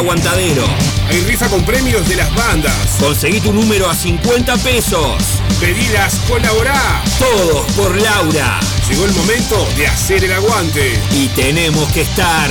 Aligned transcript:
Aguantadero. 0.00 0.64
Hay 1.10 1.20
rifa 1.24 1.46
con 1.48 1.62
premios 1.62 2.08
de 2.08 2.16
las 2.16 2.34
bandas. 2.34 2.74
Conseguí 2.98 3.38
tu 3.38 3.52
número 3.52 3.86
a 3.86 3.94
50 3.94 4.56
pesos. 4.56 5.22
Pedidas, 5.60 6.14
colaborá. 6.26 7.02
Todos 7.18 7.70
por 7.72 7.94
Laura. 8.00 8.58
Llegó 8.88 9.04
el 9.04 9.12
momento 9.12 9.68
de 9.76 9.88
hacer 9.88 10.24
el 10.24 10.32
aguante. 10.32 10.98
Y 11.12 11.28
tenemos 11.28 11.86
que 11.92 12.00
estar. 12.00 12.50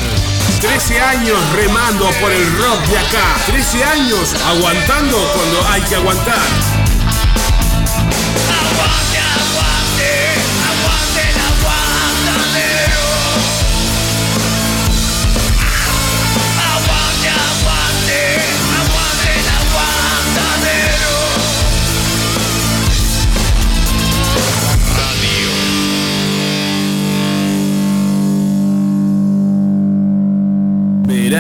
13 0.62 1.02
años 1.02 1.40
remando 1.56 2.12
por 2.22 2.32
el 2.32 2.46
rock 2.58 2.86
de 2.86 3.00
acá. 3.00 3.36
13 3.48 3.84
años 3.84 4.36
aguantando 4.46 5.18
cuando 5.34 5.68
hay 5.70 5.82
que 5.82 5.96
aguantar. 5.96 6.69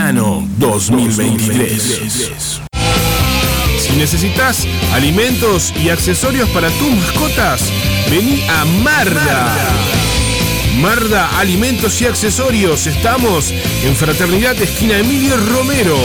Verano 0.10 0.50
2023. 0.58 2.62
Si 3.78 3.96
necesitas 3.96 4.66
alimentos 4.92 5.72
y 5.80 5.90
accesorios 5.90 6.50
para 6.50 6.72
tus 6.72 6.90
mascotas, 6.90 7.72
vení 8.10 8.42
a 8.50 8.66
Marda. 8.66 9.56
Marda 10.82 11.38
Alimentos 11.38 12.02
y 12.02 12.08
Accesorios. 12.08 12.88
Estamos 12.88 13.54
en 13.84 13.96
Fraternidad 13.96 14.60
Esquina 14.60 14.98
Emilio 14.98 15.38
Romero. 15.38 16.00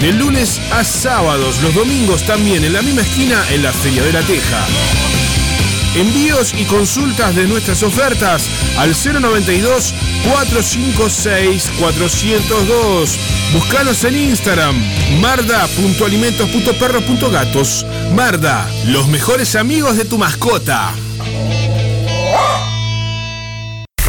De 0.00 0.12
lunes 0.12 0.58
a 0.72 0.82
sábados, 0.82 1.60
los 1.60 1.74
domingos 1.74 2.24
también 2.24 2.64
en 2.64 2.72
la 2.72 2.80
misma 2.80 3.02
esquina 3.02 3.44
en 3.50 3.64
la 3.64 3.72
Feria 3.74 4.02
de 4.02 4.14
la 4.14 4.22
Teja. 4.22 4.66
Envíos 5.94 6.54
y 6.56 6.64
consultas 6.64 7.34
de 7.34 7.46
nuestras 7.48 7.82
ofertas 7.82 8.48
al 8.78 8.94
092 8.94 9.92
456 10.24 11.70
402. 11.78 13.18
Búscanos 13.52 14.02
en 14.04 14.16
Instagram 14.16 14.74
marda.alimentos.perros.gatos. 15.20 17.84
Marda, 18.14 18.66
los 18.86 19.08
mejores 19.08 19.56
amigos 19.56 19.96
de 19.96 20.04
tu 20.04 20.18
mascota. 20.18 20.92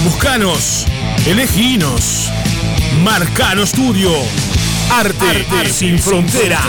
Buscanos, 0.05 0.85
eleginos. 1.27 2.31
Marcano 3.03 3.67
Studio. 3.67 4.13
Arte, 4.91 5.47
sin 5.73 5.99
fronteras. 5.99 6.61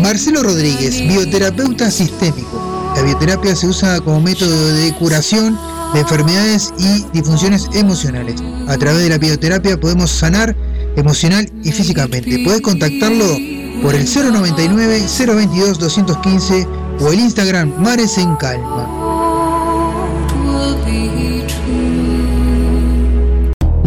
Marcelo 0.00 0.42
Rodríguez, 0.42 1.06
bioterapeuta 1.06 1.90
sistémico. 1.90 2.92
La 2.96 3.02
bioterapia 3.02 3.54
se 3.54 3.66
usa 3.66 4.00
como 4.00 4.20
método 4.20 4.68
de 4.74 4.94
curación 4.94 5.58
de 5.92 6.00
enfermedades 6.00 6.72
y 6.78 7.04
disfunciones 7.12 7.68
emocionales. 7.74 8.42
A 8.68 8.76
través 8.78 9.02
de 9.02 9.10
la 9.10 9.18
bioterapia 9.18 9.78
podemos 9.78 10.10
sanar 10.10 10.56
emocional 10.96 11.50
y 11.62 11.72
físicamente. 11.72 12.42
Puedes 12.44 12.62
contactarlo 12.62 13.36
por 13.82 13.94
el 13.94 14.06
099 14.06 15.04
022 15.18 15.78
215 15.78 16.66
o 17.00 17.12
el 17.12 17.20
Instagram 17.20 17.74
Mares 17.78 18.16
en 18.16 18.34
Calma. 18.36 19.05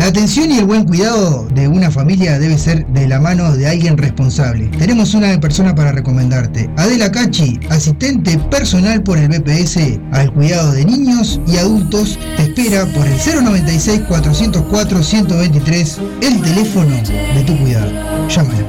Atención 0.10 0.52
y 0.52 0.58
el 0.58 0.66
buen 0.66 0.86
cuidado 0.86 1.48
de 1.54 1.68
una 1.68 1.92
familia 1.92 2.40
debe 2.40 2.58
ser 2.58 2.86
de 2.88 3.08
la 3.08 3.20
mano 3.20 3.56
de 3.56 3.68
alguien 3.68 3.98
responsable. 3.98 4.68
Tenemos 4.78 5.14
una 5.14 5.40
persona 5.40 5.76
para 5.76 5.92
recomendarte. 5.92 6.70
Adela 6.78 7.12
Cachi, 7.12 7.60
asistente 7.70 8.38
personal 8.50 9.04
por 9.04 9.18
el 9.20 9.28
BPS 9.30 10.00
al 10.12 10.34
cuidado 10.34 10.72
de 10.72 10.86
niños 10.86 11.40
y 11.48 11.58
adultos, 11.58 12.18
te 12.38 12.44
espera 12.44 12.86
por 12.88 13.06
el 13.06 13.18
096 13.44 14.02
404 14.08 15.04
123, 15.04 15.98
el 16.22 16.42
teléfono 16.42 16.96
de 17.36 17.44
tu 17.46 17.58
cuidado. 17.58 17.92
Llámala. 18.28 18.66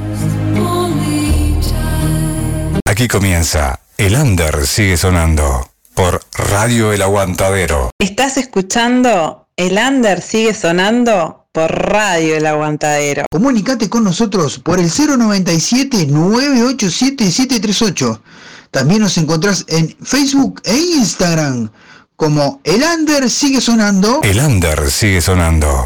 Aquí 2.85 3.07
comienza 3.07 3.79
El 3.97 4.15
Under 4.15 4.67
sigue 4.67 4.97
sonando 4.97 5.67
por 5.95 6.21
Radio 6.33 6.93
El 6.93 7.01
Aguantadero. 7.01 7.89
Estás 7.99 8.37
escuchando 8.37 9.40
El 9.61 9.77
Under 9.77 10.23
sigue 10.23 10.55
sonando 10.55 11.45
por 11.51 11.69
Radio 11.69 12.35
El 12.35 12.47
Aguantadero. 12.47 13.25
Comunicate 13.29 13.89
con 13.89 14.03
nosotros 14.03 14.57
por 14.57 14.79
el 14.79 14.89
097 14.89 16.07
987 16.07 17.29
738. 17.29 18.23
También 18.71 19.01
nos 19.01 19.19
encontrás 19.19 19.63
en 19.67 19.95
Facebook 20.01 20.63
e 20.65 20.75
Instagram 20.75 21.69
como 22.15 22.59
El 22.63 22.81
Under 22.81 23.29
sigue 23.29 23.61
sonando. 23.61 24.21
El 24.23 24.39
Under 24.39 24.89
sigue 24.89 25.21
sonando. 25.21 25.85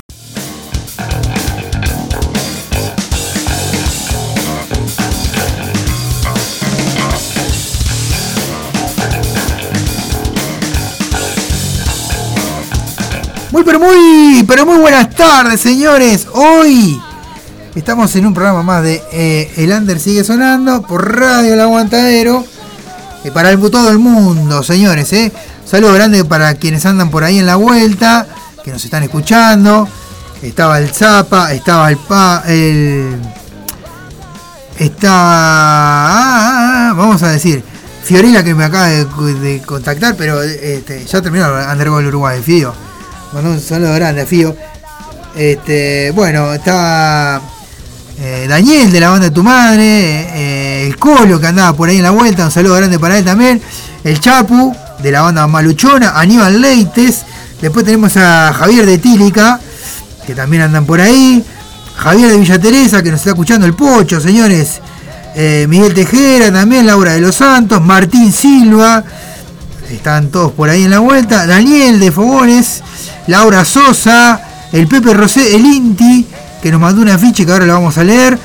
Muy 13.56 13.64
pero 13.64 13.80
muy, 13.80 14.44
pero 14.46 14.66
muy 14.66 14.80
buenas 14.80 15.16
tardes, 15.16 15.62
señores. 15.62 16.28
Hoy 16.34 17.02
estamos 17.74 18.14
en 18.18 18.26
un 18.26 18.34
programa 18.34 18.64
más 18.64 18.84
de 18.84 19.02
eh, 19.14 19.50
El 19.56 19.72
Under 19.72 19.98
sigue 19.98 20.26
sonando 20.26 20.82
por 20.82 21.18
Radio 21.18 21.54
El 21.54 21.62
Aguantadero. 21.62 22.44
eh, 23.24 23.32
para 23.32 23.52
el, 23.52 23.62
todo 23.72 23.92
el 23.92 23.98
mundo, 23.98 24.62
señores. 24.62 25.14
Eh. 25.14 25.32
Saludo 25.66 25.94
grande 25.94 26.26
para 26.26 26.56
quienes 26.56 26.86
andan 26.86 27.10
por 27.10 27.24
ahí 27.24 27.40
en 27.40 27.46
la 27.46 27.56
vuelta, 27.56 28.28
que 28.62 28.72
nos 28.74 28.84
están 28.84 29.04
escuchando. 29.04 29.88
Estaba 30.42 30.78
el 30.78 30.90
Zapa, 30.90 31.54
estaba 31.54 31.90
el 31.90 31.96
Pa, 31.96 32.44
el. 32.48 33.16
Ah, 35.08 36.94
vamos 36.94 37.24
a 37.24 37.30
decir. 37.30 37.64
Fiorella 38.04 38.44
que 38.44 38.54
me 38.54 38.66
acaba 38.66 38.88
de, 38.88 39.62
contactar, 39.66 40.18
pero 40.18 40.44
este, 40.44 41.06
ya 41.06 41.22
terminó 41.22 41.58
el 41.58 41.70
Underball 41.70 42.06
Uruguay, 42.06 42.42
Fío. 42.44 42.85
Un 43.44 43.60
saludo 43.60 43.94
grande 43.94 44.22
a 44.22 44.26
Fío. 44.26 44.56
Este, 45.36 46.12
bueno, 46.12 46.54
está 46.54 47.42
eh, 48.18 48.46
Daniel 48.48 48.90
de 48.90 49.00
la 49.02 49.10
banda 49.10 49.26
de 49.26 49.32
tu 49.32 49.44
madre, 49.44 49.84
eh, 49.84 50.88
el 50.88 50.96
Colo 50.96 51.38
que 51.38 51.48
andaba 51.48 51.76
por 51.76 51.90
ahí 51.90 51.98
en 51.98 52.04
la 52.04 52.12
vuelta, 52.12 52.46
un 52.46 52.52
saludo 52.52 52.76
grande 52.76 52.98
para 52.98 53.18
él 53.18 53.26
también, 53.26 53.62
el 54.06 54.22
Chapu 54.22 54.74
de 55.04 55.12
la 55.12 55.22
banda 55.22 55.46
Maluchona, 55.48 56.18
Aníbal 56.18 56.62
Leites, 56.62 57.26
después 57.62 57.84
tenemos 57.84 58.16
a 58.16 58.54
Javier 58.54 58.86
de 58.86 59.00
Tílica, 59.00 59.60
que 60.26 60.34
también 60.34 60.64
andan 60.64 60.86
por 60.86 61.02
ahí, 61.02 61.44
Javier 61.98 62.32
de 62.32 62.38
Villa 62.38 62.58
Teresa, 62.58 63.04
que 63.04 63.12
nos 63.12 63.20
está 63.20 63.32
escuchando 63.32 63.66
el 63.66 63.74
Pocho, 63.74 64.22
señores, 64.22 64.80
eh, 65.36 65.66
Miguel 65.68 65.94
Tejera 65.94 66.54
también, 66.54 66.88
Laura 66.88 67.12
de 67.12 67.20
los 67.20 67.36
Santos, 67.36 67.82
Martín 67.82 68.32
Silva, 68.32 69.04
están 69.92 70.30
todos 70.30 70.52
por 70.52 70.70
ahí 70.70 70.84
en 70.84 70.92
la 70.92 71.00
vuelta, 71.00 71.46
Daniel 71.46 72.00
de 72.00 72.12
Fogones, 72.12 72.84
Laura 73.28 73.66
Sosa, 73.66 74.42
el 74.72 74.88
Pepe 74.88 75.14
Rosé, 75.14 75.56
el 75.56 75.66
Inti, 75.66 76.26
que 76.62 76.72
nos 76.72 76.80
mandó 76.80 77.02
un 77.02 77.10
afiche 77.10 77.46
que 77.46 77.52
ahora 77.52 77.66
lo 77.66 77.74
vamos 77.74 77.98
a 77.98 78.04
leer. 78.04 78.38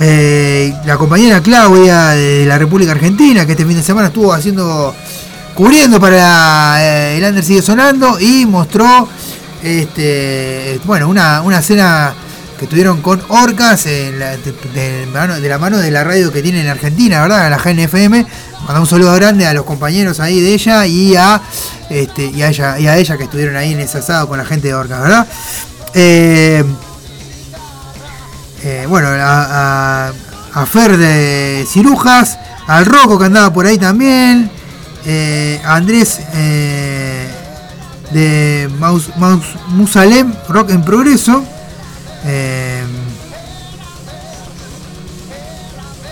Eh, 0.00 0.74
la 0.84 0.96
compañera 0.96 1.40
Claudia 1.40 2.08
de 2.08 2.44
la 2.46 2.58
República 2.58 2.92
Argentina, 2.92 3.46
que 3.46 3.52
este 3.52 3.64
fin 3.64 3.76
de 3.76 3.82
semana 3.82 4.08
estuvo 4.08 4.32
haciendo, 4.32 4.94
cubriendo 5.54 6.00
para 6.00 6.76
eh, 6.82 7.18
el 7.18 7.24
Under 7.24 7.44
Sigue 7.44 7.62
Sonando 7.62 8.18
y 8.18 8.46
mostró 8.46 9.08
este, 9.62 10.80
bueno, 10.84 11.08
una, 11.08 11.42
una 11.42 11.62
cena 11.62 12.14
que 12.62 12.68
tuvieron 12.68 13.02
con 13.02 13.20
Orcas 13.26 13.82
de, 13.82 15.08
la 15.12 15.58
mano 15.58 15.78
de 15.78 15.90
la 15.90 16.04
radio 16.04 16.32
que 16.32 16.42
tiene 16.42 16.60
en 16.60 16.68
Argentina, 16.68 17.20
¿verdad? 17.20 17.50
La 17.50 17.58
GNFM. 17.58 18.24
Manda 18.64 18.78
un 18.78 18.86
saludo 18.86 19.12
grande 19.16 19.44
a 19.48 19.52
los 19.52 19.64
compañeros 19.64 20.20
ahí 20.20 20.40
de 20.40 20.54
ella 20.54 20.86
y 20.86 21.16
a 21.16 21.42
este 21.90 22.26
y 22.26 22.40
a 22.40 22.50
ella 22.50 22.78
y 22.78 22.86
a 22.86 22.96
ella 22.98 23.16
que 23.18 23.24
estuvieron 23.24 23.56
ahí 23.56 23.72
en 23.72 23.80
ese 23.80 23.98
asado 23.98 24.28
con 24.28 24.38
la 24.38 24.44
gente 24.44 24.68
de 24.68 24.74
Orcas, 24.74 25.02
¿verdad? 25.02 25.26
Eh, 25.92 26.62
eh, 28.62 28.86
bueno, 28.88 29.08
a, 29.10 30.12
Fer 30.70 30.96
de 30.96 31.66
Cirujas, 31.68 32.38
al 32.68 32.86
Rocco 32.86 33.18
que 33.18 33.24
andaba 33.24 33.52
por 33.52 33.66
ahí 33.66 33.76
también, 33.76 34.48
eh, 35.04 35.60
a 35.64 35.74
Andrés 35.74 36.20
de 38.12 38.70
Maus, 38.78 39.10
Rock 40.48 40.70
en 40.70 40.84
Progreso, 40.84 41.44
eh, 42.24 42.82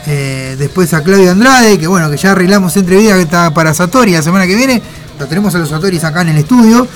eh, 0.07 0.57
después 0.59 0.93
a 0.95 1.03
Claudio 1.03 1.31
Andrade, 1.31 1.79
que 1.79 1.87
bueno, 1.87 2.11
que 2.11 2.17
ya 2.17 2.33
arreglamos 2.33 2.77
entrevista 2.77 3.15
que 3.15 3.23
está 3.23 3.53
para 3.53 3.75
Satori 3.75 4.13
la 4.13 4.23
semana 4.23 4.47
que 4.47 4.57
viene, 4.57 4.83
lo 5.21 5.27
tenemos 5.27 5.55
a 5.55 5.59
los 5.59 5.69
Satoris 5.69 6.03
acá 6.03 6.23
en 6.23 6.31
el 6.31 6.39
estudio. 6.39 6.89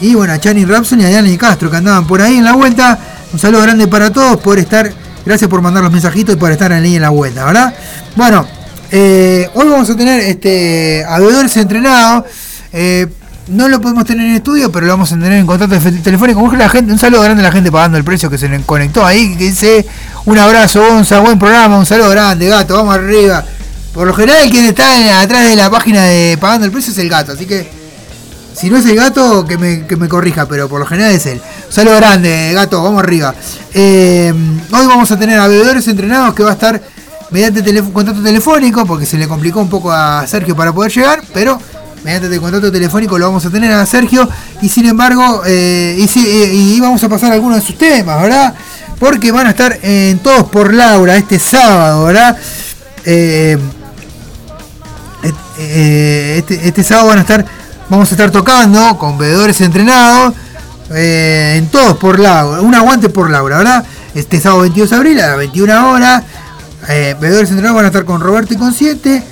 Y 0.00 0.14
bueno, 0.14 0.32
a 0.32 0.38
Chani 0.38 0.64
Rapson 0.64 1.00
y 1.00 1.04
a 1.04 1.10
Dani 1.10 1.36
Castro 1.36 1.70
que 1.70 1.78
andaban 1.78 2.06
por 2.06 2.22
ahí 2.22 2.36
en 2.36 2.44
la 2.44 2.52
vuelta. 2.52 2.98
Un 3.32 3.38
saludo 3.38 3.62
grande 3.62 3.88
para 3.88 4.12
todos 4.12 4.36
por 4.40 4.58
estar. 4.58 4.92
Gracias 5.24 5.50
por 5.50 5.60
mandar 5.60 5.82
los 5.82 5.92
mensajitos 5.92 6.36
y 6.36 6.38
por 6.38 6.52
estar 6.52 6.72
ahí 6.72 6.94
en 6.94 7.02
la 7.02 7.08
vuelta, 7.08 7.44
¿verdad? 7.44 7.74
Bueno, 8.14 8.46
eh, 8.92 9.50
hoy 9.54 9.68
vamos 9.68 9.90
a 9.90 9.96
tener 9.96 10.20
este 10.20 11.04
a 11.04 11.18
bebedores 11.18 11.56
entrenados. 11.56 12.24
Eh, 12.72 13.08
no 13.48 13.68
lo 13.68 13.80
podemos 13.80 14.04
tener 14.04 14.26
en 14.26 14.36
estudio, 14.36 14.72
pero 14.72 14.86
lo 14.86 14.92
vamos 14.92 15.12
a 15.12 15.14
tener 15.14 15.32
en 15.32 15.46
contacto 15.46 15.76
telefónico. 16.02 16.52
La 16.56 16.68
gente, 16.68 16.92
un 16.92 16.98
saludo 16.98 17.22
grande 17.22 17.42
a 17.42 17.46
la 17.46 17.52
gente 17.52 17.70
pagando 17.70 17.96
el 17.98 18.04
precio 18.04 18.28
que 18.28 18.38
se 18.38 18.48
le 18.48 18.60
conectó 18.62 19.04
ahí, 19.04 19.36
que 19.36 19.44
dice 19.44 19.86
un 20.24 20.38
abrazo, 20.38 20.84
Gonza, 20.88 21.20
buen 21.20 21.38
programa, 21.38 21.78
un 21.78 21.86
saludo 21.86 22.10
grande, 22.10 22.48
gato, 22.48 22.74
vamos 22.74 22.94
arriba. 22.94 23.44
Por 23.94 24.06
lo 24.06 24.14
general 24.14 24.50
quien 24.50 24.64
está 24.66 25.20
atrás 25.20 25.48
de 25.48 25.56
la 25.56 25.70
página 25.70 26.02
de 26.04 26.36
pagando 26.40 26.66
el 26.66 26.72
precio 26.72 26.92
es 26.92 26.98
el 26.98 27.08
gato, 27.08 27.32
así 27.32 27.46
que 27.46 27.68
si 28.54 28.68
no 28.68 28.78
es 28.78 28.86
el 28.86 28.96
gato, 28.96 29.46
que 29.46 29.58
me, 29.58 29.86
que 29.86 29.96
me 29.96 30.08
corrija, 30.08 30.46
pero 30.46 30.68
por 30.68 30.80
lo 30.80 30.86
general 30.86 31.12
es 31.12 31.26
él. 31.26 31.40
Un 31.66 31.72
saludo 31.72 31.96
grande, 31.96 32.52
gato, 32.54 32.82
vamos 32.82 33.02
arriba. 33.02 33.34
Eh, 33.74 34.32
hoy 34.72 34.86
vamos 34.86 35.10
a 35.12 35.18
tener 35.18 35.38
a 35.38 35.46
bebedores 35.46 35.86
entrenados 35.88 36.34
que 36.34 36.42
va 36.42 36.50
a 36.50 36.54
estar 36.54 36.80
mediante 37.30 37.62
telef- 37.62 37.92
contacto 37.92 38.22
telefónico, 38.22 38.86
porque 38.86 39.04
se 39.04 39.18
le 39.18 39.28
complicó 39.28 39.60
un 39.60 39.68
poco 39.68 39.92
a 39.92 40.26
Sergio 40.26 40.56
para 40.56 40.72
poder 40.72 40.90
llegar, 40.90 41.22
pero 41.34 41.60
mediante 42.06 42.32
el 42.32 42.40
contacto 42.40 42.70
telefónico 42.70 43.18
lo 43.18 43.26
vamos 43.26 43.44
a 43.44 43.50
tener 43.50 43.72
a 43.72 43.84
Sergio. 43.84 44.28
Y 44.62 44.68
sin 44.68 44.86
embargo, 44.86 45.42
eh, 45.44 45.96
eh, 45.98 46.50
y 46.54 46.78
vamos 46.78 47.02
a 47.02 47.08
pasar 47.08 47.32
algunos 47.32 47.58
de 47.58 47.66
sus 47.66 47.76
temas, 47.76 48.22
¿verdad? 48.22 48.54
Porque 49.00 49.32
van 49.32 49.48
a 49.48 49.50
estar 49.50 49.76
en 49.82 50.20
Todos 50.20 50.44
por 50.44 50.72
Laura 50.72 51.16
este 51.16 51.40
sábado, 51.40 52.04
¿verdad? 52.04 52.38
Eh, 53.04 53.58
eh, 55.58 56.34
este, 56.38 56.68
este 56.68 56.84
sábado 56.84 57.08
van 57.08 57.18
a 57.18 57.22
estar, 57.22 57.44
vamos 57.88 58.08
a 58.08 58.14
estar 58.14 58.30
tocando 58.30 58.96
con 58.98 59.18
bebedores 59.18 59.60
entrenados 59.60 60.34
en 60.90 61.66
todos 61.66 61.96
por 61.96 62.20
Laura, 62.20 62.60
un 62.60 62.72
aguante 62.76 63.08
por 63.08 63.28
Laura, 63.28 63.58
¿verdad? 63.58 63.84
Este 64.14 64.40
sábado 64.40 64.60
22 64.60 64.90
de 64.90 64.96
abril 64.96 65.20
a 65.20 65.28
las 65.28 65.38
21 65.38 65.90
horas, 65.90 66.22
bebedores 66.86 67.50
entrenados 67.50 67.74
van 67.74 67.86
a 67.86 67.88
estar 67.88 68.04
con 68.04 68.20
Roberto 68.20 68.54
y 68.54 68.56
con 68.56 68.72
7, 68.72 69.22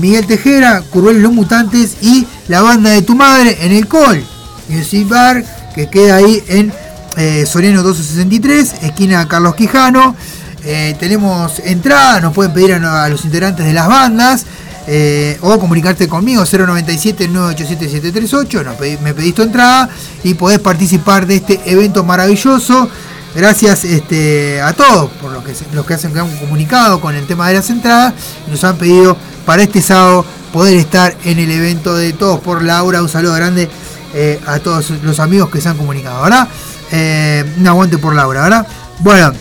Miguel 0.00 0.26
Tejera, 0.26 0.82
Curvel 0.90 1.18
y 1.18 1.20
los 1.20 1.32
Mutantes 1.32 1.98
y 2.00 2.26
la 2.48 2.62
banda 2.62 2.90
de 2.90 3.02
tu 3.02 3.14
madre 3.14 3.58
en 3.60 3.72
el 3.72 3.86
Col, 3.86 4.24
Music 4.68 5.06
Bar, 5.08 5.44
que 5.74 5.88
queda 5.88 6.16
ahí 6.16 6.42
en 6.48 6.72
eh, 7.16 7.44
Soriano 7.46 7.82
1263, 7.82 8.82
esquina 8.84 9.26
Carlos 9.28 9.54
Quijano. 9.54 10.16
Eh, 10.64 10.96
tenemos 10.98 11.60
entrada, 11.60 12.20
nos 12.20 12.34
pueden 12.34 12.52
pedir 12.52 12.74
a, 12.74 13.08
los 13.08 13.24
integrantes 13.24 13.64
de 13.64 13.72
las 13.72 13.86
bandas 13.88 14.44
eh, 14.86 15.38
o 15.40 15.58
comunicarte 15.58 16.08
conmigo 16.08 16.42
097-987-738, 16.44 18.64
nos 18.64 18.76
pedí- 18.76 18.98
me 19.00 19.14
pedís 19.14 19.34
tu 19.34 19.42
entrada 19.42 19.88
y 20.24 20.34
podés 20.34 20.58
participar 20.58 21.26
de 21.26 21.36
este 21.36 21.60
evento 21.66 22.04
maravilloso. 22.04 22.88
Gracias 23.34 23.84
este, 23.84 24.60
a 24.60 24.72
todos 24.72 25.10
por 25.20 25.30
los 25.30 25.44
que, 25.44 25.52
los 25.72 25.86
que 25.86 25.94
hacen 25.94 26.12
que 26.12 26.18
han 26.20 26.36
comunicado 26.38 27.00
con 27.00 27.14
el 27.14 27.26
tema 27.26 27.48
de 27.48 27.54
las 27.54 27.70
entradas. 27.70 28.14
Nos 28.50 28.64
han 28.64 28.76
pedido 28.76 29.16
para 29.48 29.62
este 29.62 29.80
sábado 29.80 30.26
poder 30.52 30.76
estar 30.76 31.16
en 31.24 31.38
el 31.38 31.50
evento 31.50 31.96
de 31.96 32.12
Todos 32.12 32.38
por 32.40 32.62
Laura. 32.62 33.00
Un 33.00 33.08
saludo 33.08 33.32
grande 33.32 33.66
eh, 34.12 34.38
a 34.46 34.58
todos 34.58 34.90
los 35.02 35.18
amigos 35.20 35.48
que 35.48 35.58
se 35.62 35.70
han 35.70 35.78
comunicado, 35.78 36.22
¿verdad? 36.22 36.46
Eh, 36.92 37.50
un 37.58 37.66
aguante 37.66 37.96
por 37.96 38.14
Laura, 38.14 38.42
¿verdad? 38.42 38.66
Bueno, 38.98 39.32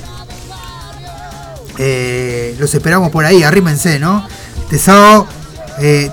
eh, 1.78 2.56
los 2.58 2.74
esperamos 2.74 3.12
por 3.12 3.26
ahí, 3.26 3.44
arrímense, 3.44 4.00
¿no? 4.00 4.26
Este 4.62 4.80
sábado, 4.80 5.28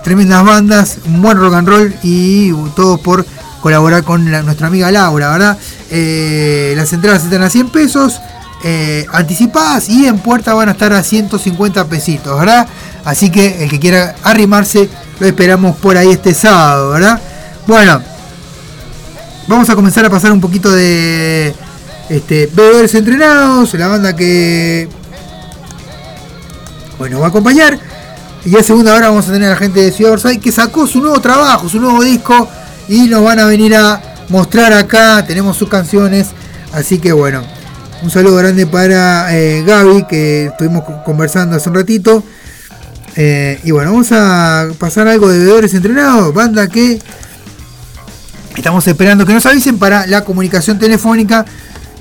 tremendas 0.03 0.45
bandas, 0.45 0.99
un 1.07 1.23
buen 1.23 1.39
rock 1.39 1.55
and 1.55 1.69
roll 1.69 1.95
y 2.03 2.53
todo 2.75 2.99
por 2.99 3.25
colaborar 3.61 4.03
con 4.03 4.29
nuestra 4.29 4.67
amiga 4.67 4.91
Laura, 4.91 5.31
¿verdad? 5.31 5.57
Las 6.77 6.93
entradas 6.93 7.23
están 7.23 7.43
a 7.43 7.49
100 7.49 7.69
pesos, 7.69 8.21
eh, 8.67 9.05
anticipadas 9.13 9.91
y 9.91 10.07
en 10.07 10.19
puerta 10.19 10.55
van 10.55 10.71
a 10.71 10.73
estar 10.73 10.91
a 10.95 11.03
150 11.03 11.85
pesitos, 11.87 12.39
¿verdad? 12.39 12.67
Así 13.05 13.31
que 13.31 13.63
el 13.63 13.69
que 13.69 13.79
quiera 13.79 14.15
arrimarse, 14.23 14.89
lo 15.21 15.27
esperamos 15.27 15.77
por 15.77 15.99
ahí 15.99 16.13
este 16.13 16.33
sábado, 16.33 16.93
¿verdad? 16.93 17.21
Bueno, 17.67 18.01
vamos 19.47 19.69
a 19.69 19.75
comenzar 19.75 20.07
a 20.07 20.11
pasar 20.11 20.33
un 20.33 20.41
poquito 20.41 20.73
de 20.73 21.55
este, 22.09 22.49
bebedores 22.55 22.95
entrenados, 22.95 23.75
la 23.75 23.87
banda 23.87 24.17
que 24.17 24.89
nos 26.99 27.21
va 27.21 27.27
a 27.27 27.29
acompañar. 27.29 27.79
Y 28.47 28.57
a 28.57 28.63
segunda 28.63 28.95
hora 28.95 29.09
vamos 29.09 29.29
a 29.29 29.33
tener 29.33 29.49
a 29.49 29.51
la 29.53 29.57
gente 29.59 29.81
de 29.81 29.93
Ciudad 29.93 30.15
Orsay 30.15 30.39
que 30.39 30.53
sacó 30.53 30.87
su 30.87 31.03
nuevo 31.03 31.21
trabajo, 31.21 31.69
su 31.69 31.81
nuevo 31.81 32.03
disco 32.03 32.49
y 32.89 33.09
nos 33.09 33.23
van 33.23 33.41
a 33.41 33.45
venir 33.45 33.77
a 33.77 34.01
mostrar 34.31 34.73
acá. 34.73 35.23
Tenemos 35.27 35.57
sus 35.59 35.69
canciones, 35.69 36.29
así 36.73 36.99
que 36.99 37.13
bueno, 37.13 37.43
un 38.05 38.11
saludo 38.11 38.37
grande 38.37 38.67
para 38.67 39.35
eh, 39.35 39.65
Gaby 39.67 40.05
que 40.07 40.47
estuvimos 40.47 40.85
co- 40.85 41.03
conversando 41.05 41.57
hace 41.57 41.69
un 41.71 41.75
ratito. 41.75 42.23
Eh, 43.17 43.61
y 43.65 43.71
bueno, 43.71 43.93
vamos 43.93 44.09
a 44.13 44.69
pasar 44.79 45.09
algo 45.09 45.29
de 45.29 45.39
bebedores 45.39 45.73
entrenados, 45.75 46.35
banda 46.35 46.69
que 46.69 47.01
estamos 48.57 48.87
esperando 48.87 49.25
que 49.25 49.33
nos 49.33 49.47
avisen 49.47 49.79
para 49.79 50.07
la 50.07 50.25
comunicación 50.25 50.79
telefónica. 50.79 51.47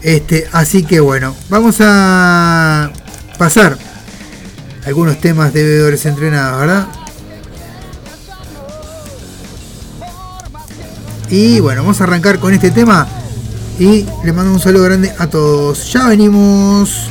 Este, 0.01 0.47
así 0.51 0.83
que 0.83 0.99
bueno, 0.99 1.33
vamos 1.49 1.77
a 1.79 2.91
pasar 3.37 3.77
algunos 4.85 5.21
temas 5.21 5.53
de 5.53 5.63
bebedores 5.63 6.05
entrenados, 6.05 6.59
¿verdad? 6.59 6.87
Y 11.29 11.61
bueno, 11.61 11.81
vamos 11.83 12.01
a 12.01 12.03
arrancar 12.03 12.39
con 12.39 12.53
este 12.53 12.71
tema. 12.71 13.07
Y 13.79 14.05
le 14.23 14.33
mando 14.33 14.53
un 14.53 14.59
saludo 14.59 14.83
grande 14.83 15.11
a 15.17 15.27
todos. 15.27 15.91
Ya 15.91 16.07
venimos. 16.07 17.09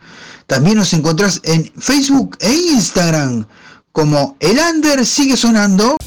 También 0.45 0.77
nos 0.77 0.93
encontrás 0.93 1.41
en 1.45 1.73
Facebook 1.79 2.37
e 2.39 2.53
Instagram 2.53 3.47
como 3.91 4.37
El 4.39 4.59
Under 4.59 5.03
sigue 5.03 5.35
sonando. 5.35 5.97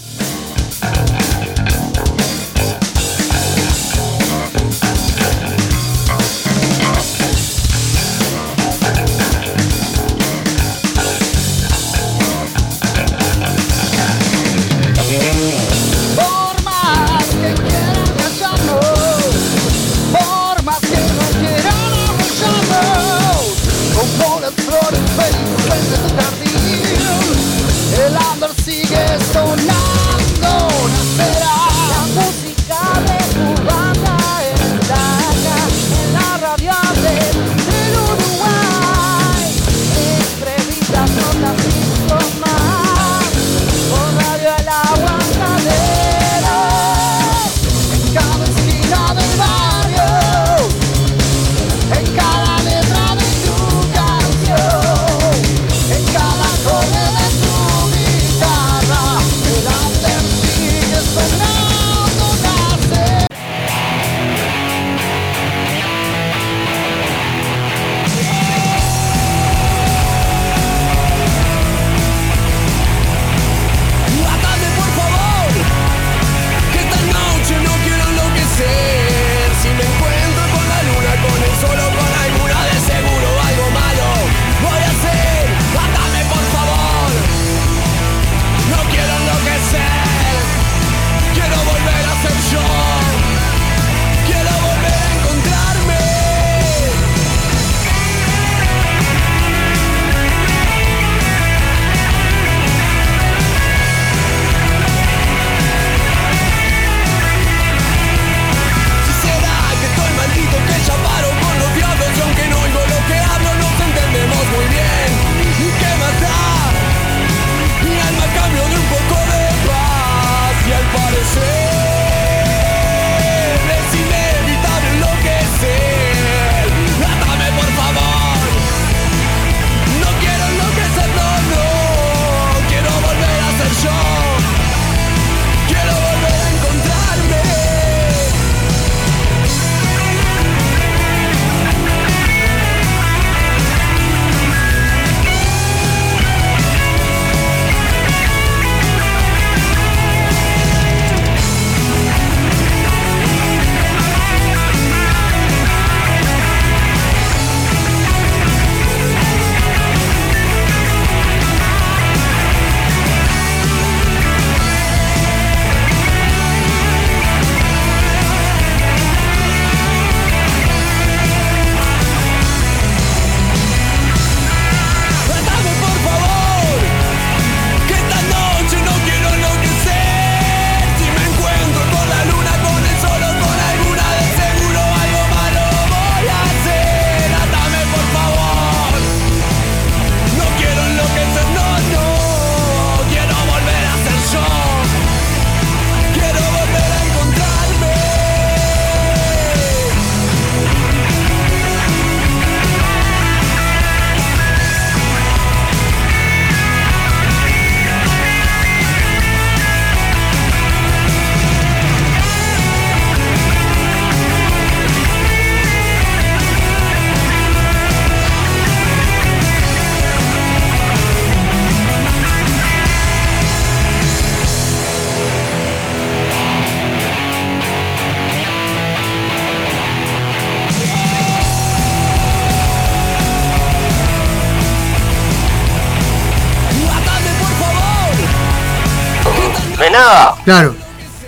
Nada, 240.18 240.34
Claro. 240.44 240.74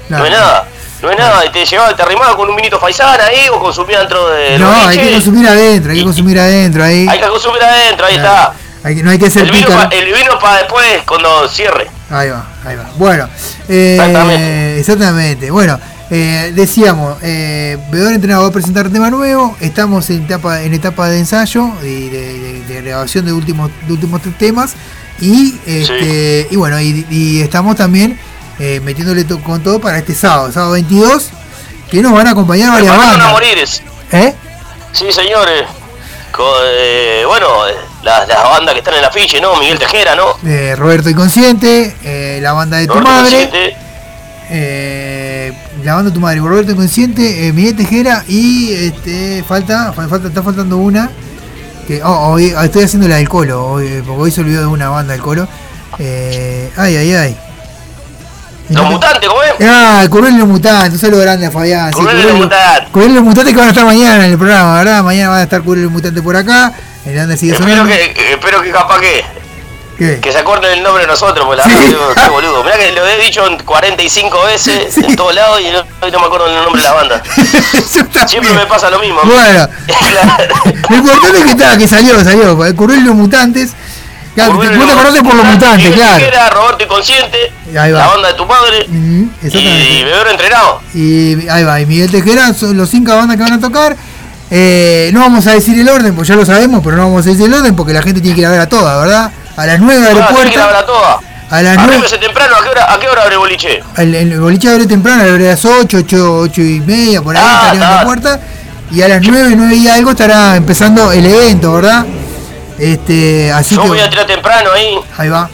no 0.08 0.24
es 0.24 0.30
nada. 0.32 0.66
No 1.02 1.10
es 1.10 1.18
nada, 1.18 1.50
te 1.50 1.64
llevaba, 1.64 1.96
te 1.96 2.02
arrimaba 2.02 2.36
con 2.36 2.50
un 2.50 2.56
vinito 2.56 2.78
faisán 2.78 3.18
ahí 3.22 3.48
o 3.50 3.58
consumía 3.58 4.00
dentro 4.00 4.28
de 4.28 4.58
No, 4.58 4.70
hay 4.70 4.98
que 4.98 5.12
consumir 5.12 5.48
adentro, 5.48 5.92
hay 5.92 5.98
que 5.98 6.04
consumir 6.04 6.38
adentro 6.38 6.84
ahí. 6.84 7.06
Hay 7.08 7.18
que 7.20 7.26
consumir 7.28 7.62
adentro, 7.62 8.04
ahí 8.06 8.16
está. 8.16 8.52
Hay 8.82 8.96
que- 8.96 9.02
no 9.02 9.10
hay 9.10 9.18
que 9.18 9.30
ser 9.30 9.44
El 9.44 9.50
vino, 9.50 9.66
pícaro. 9.66 9.88
pa- 9.88 9.96
el 9.96 10.06
vino 10.12 10.38
para 10.38 10.56
después, 10.58 10.86
cuando 11.06 11.48
cierre. 11.48 11.86
Ahí 12.10 12.28
va, 12.28 12.46
ahí 12.66 12.76
va. 12.76 12.90
Bueno, 12.96 13.28
eh, 13.68 13.94
Exactamente. 13.98 14.78
exactamente. 14.80 15.50
Bueno, 15.50 15.80
eh, 16.10 16.52
decíamos, 16.54 17.16
eh, 17.22 17.78
Entrenado 17.92 18.42
va 18.42 18.48
a 18.48 18.52
presentar 18.52 18.90
tema 18.90 19.08
nuevo. 19.10 19.56
Estamos 19.60 20.10
en 20.10 20.24
etapa, 20.24 20.60
en 20.62 20.74
etapa 20.74 21.08
de 21.08 21.18
ensayo 21.18 21.66
y 21.82 22.08
de, 22.10 22.38
de- 22.38 22.64
de 22.64 22.82
grabación 22.82 23.24
de 23.24 23.32
últimos, 23.32 23.70
de 23.86 23.92
últimos 23.94 24.20
tres 24.20 24.36
temas. 24.36 24.74
Y, 25.20 25.58
este, 25.66 26.46
y 26.50 26.56
bueno, 26.56 26.78
y, 26.80 27.06
y 27.10 27.40
estamos 27.40 27.76
también 27.76 28.18
eh, 28.60 28.80
metiéndole 28.84 29.24
to- 29.24 29.42
con 29.42 29.62
todo 29.62 29.80
para 29.80 29.98
este 29.98 30.14
sábado, 30.14 30.52
sábado 30.52 30.72
22, 30.72 31.30
que 31.90 32.00
nos 32.02 32.12
van 32.12 32.28
a 32.28 32.30
acompañar 32.30 32.70
varias 32.70 32.92
Preparando 32.92 33.24
a 33.24 33.32
bandas. 33.32 33.32
morir. 33.32 33.68
¿Eh? 34.12 34.34
Sí, 34.92 35.10
señores. 35.12 35.64
Eh, 36.64 37.24
bueno, 37.26 37.66
eh, 37.68 37.74
las, 38.02 38.26
las 38.28 38.42
bandas 38.44 38.72
que 38.72 38.78
están 38.78 38.94
en 38.94 39.02
la 39.02 39.08
afiche, 39.08 39.40
¿no? 39.40 39.56
Miguel 39.56 39.78
Tejera, 39.78 40.14
¿no? 40.14 40.36
Eh, 40.46 40.74
Roberto 40.76 41.10
Inconsciente, 41.10 42.38
la 42.40 42.52
banda 42.52 42.78
de 42.78 42.86
tu 42.86 42.94
madre, 43.00 43.76
eh, 44.48 45.52
la 45.84 45.94
banda 45.94 46.10
de 46.10 46.14
tu 46.14 46.20
madre, 46.20 46.38
Roberto 46.40 46.72
Inconsciente, 46.72 47.52
Miguel 47.52 47.76
Tejera 47.76 48.24
y 48.26 48.72
este, 48.72 49.44
falta, 49.46 49.92
fa- 49.92 50.08
falta, 50.08 50.28
está 50.28 50.42
faltando 50.42 50.76
una. 50.78 51.10
Que, 51.86 52.02
oh, 52.02 52.32
hoy 52.32 52.54
ah, 52.56 52.64
estoy 52.64 52.84
haciendo 52.84 53.08
la 53.08 53.16
del 53.16 53.28
Colo, 53.28 53.66
hoy, 53.66 54.02
porque 54.06 54.22
hoy 54.22 54.30
se 54.30 54.40
olvidó 54.40 54.60
de 54.60 54.66
una 54.68 54.88
banda 54.88 55.12
del 55.12 55.22
Colo. 55.22 55.46
Ay, 55.98 56.96
ay, 56.96 57.12
ay. 57.14 57.36
Los 58.70 58.84
mutantes, 58.90 59.28
¿cómo 59.28 59.42
es? 59.42 59.52
Ah, 59.68 60.06
Currel 60.08 60.34
y 60.34 60.38
los 60.38 60.48
mutantes, 60.48 60.92
un 60.94 60.98
saludo 60.98 61.20
grande 61.22 61.46
a 61.46 61.50
Fabián. 61.50 61.90
Currel 61.92 62.18
y 62.20 62.22
los 62.22 62.34
mutantes. 62.34 62.88
Currel 62.92 63.14
los 63.14 63.24
mutantes 63.24 63.52
que 63.52 63.58
van 63.58 63.68
a 63.68 63.70
estar 63.70 63.84
mañana 63.84 64.24
en 64.26 64.32
el 64.32 64.38
programa, 64.38 64.78
¿verdad? 64.78 65.02
Mañana 65.02 65.30
van 65.30 65.38
a 65.40 65.42
estar 65.42 65.62
Currel 65.62 65.80
y 65.80 65.82
los 65.84 65.92
mutantes 65.92 66.22
por 66.22 66.36
acá. 66.36 66.72
El 67.04 67.18
Ander 67.18 67.36
sigue 67.36 67.52
Espero 67.54 67.84
que, 67.86 68.14
espero 68.32 68.62
que 68.62 68.70
capaz 68.70 69.00
que, 69.00 69.24
¿Qué? 69.98 70.20
que 70.20 70.30
se 70.32 70.38
acuerden 70.38 70.72
el 70.78 70.82
nombre 70.82 71.02
de 71.02 71.08
nosotros, 71.08 71.56
la 71.56 71.64
Sí. 71.64 71.70
verdad 71.70 72.24
qué 72.24 72.30
boludo. 72.30 72.62
Mirá 72.62 72.76
que 72.76 72.92
lo 72.92 73.06
he 73.06 73.18
dicho 73.24 73.46
en 73.46 73.58
45 73.58 74.42
veces 74.44 74.86
Sí. 74.94 75.00
en 75.04 75.16
todos 75.16 75.34
lados 75.34 75.60
y 75.60 75.70
no, 75.72 75.82
no 76.10 76.20
me 76.20 76.26
acuerdo 76.26 76.46
el 76.46 76.54
nombre 76.62 76.80
de 76.82 76.88
la 76.88 76.94
banda. 76.94 77.22
Siempre 78.26 78.52
me 78.52 78.66
pasa 78.66 78.88
lo 78.90 78.98
mismo. 79.00 79.20
Bueno, 79.24 79.68
Claro. 80.10 80.54
lo 80.90 80.96
importante 80.96 81.38
es 81.38 81.44
que 81.44 81.50
está, 81.50 81.76
que 81.78 81.88
salió, 81.88 82.22
salió. 82.22 82.76
Currel 82.76 82.98
y 83.00 83.04
los 83.04 83.14
mutantes. 83.14 83.72
Claro, 84.34 84.52
y 84.54 84.76
vos 84.76 84.86
te 84.86 84.92
acordaste 84.92 85.22
por 85.22 85.34
los 85.34 85.44
mutantes, 85.44 85.94
claro. 85.94 86.16
Tejera, 86.18 86.50
Roberto 86.50 86.84
Inconsciente, 86.84 87.52
la 87.72 88.06
banda 88.06 88.28
de 88.28 88.34
tu 88.34 88.46
madre 88.46 88.86
Mm, 88.88 89.24
y. 89.42 90.04
Bebero 90.04 90.30
Entrenado. 90.30 90.80
Y 90.94 91.48
ahí 91.48 91.64
va, 91.64 91.80
y 91.80 91.86
Miguel 91.86 92.10
Tejera 92.10 92.54
son 92.54 92.76
los 92.76 92.88
cinco 92.88 93.14
bandas 93.14 93.36
que 93.36 93.42
van 93.42 93.52
a 93.54 93.60
tocar. 93.60 93.96
Eh, 94.52 95.10
no 95.12 95.20
vamos 95.20 95.46
a 95.46 95.52
decir 95.52 95.78
el 95.78 95.88
orden, 95.88 96.14
pues 96.14 96.26
ya 96.28 96.34
lo 96.36 96.44
sabemos, 96.44 96.80
pero 96.82 96.96
no 96.96 97.04
vamos 97.04 97.26
a 97.26 97.30
decir 97.30 97.46
el 97.46 97.54
orden 97.54 97.74
porque 97.76 97.92
la 97.92 98.02
gente 98.02 98.20
tiene 98.20 98.34
que 98.34 98.40
ir 98.42 98.46
a 98.46 98.50
ver 98.50 98.60
a 98.60 98.68
todas, 98.68 98.98
¿verdad? 99.00 99.30
A 99.56 99.66
las 99.66 99.78
9 99.80 100.00
de 100.00 100.14
la 100.14 100.24
Ah, 100.24 100.28
tiene 100.28 100.28
que 100.28 100.34
puerta. 100.50 100.64
hablar 100.64 100.86
toda. 100.86 101.20
A 101.50 101.62
las 101.62 101.76
9. 101.76 101.92
Arrímese 101.92 102.18
temprano, 102.18 102.54
¿a 102.56 102.62
qué 102.62 102.68
hora, 102.68 102.92
a 102.94 102.98
qué 103.00 103.08
hora 103.08 103.22
abre 103.22 103.34
el 103.34 103.38
boliche? 103.40 103.82
El, 103.96 104.14
el 104.14 104.40
boliche 104.40 104.70
abre 104.70 104.86
temprano, 104.86 105.22
abre 105.22 105.48
a 105.48 105.52
las 105.52 105.64
8, 105.64 105.98
8, 106.04 106.38
8 106.40 106.60
y 106.62 106.80
media, 106.80 107.22
por 107.22 107.36
ahí 107.36 107.42
Ah, 107.44 107.60
estaríamos 107.72 107.90
en 107.90 107.96
la 107.96 108.04
puerta. 108.04 108.40
Y 108.92 109.02
a 109.02 109.08
las 109.08 109.22
9, 109.22 109.54
9 109.56 109.74
y 109.76 109.88
algo 109.88 110.10
estará 110.10 110.56
empezando 110.56 111.12
el 111.12 111.26
evento, 111.26 111.72
¿verdad? 111.74 112.04
Este, 112.80 113.52
así 113.52 113.76
Yo 113.76 113.82
que. 113.82 113.88
voy 113.88 114.00
a 114.00 114.08
tirar 114.08 114.26
temprano 114.26 114.70
ahí. 114.72 114.98
Ahí 115.18 115.28
va. 115.28 115.50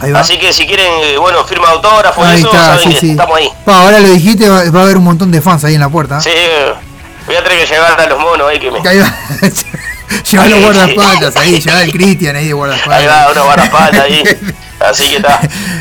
Ahí 0.00 0.10
va. 0.10 0.20
Así 0.20 0.36
que 0.36 0.52
si 0.52 0.66
quieren, 0.66 0.90
eh, 1.04 1.16
bueno, 1.16 1.44
firma 1.44 1.68
autógrafo 1.68 2.22
y 2.22 2.26
Ahí 2.26 2.38
eso, 2.40 2.48
está, 2.48 2.78
sí, 2.78 2.96
sí. 2.98 3.10
estamos 3.12 3.36
ahí. 3.36 3.48
Pa, 3.64 3.82
ahora 3.82 4.00
lo 4.00 4.08
dijiste, 4.08 4.48
va, 4.48 4.68
va 4.70 4.80
a 4.80 4.82
haber 4.82 4.96
un 4.96 5.04
montón 5.04 5.30
de 5.30 5.40
fans 5.40 5.64
ahí 5.64 5.74
en 5.74 5.80
la 5.80 5.88
puerta. 5.88 6.20
Sí, 6.20 6.30
voy 7.26 7.36
a 7.36 7.44
tener 7.44 7.58
que 7.58 7.66
llevar 7.72 8.00
a 8.00 8.06
los 8.06 8.18
monos 8.18 8.48
ahí 8.50 8.58
que 8.58 8.70
me. 8.70 8.80
Ahí 8.88 8.98
va. 8.98 9.14
Lleva 10.30 10.46
los 10.46 10.60
guardaespaldas 10.60 11.36
ahí, 11.36 11.58
lleva 11.60 11.82
el 11.82 11.90
Cristian 11.92 12.36
ahí 12.36 12.48
de 12.48 12.52
guardaespaldas. 12.52 13.00
Ahí 13.00 13.06
va, 13.06 13.32
unos 13.32 13.44
guardaespaldas 13.44 14.00
ahí. 14.02 14.22
Así 14.80 15.08
que 15.08 15.16
está. 15.16 15.40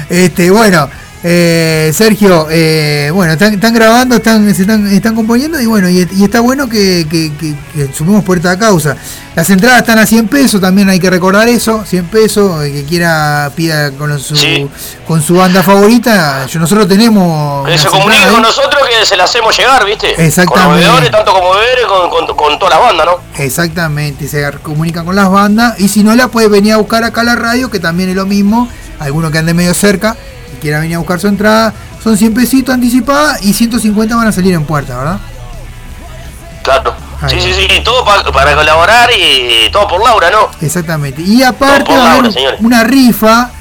Este, 0.09 0.51
bueno, 0.51 0.89
eh, 1.23 1.91
Sergio, 1.93 2.47
eh, 2.49 3.11
bueno, 3.13 3.33
están, 3.33 3.53
están 3.53 3.73
grabando, 3.73 4.15
están, 4.15 4.53
se 4.55 4.61
están, 4.63 4.87
están 4.87 5.15
componiendo 5.15 5.59
y 5.61 5.65
bueno, 5.67 5.87
y, 5.89 6.07
y 6.11 6.23
está 6.23 6.39
bueno 6.39 6.67
que, 6.67 7.05
que, 7.09 7.31
que, 7.39 7.53
que 7.73 7.93
sumemos 7.93 8.23
por 8.23 8.37
esta 8.37 8.57
causa. 8.57 8.95
Las 9.35 9.49
entradas 9.49 9.79
están 9.79 9.97
a 9.99 10.05
100 10.05 10.27
pesos, 10.27 10.59
también 10.59 10.89
hay 10.89 10.99
que 10.99 11.09
recordar 11.09 11.47
eso, 11.47 11.85
100 11.85 12.05
pesos, 12.07 12.63
el 12.65 12.73
que 12.73 12.83
quiera 12.85 13.49
pida 13.55 13.91
con 13.91 14.19
su, 14.19 14.35
Sí. 14.35 14.67
con 15.07 15.21
su 15.21 15.35
banda 15.35 15.61
favorita, 15.63 16.45
yo, 16.47 16.59
nosotros 16.59 16.87
tenemos... 16.87 17.65
Que 17.67 17.77
se 17.77 17.87
unas 17.87 17.91
comunique 17.93 18.23
entradas 18.23 18.35
con 18.35 18.43
ahí. 18.45 18.49
nosotros 18.49 18.81
que 18.99 19.05
se 19.05 19.15
la 19.15 19.23
hacemos 19.23 19.55
llegar, 19.57 19.85
¿viste? 19.85 20.15
Con 20.15 20.25
Exactamente. 20.25 20.69
los 20.71 20.79
bebedores, 20.79 21.11
tanto 21.11 21.33
como 21.33 21.51
bebedores, 21.53 21.85
con, 21.85 22.09
con, 22.27 22.35
con 22.35 22.59
todas 22.59 22.73
las 22.73 22.83
bandas, 22.87 23.05
¿no? 23.05 23.41
Exactamente, 23.43 24.27
se 24.27 24.51
comunican 24.63 25.05
con 25.05 25.15
las 25.15 25.29
bandas 25.29 25.79
y 25.79 25.87
si 25.87 26.03
no 26.03 26.13
la 26.15 26.27
puede 26.27 26.47
venir 26.49 26.73
a 26.73 26.77
buscar 26.77 27.03
acá 27.03 27.21
a 27.21 27.23
la 27.25 27.35
radio, 27.35 27.69
que 27.69 27.79
también 27.79 28.09
es 28.09 28.15
lo 28.15 28.25
mismo, 28.25 28.67
alguno 28.99 29.31
que 29.31 29.37
ande 29.37 29.53
medio 29.53 29.73
cerca 29.73 30.17
quiera 30.61 30.79
venir 30.79 30.95
a 30.95 30.99
buscar 30.99 31.19
su 31.19 31.27
entrada, 31.27 31.73
son 32.01 32.15
100 32.15 32.33
pesitos 32.33 32.73
anticipada 32.73 33.37
y 33.41 33.51
150 33.53 34.15
van 34.15 34.27
a 34.27 34.31
salir 34.31 34.53
en 34.53 34.63
puerta, 34.63 34.97
¿verdad? 34.97 35.19
Claro. 36.63 36.93
Ahí 37.21 37.39
Sí, 37.39 37.53
sí, 37.53 37.67
sí, 37.69 37.81
todo 37.83 38.03
pa- 38.05 38.23
para 38.31 38.55
colaborar 38.55 39.09
y 39.15 39.69
todo 39.71 39.87
por 39.87 40.03
Laura, 40.03 40.29
¿no? 40.31 40.49
Exactamente. 40.65 41.21
Y 41.21 41.43
aparte 41.43 41.91
va 41.95 42.11
a 42.11 42.15
haber 42.15 42.57
una 42.61 42.83
rifa 42.83 43.51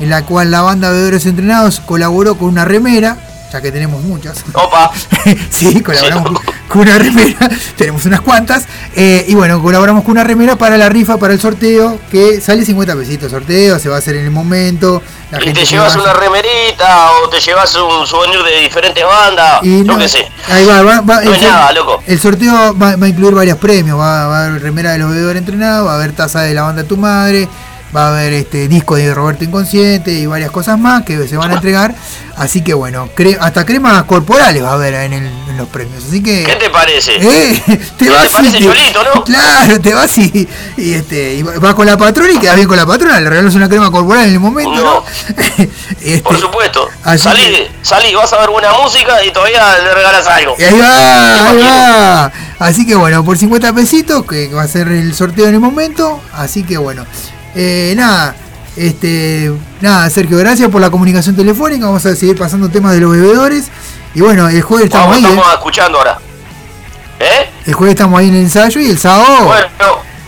en 0.00 0.08
la 0.10 0.24
cual 0.24 0.50
la 0.50 0.62
banda 0.62 0.90
Bebedores 0.90 1.26
Entrenados 1.26 1.80
colaboró 1.80 2.36
con 2.36 2.48
una 2.48 2.64
remera, 2.64 3.16
ya 3.52 3.60
que 3.60 3.70
tenemos 3.72 4.02
muchas. 4.02 4.44
Opa. 4.54 4.90
sí, 5.50 5.82
colaboramos 5.82 6.28
Sí. 6.28 6.34
con- 6.46 6.62
con 6.72 6.80
una 6.88 6.98
remera, 6.98 7.50
tenemos 7.76 8.04
unas 8.06 8.22
cuantas. 8.22 8.64
eh, 8.96 9.26
y 9.28 9.34
bueno, 9.34 9.60
colaboramos 9.60 10.04
con 10.04 10.12
una 10.12 10.24
remera 10.24 10.56
para 10.56 10.78
la 10.78 10.88
rifa, 10.88 11.18
para 11.18 11.34
el 11.34 11.40
sorteo, 11.40 11.98
que 12.10 12.40
sale 12.40 12.64
50 12.64 12.94
pesitos 12.96 13.30
sorteo, 13.30 13.78
se 13.78 13.88
va 13.90 13.96
a 13.96 13.98
hacer 13.98 14.16
en 14.16 14.24
el 14.24 14.30
momento. 14.30 15.02
La 15.30 15.38
Y 15.38 15.44
gente 15.44 15.60
te 15.60 15.66
llevas 15.66 15.96
va- 15.98 16.02
una 16.02 16.12
remerita 16.14 17.10
o 17.12 17.28
te 17.28 17.40
llevas 17.40 17.74
un 17.76 18.06
souvenir 18.06 18.42
de 18.42 18.60
diferentes 18.60 19.04
bandas, 19.04 19.60
y 19.62 19.82
no, 19.82 19.98
qué 19.98 20.08
sé. 20.08 20.26
Ahí 20.50 20.64
va, 20.64 20.82
va, 20.82 21.00
va- 21.02 21.16
No 21.22 21.30
el, 21.30 21.34
es 21.34 21.40
sor- 21.42 21.50
nada, 21.50 21.72
loco. 21.72 22.02
el 22.06 22.20
sorteo 22.20 22.52
va, 22.78 22.96
va 22.96 23.06
a 23.06 23.08
incluir 23.08 23.34
varios 23.34 23.58
premios, 23.58 23.98
va, 23.98 24.26
va 24.26 24.38
a 24.42 24.46
haber 24.46 24.62
remera 24.62 24.92
de 24.92 24.98
los 24.98 25.10
bebedores 25.10 25.40
entrenados, 25.40 25.86
va 25.88 25.92
a 25.92 25.96
haber 25.96 26.12
taza 26.12 26.40
de 26.42 26.54
la 26.54 26.62
banda 26.62 26.84
Tu 26.84 26.96
Madre, 26.96 27.48
va 27.94 28.06
a 28.06 28.08
haber 28.10 28.32
este 28.32 28.68
disco 28.68 28.96
de 28.96 29.12
Roberto 29.14 29.44
Inconsciente 29.44 30.12
y 30.12 30.26
varias 30.26 30.50
cosas 30.50 30.78
más 30.78 31.02
que 31.04 31.26
se 31.28 31.36
van 31.36 31.50
a 31.50 31.54
entregar. 31.54 31.94
Así 32.36 32.62
que 32.62 32.72
bueno, 32.72 33.10
cre- 33.14 33.36
hasta 33.38 33.66
cremas 33.66 34.02
corporales 34.04 34.62
va 34.62 34.70
a 34.70 34.72
haber 34.72 34.94
en, 34.94 35.12
el- 35.12 35.26
en 35.50 35.56
los 35.58 35.68
premios. 35.68 36.02
Así 36.08 36.22
que... 36.22 36.44
¿Qué 36.44 36.56
te 36.56 36.70
parece? 36.70 37.16
Eh, 37.20 37.62
te 37.98 38.04
¿Qué 38.06 38.10
vas 38.10 38.22
te 38.28 38.30
parece, 38.30 38.58
y 38.58 38.62
Cholito, 38.64 39.04
no? 39.14 39.24
Claro, 39.24 39.80
te 39.80 39.92
vas 39.92 40.16
y, 40.16 40.48
y, 40.78 40.94
este, 40.94 41.34
y 41.34 41.42
vas 41.42 41.74
con 41.74 41.84
la 41.86 41.98
patrona 41.98 42.32
y 42.32 42.38
quedas 42.38 42.56
bien 42.56 42.66
con 42.66 42.78
la 42.78 42.86
patrona, 42.86 43.20
le 43.20 43.28
regalas 43.28 43.54
una 43.54 43.68
crema 43.68 43.90
corporal 43.90 44.24
en 44.26 44.32
el 44.32 44.40
momento, 44.40 44.72
¿no? 44.74 44.82
No. 44.84 45.04
Este, 46.02 46.22
Por 46.22 46.40
supuesto. 46.40 46.88
Salí, 47.18 47.42
que- 47.42 47.70
salí, 47.82 48.14
vas 48.14 48.32
a 48.32 48.38
ver 48.40 48.50
buena 48.50 48.72
música 48.82 49.22
y 49.24 49.30
todavía 49.30 49.78
le 49.78 49.94
regalas 49.94 50.26
algo. 50.26 50.56
Y 50.58 50.62
ahí 50.64 50.78
va, 50.78 51.48
ahí 51.50 51.58
Imagino. 51.60 51.70
va. 51.70 52.32
Así 52.58 52.86
que 52.86 52.94
bueno, 52.94 53.24
por 53.24 53.36
50 53.38 53.72
pesitos, 53.74 54.24
que 54.26 54.48
va 54.48 54.62
a 54.62 54.68
ser 54.68 54.88
el 54.88 55.14
sorteo 55.14 55.46
en 55.48 55.54
el 55.54 55.60
momento. 55.60 56.20
Así 56.32 56.64
que 56.64 56.76
bueno, 56.78 57.04
eh, 57.54 57.94
nada, 57.96 58.34
este, 58.76 59.52
nada, 59.80 60.08
Sergio, 60.10 60.38
gracias 60.38 60.68
por 60.70 60.80
la 60.80 60.90
comunicación 60.90 61.36
telefónica. 61.36 61.86
Vamos 61.86 62.04
a 62.06 62.14
seguir 62.16 62.36
pasando 62.38 62.68
temas 62.68 62.92
de 62.94 63.00
los 63.00 63.12
bebedores. 63.12 63.66
Y 64.14 64.20
bueno, 64.20 64.48
el 64.48 64.62
jueves 64.62 64.86
estamos 64.86 65.08
Vamos, 65.08 65.24
ahí, 65.24 65.30
estamos 65.32 65.52
¿eh? 65.52 65.54
escuchando 65.54 65.98
ahora. 65.98 66.18
¿Eh? 67.20 67.50
El 67.66 67.74
jueves 67.74 67.94
estamos 67.94 68.18
ahí 68.20 68.28
en 68.28 68.34
el 68.34 68.40
ensayo 68.42 68.80
y 68.80 68.90
el 68.90 68.98
sábado, 68.98 69.44
Bueno, 69.46 69.68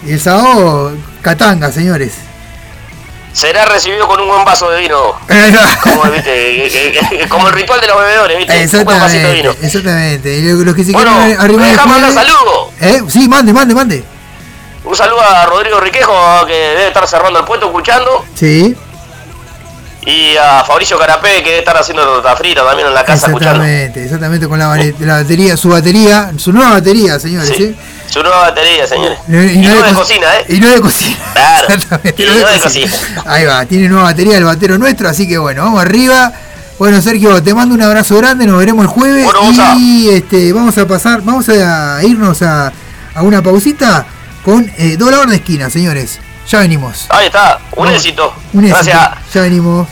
y 0.07 0.13
el 0.13 0.21
sábado, 0.21 0.93
Catanga, 1.23 1.73
señores. 1.73 2.13
será 3.33 3.65
recibido 3.65 4.07
con 4.07 4.21
un 4.21 4.29
buen 4.29 4.45
vaso 4.45 4.71
de 4.71 4.83
vino. 4.83 4.97
Como, 7.29 7.49
el 7.49 7.53
ritual 7.53 7.81
de 7.81 7.89
los 7.89 7.99
bebedores, 7.99 8.39
¿viste? 8.39 8.79
Un 8.79 8.85
buen 8.85 9.01
vasito 9.01 9.27
de 9.27 9.35
vino. 9.35 9.51
Exactamente, 9.51 9.67
exactamente. 9.67 10.39
Y 10.39 10.65
los 10.65 10.75
que 10.75 10.85
se 10.85 10.93
Bueno, 10.93 11.11
quieren 11.19 11.57
mandar 11.59 12.13
jueves- 12.13 12.15
saludos. 12.15 12.69
¿Eh? 12.81 13.03
Sí, 13.09 13.29
mande, 13.29 13.53
mande, 13.53 13.75
mande. 13.75 14.05
Un 14.85 14.95
saludo 14.97 15.21
a 15.23 15.47
Rodrigo 15.47 15.81
Riquejo, 15.81 16.13
que 16.47 16.53
debe 16.53 16.89
estar 16.89 17.07
cerrando 17.09 17.39
el 17.41 17.45
puesto 17.45 17.67
escuchando. 17.67 18.25
Sí, 18.35 18.77
Y 20.07 20.37
a 20.37 20.63
Fabricio 20.65 20.99
Carapé, 20.99 21.39
que 21.43 21.49
debe 21.49 21.59
estar 21.61 21.77
haciendo 21.79 22.05
torta 22.05 22.37
frita 22.37 22.63
también 22.65 22.89
en 22.89 22.95
la 22.95 23.03
casa 23.05 23.29
escuchando. 23.29 23.65
exactamente, 23.65 24.05
exactamente 24.05 24.47
con 24.49 24.59
la, 24.59 24.69
batería, 24.69 25.57
su 25.57 25.71
batería, 25.71 26.33
su 26.37 26.53
nueva 26.53 26.73
batería, 26.73 27.19
señores, 27.19 27.49
Sí. 27.49 27.55
¿sí? 27.57 27.77
Su 28.11 28.23
nueva 28.23 28.41
batería, 28.43 28.87
señores. 28.87 29.19
No- 29.27 29.43
Y, 29.43 29.57
no 29.57 29.75
de 29.83 29.91
co- 29.93 30.01
cocina, 30.01 30.27
¿eh? 30.41 30.45
Y 30.51 30.61
no 30.61 30.69
de 30.69 30.81
cocina. 30.83 31.17
Claro. 31.33 31.67
Exactamente, 31.75 32.23
Y 32.23 32.27
no 32.27 32.35
de 32.35 32.61
cocina. 32.61 32.93
Ahí 33.25 33.45
va, 33.47 33.65
tiene 33.65 33.89
nueva 33.89 34.05
batería 34.05 34.37
el 34.37 34.45
batero 34.45 34.77
nuestro, 34.77 35.09
así 35.09 35.27
que 35.27 35.39
bueno, 35.39 35.63
vamos 35.65 35.81
arriba. 35.81 36.31
Bueno, 36.79 37.01
Sergio, 37.01 37.43
te 37.43 37.55
mando 37.55 37.75
un 37.75 37.81
abrazo 37.83 38.17
grande, 38.19 38.47
nos 38.47 38.59
veremos 38.59 38.83
el 38.85 38.89
jueves 38.91 39.25
Bueno, 39.25 39.75
y 39.79 40.11
este, 40.11 40.53
vamos 40.53 40.77
a 40.77 40.87
pasar, 40.87 41.23
vamos 41.23 41.49
a 41.49 42.01
irnos 42.03 42.43
a, 42.43 42.71
a 43.15 43.23
una 43.23 43.41
pausita 43.43 44.05
con 44.45 44.71
eh, 44.77 44.97
dólar 44.97 45.27
de 45.27 45.37
esquina, 45.37 45.71
señores. 45.71 46.21
Ya 46.49 46.61
venimos. 46.61 47.07
Ahí 47.09 47.27
está, 47.27 47.59
un 47.75 47.89
éxito. 47.89 48.35
Un 48.53 48.65
éxito. 48.65 48.85
Gracias. 48.85 49.33
Ya 49.33 49.41
venimos. 49.41 49.89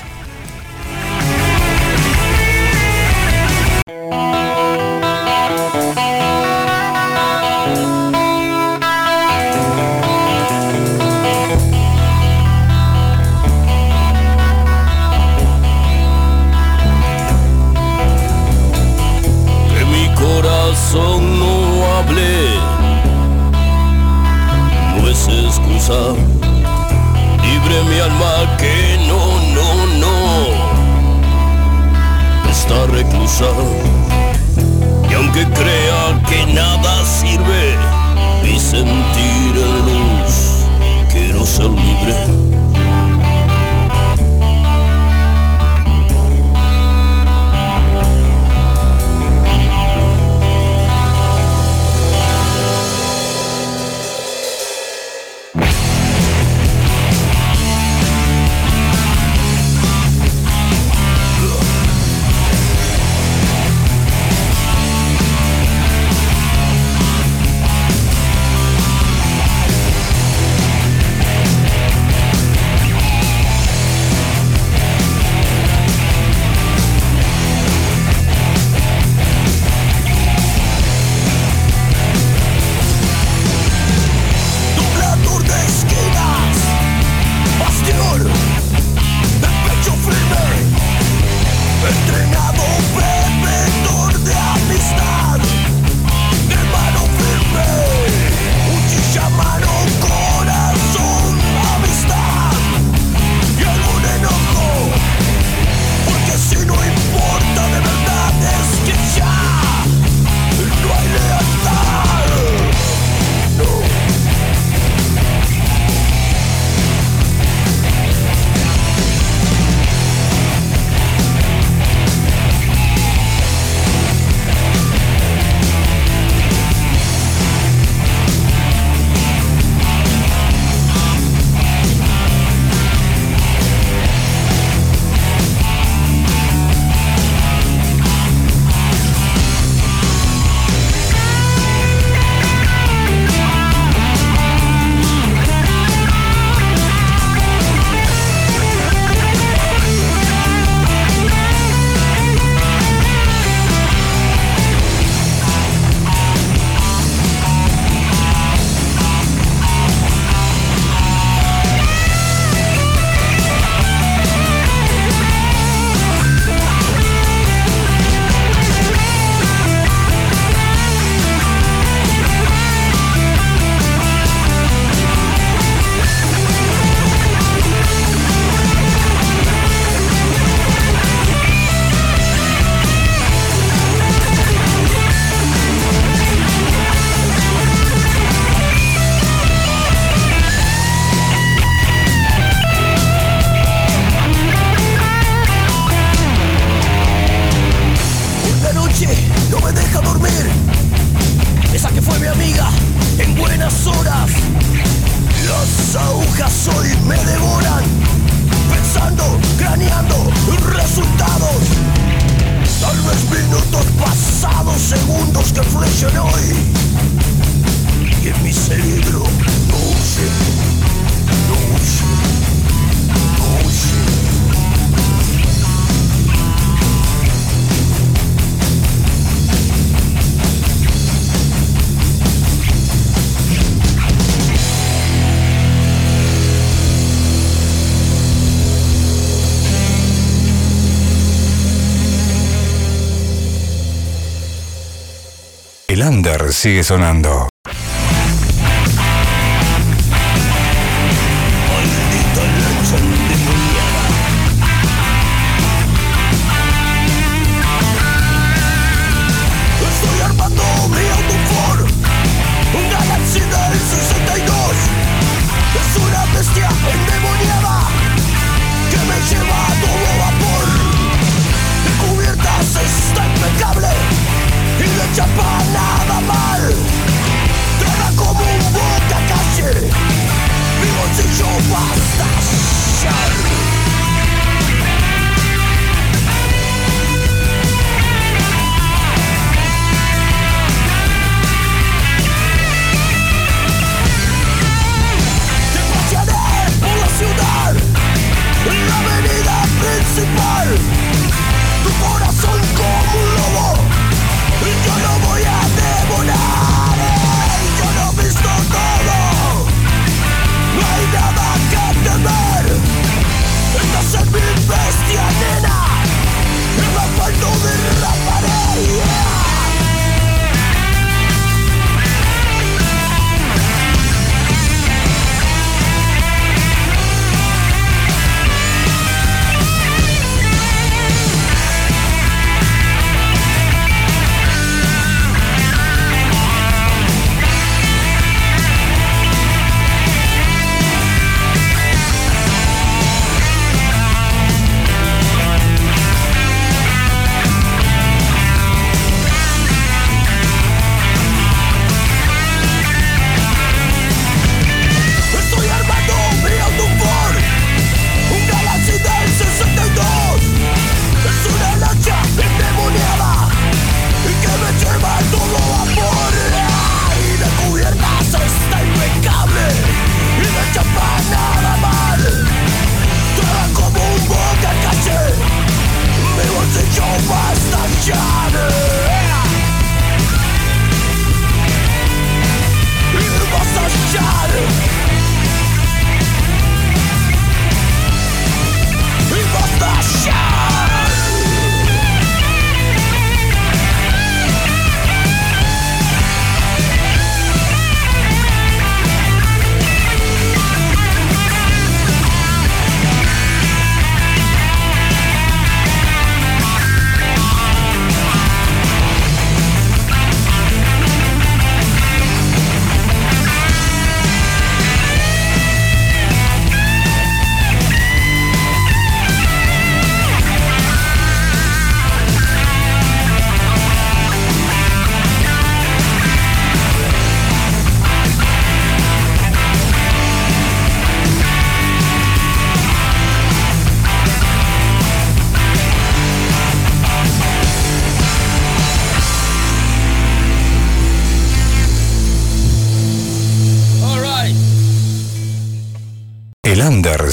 Sigue 246.62 246.84
sonando. 246.84 247.51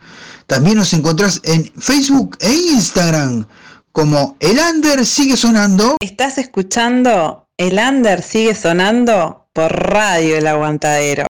También 0.47 0.79
nos 0.79 0.95
encontrás 0.95 1.43
en 1.45 1.71
Facebook 1.79 2.39
e 2.41 2.51
Instagram 2.51 3.45
como 3.93 4.39
El 4.41 4.61
Under 4.61 5.05
sigue 5.05 5.37
sonando. 5.37 5.99
Estás 6.01 6.39
escuchando 6.39 7.51
El 7.59 7.79
Under 7.79 8.23
sigue 8.23 8.55
sonando 8.55 9.51
por 9.53 9.71
Radio 9.73 10.39
El 10.39 10.47
Aguantadero. 10.47 11.27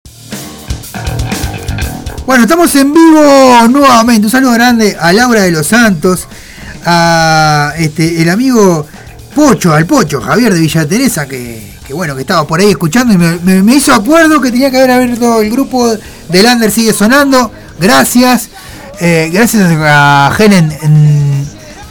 Bueno, 2.27 2.43
estamos 2.43 2.75
en 2.75 2.93
vivo 2.93 3.23
nuevamente. 3.71 4.27
Un 4.27 4.31
saludo 4.31 4.53
grande 4.53 4.95
a 5.01 5.15
Laura 5.15 5.45
de 5.45 5.51
los 5.51 5.67
Santos, 5.67 6.29
a 6.85 7.73
este, 7.79 8.21
el 8.21 8.29
amigo 8.29 8.87
Pocho, 9.35 9.73
al 9.73 9.87
Pocho, 9.87 10.21
Javier 10.21 10.53
de 10.53 10.61
Villa 10.61 10.87
Teresa, 10.87 11.27
que, 11.27 11.76
que 11.87 11.95
bueno, 11.95 12.15
que 12.17 12.23
estaba 12.23 12.47
por 12.47 12.59
ahí 12.61 12.71
escuchando 12.71 13.15
y 13.15 13.17
me, 13.17 13.75
hizo 13.75 13.95
acuerdo 13.95 14.41
que 14.41 14.51
tenía 14.51 14.71
que 14.71 14.79
haber 14.79 14.91
abierto 14.91 15.41
el 15.41 15.51
grupo 15.51 15.89
de 15.89 16.43
Lander 16.43 16.71
sigue 16.71 16.93
sonando. 16.93 17.53
Gracias. 17.79 18.49
Eh, 18.99 19.31
gracias 19.33 19.71
a 19.71 20.35
Helen, 20.37 20.73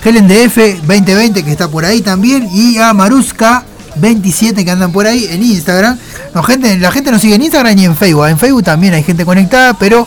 Helen 0.03 0.27
DF 0.27 0.57
2020 0.85 1.43
que 1.43 1.51
está 1.51 1.69
por 1.69 1.85
ahí 1.85 2.01
también 2.01 2.49
y 2.51 2.79
a 2.79 2.93
Maruska 2.93 3.63
27 3.95 4.65
que 4.65 4.71
andan 4.71 4.91
por 4.91 5.07
ahí 5.07 5.27
en 5.29 5.43
Instagram. 5.43 5.97
No, 6.33 6.43
gente, 6.43 6.77
la 6.77 6.91
gente 6.91 7.11
nos 7.11 7.21
sigue 7.21 7.35
en 7.35 7.43
Instagram 7.43 7.77
y 7.77 7.85
en 7.85 7.95
Facebook. 7.95 8.27
En 8.27 8.37
Facebook 8.37 8.63
también 8.63 8.95
hay 8.95 9.03
gente 9.03 9.23
conectada, 9.23 9.75
pero 9.75 10.05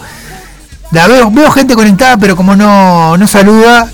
la 0.90 1.06
veo, 1.06 1.30
veo 1.30 1.50
gente 1.50 1.74
conectada, 1.74 2.18
pero 2.18 2.36
como 2.36 2.56
no, 2.56 3.16
no 3.16 3.26
saluda, 3.26 3.90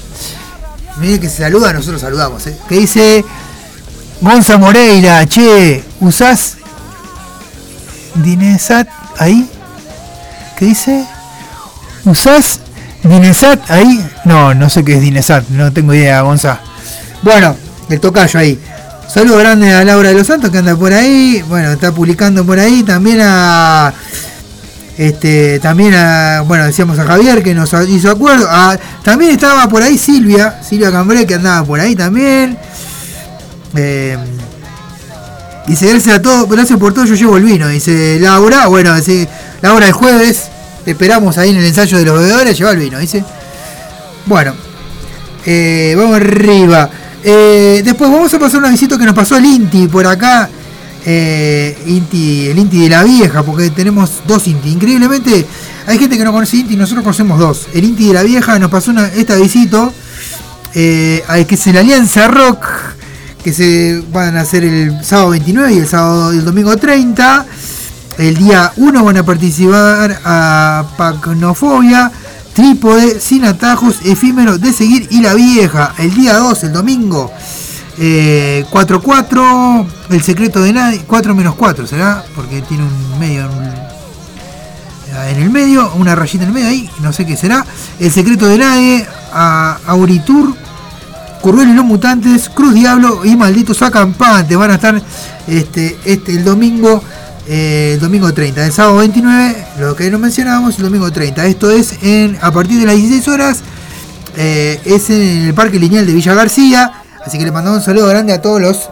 mire 0.98 1.20
que 1.20 1.28
se 1.28 1.42
saluda, 1.42 1.72
nosotros 1.72 2.00
saludamos. 2.00 2.44
¿eh? 2.48 2.57
Que 2.68 2.76
dice 2.76 3.24
Gonza 4.24 4.56
Moreira, 4.56 5.26
che, 5.26 5.84
¿usás 6.00 6.56
Dinesat 8.14 8.88
ahí? 9.18 9.46
¿Qué 10.56 10.64
dice? 10.64 11.04
¿Usás 12.06 12.60
Dinesat 13.02 13.70
ahí? 13.70 14.02
No, 14.24 14.54
no 14.54 14.70
sé 14.70 14.82
qué 14.82 14.94
es 14.94 15.02
Dinesat, 15.02 15.46
no 15.50 15.70
tengo 15.74 15.92
idea, 15.92 16.22
Gonza. 16.22 16.58
Bueno, 17.20 17.54
el 17.90 18.00
tocayo 18.00 18.40
ahí. 18.40 18.58
Saludo 19.12 19.37
grande 19.37 19.74
a 19.74 19.84
Laura 19.84 20.08
de 20.08 20.14
los 20.14 20.26
Santos 20.26 20.48
que 20.48 20.56
anda 20.56 20.74
por 20.74 20.94
ahí. 20.94 21.44
Bueno, 21.46 21.72
está 21.72 21.92
publicando 21.92 22.46
por 22.46 22.58
ahí. 22.58 22.82
También 22.82 23.20
a. 23.22 23.92
Este, 24.96 25.58
también 25.58 25.92
a, 25.92 26.40
bueno, 26.46 26.64
decíamos 26.64 26.98
a 26.98 27.04
Javier 27.04 27.42
que 27.42 27.54
nos 27.54 27.74
hizo 27.88 28.10
acuerdo. 28.10 28.46
Ah, 28.48 28.78
también 29.02 29.32
estaba 29.32 29.68
por 29.68 29.82
ahí 29.82 29.98
Silvia, 29.98 30.62
Silvia 30.66 30.90
Cambré 30.90 31.26
que 31.26 31.34
andaba 31.34 31.62
por 31.66 31.78
ahí 31.78 31.94
también. 31.94 32.56
Eh, 33.76 34.16
dice, 35.66 35.88
gracias 35.88 36.16
a 36.16 36.22
todos, 36.22 36.48
gracias 36.48 36.78
por 36.78 36.94
todo, 36.94 37.04
yo 37.04 37.14
llevo 37.14 37.37
el 37.37 37.44
vino. 37.44 37.68
Dice 37.68 38.18
Laura, 38.20 38.66
bueno, 38.66 38.94
dice, 38.94 39.28
Laura 39.62 39.87
el 39.87 39.92
jueves, 39.92 40.48
te 40.84 40.92
esperamos 40.92 41.38
ahí 41.38 41.50
en 41.50 41.56
el 41.56 41.64
ensayo 41.64 41.98
de 41.98 42.04
los 42.04 42.18
bebedores, 42.18 42.56
lleva 42.56 42.72
el 42.72 42.78
vino, 42.78 42.98
dice. 42.98 43.24
Bueno, 44.26 44.54
eh, 45.46 45.94
vamos 45.96 46.16
arriba. 46.16 46.90
Eh, 47.22 47.80
después 47.82 48.10
vamos 48.10 48.32
a 48.34 48.38
pasar 48.38 48.60
una 48.60 48.70
visita 48.70 48.98
que 48.98 49.06
nos 49.06 49.14
pasó 49.14 49.37
el 49.37 49.46
Inti 49.46 49.88
por 49.88 50.06
acá. 50.06 50.48
Eh, 51.06 51.76
Inti, 51.87 52.48
el 52.48 52.58
Inti 52.58 52.82
de 52.82 52.88
la 52.90 53.02
vieja, 53.02 53.42
porque 53.42 53.70
tenemos 53.70 54.22
dos 54.26 54.46
Inti. 54.46 54.70
Increíblemente, 54.70 55.46
hay 55.87 55.98
gente 55.98 56.16
que 56.16 56.24
no 56.24 56.32
conoce 56.32 56.58
Inti, 56.58 56.76
nosotros 56.76 57.02
conocemos 57.02 57.38
dos. 57.38 57.66
El 57.72 57.84
Inti 57.84 58.08
de 58.08 58.14
la 58.14 58.22
vieja 58.22 58.58
nos 58.58 58.70
pasó 58.70 58.92
esta 59.14 59.37
visita, 59.37 59.90
eh, 60.74 61.22
que 61.48 61.54
es 61.54 61.66
la 61.66 61.80
Alianza 61.80 62.28
Rock, 62.28 62.66
que 63.44 63.52
se 63.52 64.02
van 64.11 64.37
a 64.38 64.40
hacer 64.40 64.64
el 64.64 65.04
sábado 65.04 65.30
29 65.30 65.74
y 65.74 65.78
el 65.78 65.87
sábado 65.87 66.30
el 66.33 66.44
domingo 66.44 66.74
30. 66.76 67.44
El 68.16 68.37
día 68.37 68.72
1 68.76 69.04
van 69.04 69.18
a 69.18 69.22
participar 69.24 70.18
a 70.24 70.85
Pacnofobia, 70.96 72.11
Trípode, 72.54 73.20
Sin 73.20 73.44
Atajos, 73.44 73.96
Efímero 74.04 74.57
de 74.57 74.72
Seguir 74.72 75.09
y 75.11 75.20
La 75.20 75.35
Vieja. 75.35 75.92
El 75.98 76.14
día 76.14 76.37
2, 76.38 76.64
el 76.64 76.72
domingo, 76.72 77.30
eh, 77.98 78.64
4-4, 78.70 79.87
El 80.11 80.22
Secreto 80.22 80.62
de 80.62 80.72
Nadie, 80.72 81.02
4 81.07 81.35
menos 81.35 81.54
4 81.57 81.87
será, 81.87 82.24
porque 82.35 82.62
tiene 82.62 82.85
un 82.85 83.18
medio 83.18 83.46
un- 83.50 83.74
en 85.28 85.42
el 85.42 85.50
medio, 85.50 85.92
una 85.94 86.14
rayita 86.16 86.42
en 86.44 86.48
el 86.48 86.54
medio 86.54 86.68
ahí, 86.68 86.90
no 87.00 87.12
sé 87.12 87.24
qué 87.26 87.37
será. 87.37 87.64
El 88.00 88.11
Secreto 88.11 88.46
de 88.46 88.59
Nadie, 88.59 89.07
a 89.33 89.78
Auritur, 89.87 90.54
Curruel 91.44 91.68
y 91.68 91.74
los 91.74 91.85
Mutantes, 91.85 92.48
Cruz 92.48 92.72
Diablo 92.72 93.22
y 93.22 93.37
Malditos 93.37 93.83
Acampantes 93.83 94.57
van 94.57 94.70
a 94.70 94.76
estar 94.76 95.02
este, 95.46 95.94
este 96.07 96.33
el 96.33 96.42
domingo 96.42 97.04
eh, 97.46 97.90
el 97.92 98.00
domingo 98.00 98.33
30, 98.33 98.64
el 98.64 98.72
sábado 98.72 98.96
29, 98.96 99.66
lo 99.78 99.94
que 99.94 100.11
no 100.11 100.18
mencionábamos, 100.18 100.78
el 100.78 100.85
domingo 100.85 101.12
30. 101.12 101.44
Esto 101.44 101.70
es 101.70 102.02
en 102.02 102.38
a 102.40 102.50
partir 102.50 102.80
de 102.80 102.87
las 102.87 102.96
16 102.96 103.28
horas, 103.28 103.59
eh, 104.38 104.80
es 104.87 105.11
en 105.11 105.48
el 105.48 105.52
Parque 105.52 105.78
Lineal 105.78 106.07
de 106.07 106.14
Villa 106.14 106.33
García. 106.33 107.02
Así 107.26 107.37
que 107.37 107.44
le 107.44 107.52
mandamos 107.52 107.80
un 107.80 107.85
saludo 107.85 108.07
grande 108.07 108.33
a 108.33 108.40
todos 108.40 108.62
los, 108.62 108.88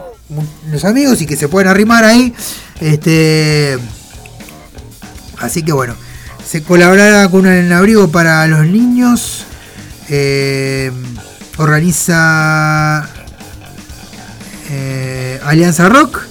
los 0.69 0.85
amigos 0.85 1.23
y 1.23 1.25
que 1.25 1.35
se 1.35 1.47
pueden 1.47 1.69
arrimar 1.69 2.03
ahí. 2.03 2.35
Este, 2.79 3.79
así 5.39 5.63
que 5.63 5.71
bueno, 5.71 5.95
se 6.47 6.61
colaborará 6.61 7.27
con 7.29 7.47
un 7.47 7.71
abrigo 7.71 8.09
para 8.09 8.45
los 8.45 8.63
niños. 8.67 9.47
eh, 10.09 10.91
organiza 11.57 13.07
eh, 14.69 15.39
Alianza 15.45 15.89
Rock. 15.89 16.21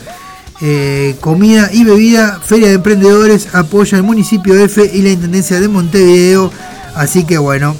eh, 0.61 1.16
comida 1.20 1.70
y 1.73 1.83
bebida, 1.83 2.39
Feria 2.45 2.68
de 2.68 2.75
Emprendedores, 2.75 3.53
apoya 3.55 3.99
el 3.99 4.05
municipio 4.05 4.55
F 4.55 4.89
y 4.95 5.03
la 5.03 5.11
Intendencia 5.11 5.61
de 5.61 5.66
Montevideo. 5.68 6.53
Así 6.95 7.25
que 7.25 7.39
bueno. 7.39 7.75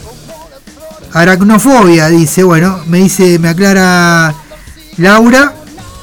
Aracnofobia, 1.13 2.09
dice, 2.09 2.43
bueno, 2.43 2.81
me 2.87 2.99
dice, 2.99 3.39
me 3.39 3.51
aclara 3.51 4.35
Laura, 4.97 5.55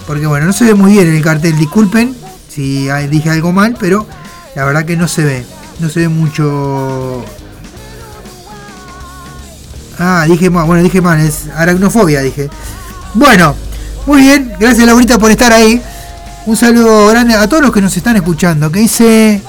porque 0.05 0.27
bueno, 0.27 0.45
no 0.45 0.53
se 0.53 0.65
ve 0.65 0.75
muy 0.75 0.91
bien 0.93 1.07
en 1.07 1.15
el 1.15 1.23
cartel, 1.23 1.57
disculpen 1.57 2.15
si 2.47 2.89
dije 3.09 3.29
algo 3.29 3.51
mal, 3.51 3.75
pero 3.79 4.05
la 4.55 4.65
verdad 4.65 4.85
que 4.85 4.97
no 4.97 5.07
se 5.07 5.23
ve, 5.23 5.45
no 5.79 5.89
se 5.89 6.01
ve 6.01 6.09
mucho. 6.09 7.23
Ah, 9.99 10.25
dije 10.27 10.49
mal, 10.49 10.65
bueno, 10.65 10.81
dije 10.81 11.01
mal, 11.01 11.19
es 11.19 11.47
aracnofobia, 11.53 12.21
dije. 12.21 12.49
Bueno, 13.13 13.53
muy 14.05 14.21
bien, 14.21 14.53
gracias 14.57 14.87
Laurita 14.87 15.19
por 15.19 15.29
estar 15.29 15.51
ahí. 15.51 15.81
Un 16.45 16.55
saludo 16.55 17.07
grande 17.07 17.35
a 17.35 17.47
todos 17.49 17.61
los 17.61 17.73
que 17.73 17.81
nos 17.81 17.95
están 17.95 18.15
escuchando. 18.15 18.71
Que 18.71 18.79
dice. 18.79 19.41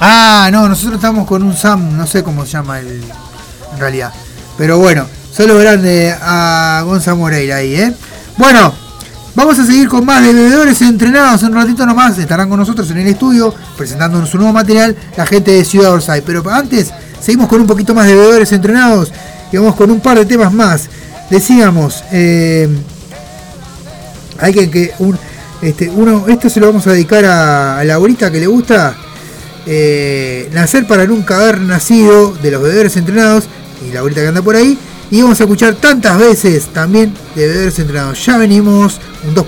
Ah, 0.00 0.48
no, 0.50 0.68
nosotros 0.68 0.94
estamos 0.94 1.26
con 1.26 1.42
un 1.42 1.56
Sam, 1.56 1.96
no 1.96 2.06
sé 2.06 2.22
cómo 2.22 2.46
se 2.46 2.52
llama 2.52 2.78
el, 2.78 3.02
en 3.72 3.78
realidad. 3.78 4.12
Pero 4.56 4.78
bueno, 4.78 5.06
saludo 5.32 5.58
grande 5.58 6.16
a 6.20 6.82
Gonza 6.84 7.14
Moreira 7.14 7.56
ahí, 7.56 7.74
¿eh? 7.74 7.94
Bueno, 8.36 8.72
vamos 9.38 9.56
a 9.60 9.64
seguir 9.64 9.88
con 9.88 10.04
más 10.04 10.20
de 10.20 10.32
bebedores 10.32 10.82
entrenados. 10.82 11.42
En 11.44 11.50
un 11.50 11.54
ratito 11.54 11.86
nomás 11.86 12.18
estarán 12.18 12.48
con 12.48 12.58
nosotros 12.58 12.90
en 12.90 12.98
el 12.98 13.06
estudio 13.06 13.54
presentándonos 13.76 14.28
su 14.28 14.36
nuevo 14.36 14.52
material, 14.52 14.96
la 15.16 15.24
gente 15.26 15.52
de 15.52 15.64
Ciudad 15.64 15.92
Orsay. 15.92 16.22
Pero 16.22 16.42
antes, 16.50 16.92
seguimos 17.20 17.48
con 17.48 17.60
un 17.60 17.66
poquito 17.68 17.94
más 17.94 18.06
de 18.08 18.16
bebedores 18.16 18.50
entrenados 18.50 19.12
y 19.52 19.56
vamos 19.56 19.76
con 19.76 19.92
un 19.92 20.00
par 20.00 20.18
de 20.18 20.26
temas 20.26 20.52
más. 20.52 20.88
Decíamos, 21.30 22.02
eh, 22.10 22.68
hay 24.40 24.52
que, 24.52 24.70
que 24.70 24.92
este, 25.62 25.88
uno, 25.88 26.26
esto 26.26 26.50
se 26.50 26.58
lo 26.58 26.66
vamos 26.66 26.84
a 26.88 26.92
dedicar 26.92 27.24
a, 27.24 27.78
a 27.78 27.84
Laurita 27.84 28.32
que 28.32 28.40
le 28.40 28.48
gusta. 28.48 28.96
eh, 29.66 30.48
nacer 30.52 30.86
para 30.86 31.04
nunca 31.06 31.36
haber 31.36 31.60
nacido 31.60 32.32
de 32.32 32.50
los 32.50 32.62
bebedores 32.62 32.96
entrenados 32.96 33.44
y 33.86 33.92
Laurita 33.92 34.20
que 34.22 34.28
anda 34.28 34.42
por 34.42 34.56
ahí. 34.56 34.76
Y 35.10 35.22
vamos 35.22 35.40
a 35.40 35.44
escuchar 35.44 35.74
tantas 35.74 36.18
veces 36.18 36.66
también 36.66 37.14
de 37.34 37.46
bebedores 37.46 37.78
entrenados. 37.78 38.24
Ya 38.24 38.36
venimos, 38.36 39.00
un 39.26 39.34
2 39.34 39.44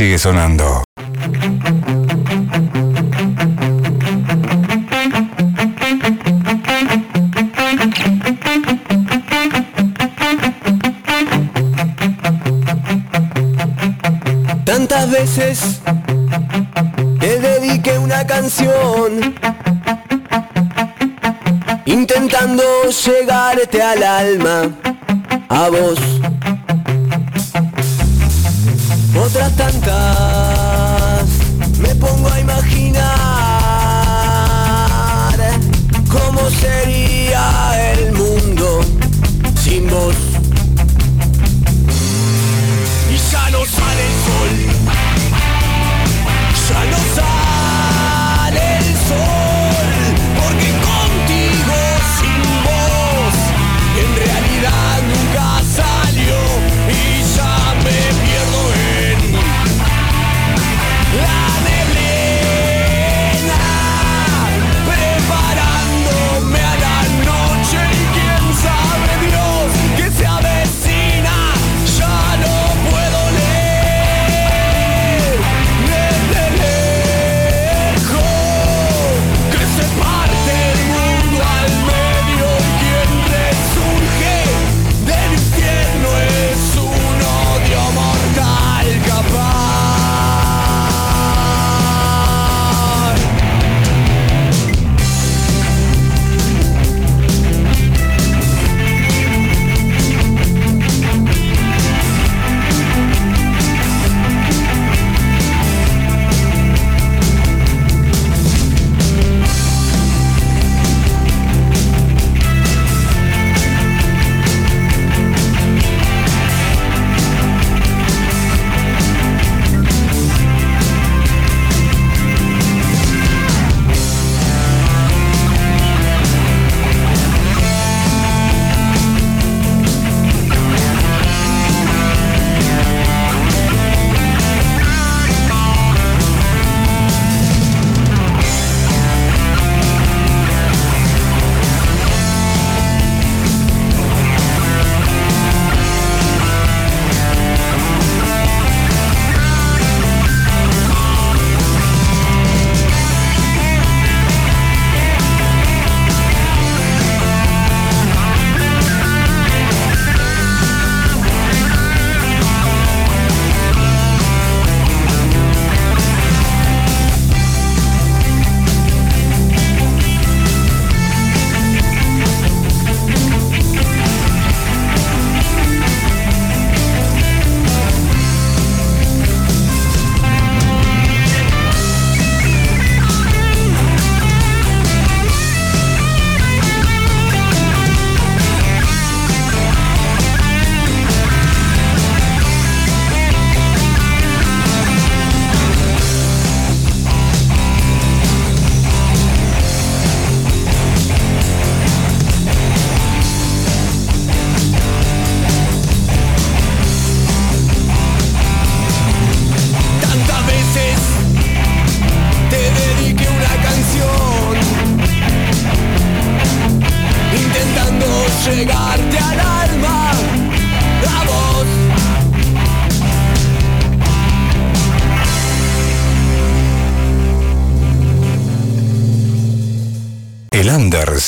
sigue 0.00 0.18
sonando. 0.18 0.82
Tantas 14.64 15.10
veces 15.10 15.82
te 17.20 17.38
dediqué 17.38 17.98
una 17.98 18.26
canción 18.26 19.34
intentando 21.84 22.62
llegarte 23.04 23.82
al 23.82 24.02
alma 24.02 24.62
a 25.50 25.68
vos. 25.68 26.19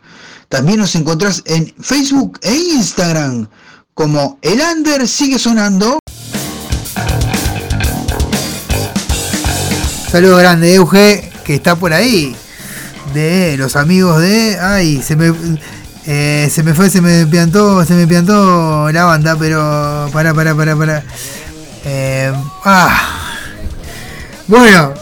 También 0.49 0.79
nos 0.79 0.95
encontrás 0.95 1.43
en 1.47 1.75
Facebook 1.81 2.39
e 2.43 2.55
Instagram 2.55 3.49
como 3.93 4.39
El 4.41 4.61
Under 4.61 5.09
sigue 5.09 5.41
sonando. 5.41 5.99
Saludo 10.12 10.37
grande, 10.37 10.75
Euge, 10.75 11.33
que 11.45 11.57
está 11.57 11.75
por 11.75 11.93
ahí. 11.93 12.37
De 13.14 13.57
los 13.57 13.75
amigos 13.75 14.21
de. 14.21 14.57
Ay, 14.61 15.03
se 15.03 15.16
me. 15.16 15.33
Eh, 16.07 16.49
se 16.51 16.63
me 16.63 16.75
fue, 16.75 16.89
se 16.89 17.01
me 17.01 17.27
piantó, 17.27 17.85
se 17.85 17.95
me 17.95 18.07
piantó 18.07 18.91
la 18.93 19.05
banda, 19.05 19.37
pero. 19.39 20.09
Para, 20.13 20.33
para, 20.35 20.55
para, 20.55 20.77
para. 20.77 21.05
Eh, 21.85 22.33
ah. 22.65 23.37
Bueno, 24.47 24.95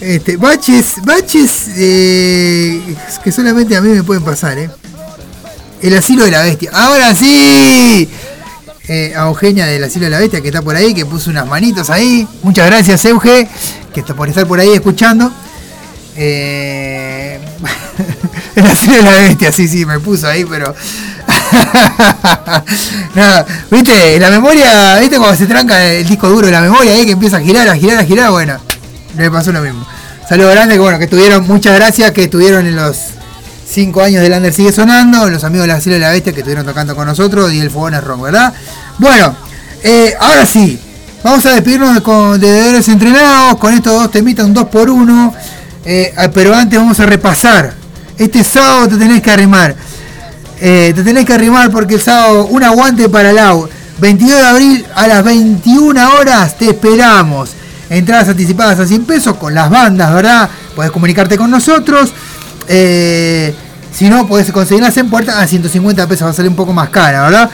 este, 0.00 0.36
baches, 0.36 0.96
baches 1.02 1.70
eh, 1.76 2.96
que 3.24 3.32
solamente 3.32 3.76
a 3.76 3.80
mí 3.80 3.88
me 3.88 4.02
pueden 4.02 4.22
pasar. 4.22 4.58
El 5.80 5.96
asilo 5.96 6.24
de 6.24 6.30
la 6.30 6.42
bestia. 6.42 6.70
Ahora 6.72 7.14
sí. 7.14 8.08
A 9.16 9.26
Eugenia 9.26 9.64
del 9.64 9.82
asilo 9.84 10.04
de 10.04 10.10
la 10.10 10.18
bestia 10.18 10.42
que 10.42 10.48
está 10.48 10.60
por 10.60 10.76
ahí, 10.76 10.92
que 10.92 11.06
puso 11.06 11.30
unas 11.30 11.46
manitos 11.46 11.88
ahí. 11.88 12.28
Muchas 12.42 12.66
gracias, 12.66 13.02
Euge, 13.06 13.48
que 13.94 14.00
está 14.00 14.14
por 14.14 14.28
estar 14.28 14.46
por 14.46 14.60
ahí 14.60 14.74
escuchando. 14.74 15.32
el 18.56 18.66
asilo 18.66 18.96
de 18.96 19.02
la 19.02 19.12
bestia, 19.12 19.52
sí, 19.52 19.68
sí, 19.68 19.86
me 19.86 19.98
puso 20.00 20.28
ahí, 20.28 20.44
pero. 20.44 20.74
Nada, 23.14 23.46
viste, 23.70 24.18
la 24.18 24.30
memoria, 24.30 24.98
viste 25.00 25.18
cuando 25.18 25.36
se 25.36 25.46
tranca 25.46 25.82
el 25.84 26.06
disco 26.06 26.28
duro 26.28 26.46
de 26.46 26.52
la 26.52 26.60
memoria 26.60 26.92
ahí 26.92 27.06
que 27.06 27.12
empieza 27.12 27.36
a 27.38 27.40
girar, 27.40 27.68
a 27.68 27.76
girar, 27.76 27.98
a 27.98 28.04
girar, 28.04 28.30
bueno, 28.30 28.58
le 29.16 29.30
pasó 29.30 29.52
lo 29.52 29.60
mismo. 29.60 29.86
Saludo 30.28 30.50
grande, 30.50 30.74
que 30.74 30.80
bueno, 30.80 30.98
que 30.98 31.06
tuvieron, 31.06 31.46
muchas 31.46 31.74
gracias, 31.74 32.10
que 32.12 32.24
estuvieron 32.24 32.66
en 32.66 32.76
los 32.76 32.96
5 33.68 34.02
años 34.02 34.22
del 34.22 34.32
Under 34.32 34.52
Sigue 34.52 34.72
Sonando, 34.72 35.28
los 35.28 35.44
amigos 35.44 35.66
de 35.66 35.72
la 35.72 35.78
de 35.78 35.98
la 35.98 36.10
Bestia 36.10 36.32
que 36.32 36.40
estuvieron 36.40 36.64
tocando 36.64 36.94
con 36.96 37.06
nosotros 37.06 37.52
y 37.52 37.60
el 37.60 37.70
Fogón 37.70 37.94
es 37.94 38.04
Rock, 38.04 38.22
¿verdad? 38.22 38.52
Bueno, 38.98 39.34
eh, 39.82 40.14
ahora 40.20 40.46
sí, 40.46 40.78
vamos 41.22 41.44
a 41.46 41.52
despedirnos 41.52 41.94
de, 41.94 42.02
con, 42.02 42.40
de 42.40 42.76
entrenados 42.76 43.58
con 43.58 43.74
estos 43.74 43.92
dos 43.92 44.10
temitas, 44.10 44.46
un 44.46 44.54
2 44.54 44.66
por 44.68 44.90
1 44.90 45.34
eh, 45.84 46.14
pero 46.32 46.54
antes 46.54 46.78
vamos 46.78 46.98
a 47.00 47.06
repasar. 47.06 47.81
Este 48.22 48.44
sábado 48.44 48.86
te 48.86 48.98
tenés 48.98 49.20
que 49.20 49.32
arrimar. 49.32 49.74
Eh, 50.60 50.92
te 50.94 51.02
tenés 51.02 51.26
que 51.26 51.32
arrimar 51.32 51.72
porque 51.72 51.94
el 51.94 52.00
sábado 52.00 52.46
un 52.46 52.62
aguante 52.62 53.08
para 53.08 53.32
Lau. 53.32 53.68
22 53.98 54.38
de 54.38 54.46
abril 54.46 54.86
a 54.94 55.08
las 55.08 55.24
21 55.24 56.14
horas 56.14 56.56
te 56.56 56.66
esperamos. 56.66 57.50
Entradas 57.90 58.28
anticipadas 58.28 58.78
a 58.78 58.86
100 58.86 59.06
pesos 59.06 59.36
con 59.38 59.52
las 59.56 59.68
bandas, 59.68 60.14
¿verdad? 60.14 60.48
Podés 60.76 60.92
comunicarte 60.92 61.36
con 61.36 61.50
nosotros. 61.50 62.12
Eh, 62.68 63.52
si 63.92 64.08
no, 64.08 64.24
podés 64.28 64.52
conseguirlas 64.52 64.96
en 64.98 65.10
puerta 65.10 65.40
a 65.40 65.46
150 65.48 66.06
pesos, 66.06 66.24
va 66.24 66.30
a 66.30 66.32
salir 66.32 66.48
un 66.48 66.56
poco 66.56 66.72
más 66.72 66.90
cara, 66.90 67.24
¿verdad? 67.24 67.50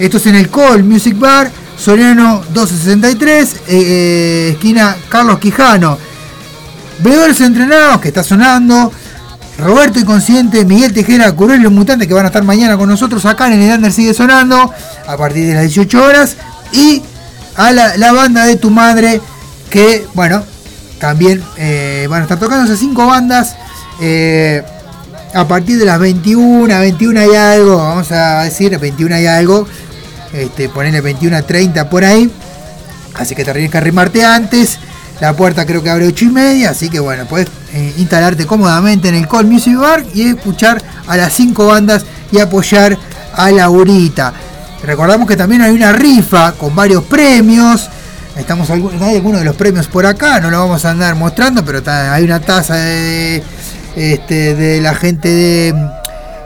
Esto 0.00 0.16
es 0.16 0.26
en 0.26 0.34
el 0.34 0.50
Call 0.50 0.82
Music 0.82 1.16
Bar, 1.16 1.48
Soriano 1.78 2.40
1263, 2.40 3.56
esquina 4.50 4.96
Carlos 5.08 5.38
Quijano. 5.38 5.96
Bebedores 6.98 7.40
entrenados 7.40 8.00
que 8.00 8.08
está 8.08 8.24
sonando. 8.24 8.90
Roberto 9.58 9.98
Inconsciente, 9.98 10.64
Miguel 10.64 10.92
Tejera, 10.92 11.32
Curel 11.32 11.60
los 11.60 11.72
Mutantes 11.72 12.06
que 12.06 12.14
van 12.14 12.24
a 12.24 12.28
estar 12.28 12.44
mañana 12.44 12.76
con 12.76 12.88
nosotros 12.88 13.24
acá 13.26 13.52
en 13.52 13.60
el 13.60 13.74
Under 13.74 13.92
sigue 13.92 14.14
sonando 14.14 14.72
a 15.06 15.16
partir 15.16 15.46
de 15.48 15.54
las 15.54 15.64
18 15.64 16.04
horas. 16.04 16.36
Y 16.72 17.02
a 17.56 17.72
la, 17.72 18.12
banda 18.12 18.44
de 18.44 18.54
tu 18.54 18.70
madre 18.70 19.20
que, 19.68 20.06
bueno, 20.14 20.44
también 21.00 21.42
eh, 21.56 22.06
van 22.08 22.20
a 22.20 22.22
estar 22.22 22.38
tocando 22.38 22.66
esas 22.66 22.78
cinco 22.78 23.06
bandas. 23.06 23.56
Eh, 24.00 24.62
a 25.34 25.46
partir 25.48 25.76
de 25.78 25.84
las 25.84 25.98
21, 25.98 26.66
21 26.78 27.32
y 27.32 27.34
algo, 27.34 27.78
vamos 27.78 28.12
a 28.12 28.44
decir, 28.44 28.78
21 28.78 29.18
y 29.20 29.26
algo, 29.26 29.66
este, 30.32 30.68
ponerle 30.68 31.00
21 31.00 31.36
a 31.36 31.42
30 31.42 31.90
por 31.90 32.04
ahí. 32.04 32.30
Así 33.14 33.34
que 33.34 33.44
te 33.44 33.52
tienes 33.52 33.72
que 33.72 33.78
arrimarte 33.78 34.24
antes. 34.24 34.78
La 35.20 35.34
puerta 35.34 35.66
creo 35.66 35.82
que 35.82 35.90
abre 35.90 36.06
8 36.06 36.24
y 36.26 36.28
media, 36.28 36.70
así 36.70 36.88
que 36.88 37.00
bueno, 37.00 37.26
puedes 37.26 37.48
eh, 37.72 37.94
instalarte 37.98 38.46
cómodamente 38.46 39.08
en 39.08 39.16
el 39.16 39.26
Call 39.26 39.46
Music 39.46 39.76
Bar 39.76 40.04
y 40.14 40.22
escuchar 40.22 40.80
a 41.06 41.16
las 41.16 41.32
5 41.32 41.66
bandas 41.66 42.04
y 42.30 42.38
apoyar 42.38 42.96
a 43.34 43.50
Laurita. 43.50 44.32
Recordamos 44.84 45.26
que 45.26 45.36
también 45.36 45.62
hay 45.62 45.72
una 45.72 45.92
rifa 45.92 46.52
con 46.52 46.74
varios 46.74 47.02
premios. 47.04 47.90
Estamos 48.36 48.70
hay 48.70 49.16
algunos 49.16 49.40
de 49.40 49.44
los 49.44 49.56
premios 49.56 49.88
por 49.88 50.06
acá, 50.06 50.38
no 50.38 50.50
lo 50.50 50.60
vamos 50.60 50.84
a 50.84 50.90
andar 50.90 51.16
mostrando, 51.16 51.64
pero 51.64 51.82
hay 51.90 52.22
una 52.22 52.38
taza 52.38 52.76
de, 52.76 53.42
este, 53.96 54.54
de 54.54 54.80
la 54.80 54.94
gente 54.94 55.28
de 55.28 55.74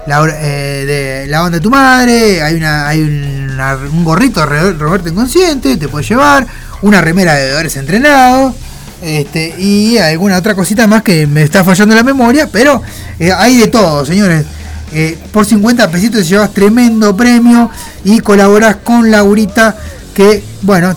la, 0.07 0.25
eh, 0.29 0.85
de 0.87 1.27
la 1.29 1.41
banda 1.41 1.59
de 1.59 1.63
tu 1.63 1.71
madre, 1.71 2.43
hay 2.43 2.55
una 2.55 2.89
hay 2.89 3.01
un 3.01 4.05
gorrito 4.05 4.45
de 4.47 4.73
Roberto 4.73 5.09
Inconsciente, 5.09 5.77
te 5.77 5.89
puedes 5.89 6.09
llevar, 6.09 6.47
una 6.83 7.01
remera 7.01 7.35
de 7.35 7.45
bebedores 7.45 7.77
entrenados. 7.77 8.55
Este, 9.03 9.57
y 9.59 9.99
alguna 9.99 10.37
otra 10.39 10.55
cosita 10.55 10.87
más 10.87 11.03
que 11.03 11.27
me 11.27 11.43
está 11.43 11.65
fallando 11.65 11.93
la 11.93 12.05
memoria, 12.05 12.49
pero 12.51 12.83
eh, 13.19 13.33
hay 13.33 13.57
de 13.57 13.67
todo, 13.67 14.07
señores. 14.07 14.47
Eh, 14.95 15.19
por 15.33 15.45
50 15.45 15.91
pesitos 15.91 16.29
llevas 16.29 16.53
tremendo 16.53 17.17
premio 17.17 17.71
y 18.05 18.21
colaboras 18.21 18.77
con 18.77 19.11
Laurita 19.11 19.75
que, 20.15 20.45
bueno, 20.61 20.95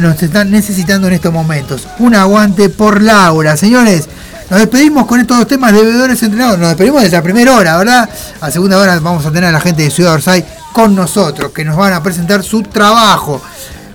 nos 0.00 0.22
están 0.22 0.50
necesitando 0.50 1.08
en 1.08 1.14
estos 1.14 1.32
momentos. 1.32 1.88
Un 1.98 2.14
aguante 2.14 2.68
por 2.68 3.02
Laura, 3.02 3.56
señores. 3.56 4.08
Nos 4.50 4.58
despedimos 4.58 5.06
con 5.06 5.20
estos 5.20 5.38
dos 5.38 5.46
temas 5.46 5.72
de 5.72 5.80
bebedores 5.80 6.20
entrenados. 6.24 6.58
Nos 6.58 6.70
despedimos 6.70 7.02
desde 7.02 7.16
la 7.16 7.22
primera 7.22 7.54
hora, 7.54 7.76
¿verdad? 7.76 8.10
A 8.40 8.50
segunda 8.50 8.78
hora 8.78 8.98
vamos 8.98 9.24
a 9.24 9.30
tener 9.30 9.44
a 9.44 9.52
la 9.52 9.60
gente 9.60 9.84
de 9.84 9.90
Ciudad 9.90 10.14
Orsay 10.14 10.44
con 10.72 10.96
nosotros, 10.96 11.52
que 11.52 11.64
nos 11.64 11.76
van 11.76 11.92
a 11.92 12.02
presentar 12.02 12.42
su 12.42 12.62
trabajo. 12.64 13.40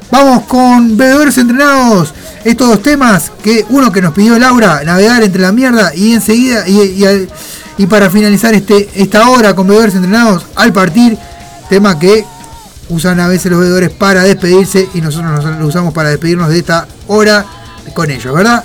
Vamos 0.10 0.46
con 0.46 0.96
bebedores 0.96 1.38
entrenados. 1.38 2.14
Estos 2.46 2.70
dos 2.70 2.82
temas, 2.82 3.34
que 3.44 3.66
uno 3.70 3.92
que 3.92 4.02
nos 4.02 4.14
pidió 4.14 4.40
Laura, 4.40 4.82
navegar 4.86 5.24
entre 5.24 5.42
la 5.42 5.52
mierda 5.52 5.94
y 5.94 6.14
enseguida, 6.14 6.64
y, 6.68 7.86
para 7.88 8.10
finalizar 8.10 8.54
este, 8.54 8.90
esta 8.96 9.28
hora 9.30 9.54
con 9.54 9.68
bebedores 9.68 9.96
entrenados, 9.96 10.46
al 10.56 10.72
partir, 10.72 11.18
tema 11.70 12.00
que 12.00 12.24
usan 12.88 13.20
a 13.20 13.28
veces 13.28 13.52
los 13.52 13.60
bebedores 13.60 13.90
para 13.90 14.24
despedirse 14.24 14.88
y 14.94 15.02
nosotros 15.02 15.44
lo 15.60 15.68
usamos 15.68 15.94
para 15.94 16.12
despedirnos 16.12 16.48
de 16.48 16.60
esta 16.60 16.88
hora 17.08 17.46
con 17.94 18.10
ellos, 18.10 18.34
¿verdad? 18.34 18.64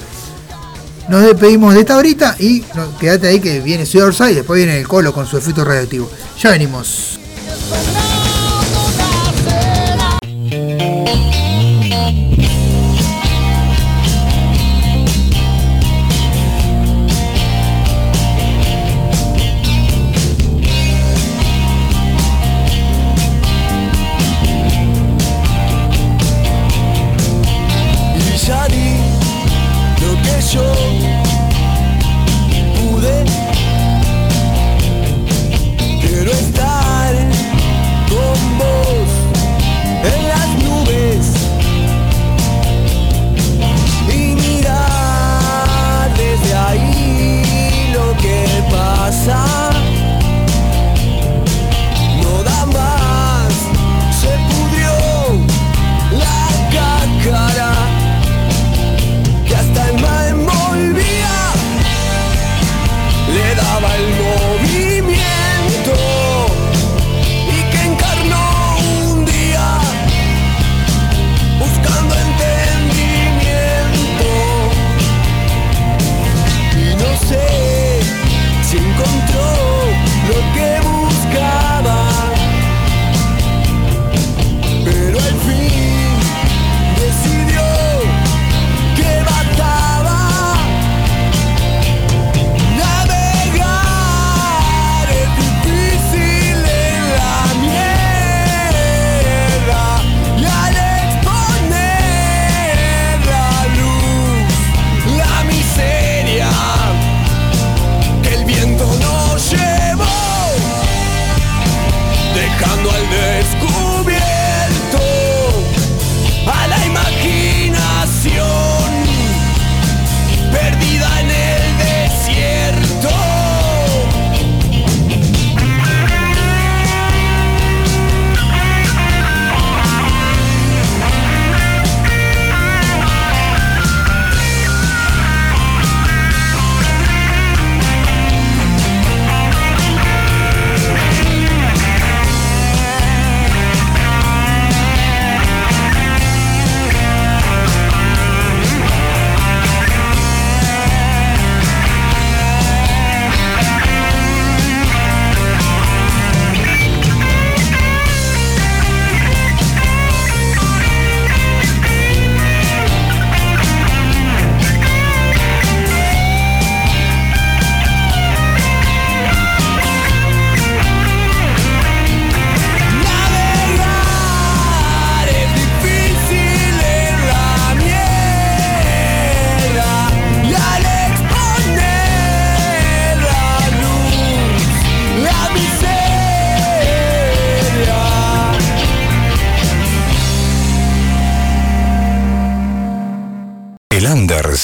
Nos 1.10 1.22
despedimos 1.22 1.74
de 1.74 1.80
esta 1.80 1.96
horita 1.96 2.36
y 2.38 2.62
quédate 3.00 3.26
ahí 3.26 3.40
que 3.40 3.58
viene 3.58 3.84
Ciudad 3.84 4.12
y 4.30 4.34
después 4.34 4.58
viene 4.58 4.78
el 4.78 4.86
Colo 4.86 5.12
con 5.12 5.26
su 5.26 5.36
efecto 5.36 5.64
radioactivo. 5.64 6.08
Ya 6.40 6.50
venimos. 6.50 7.18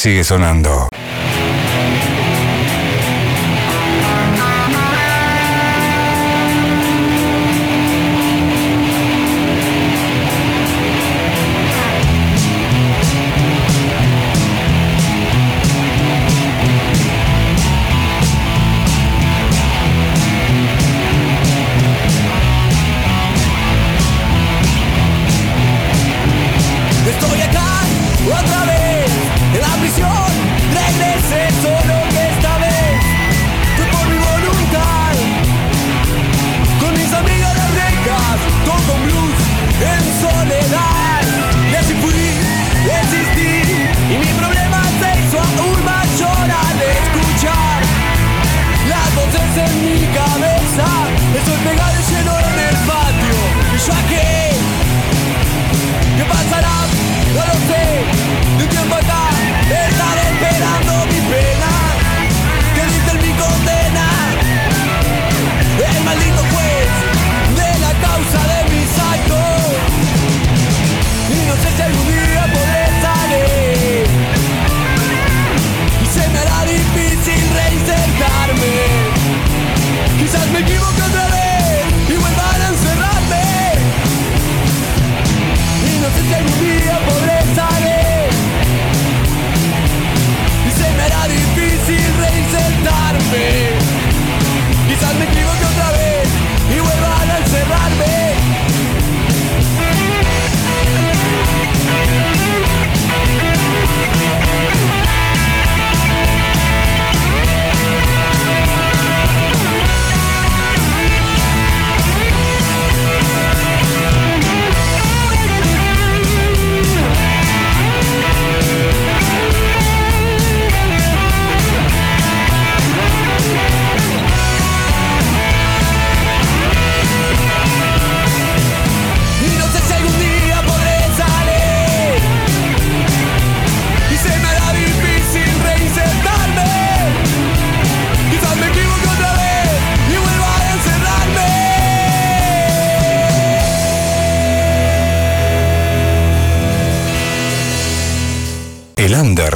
Sigue 0.06 0.22
sonando. 0.22 0.85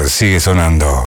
Sigue 0.08 0.40
sonando. 0.40 1.09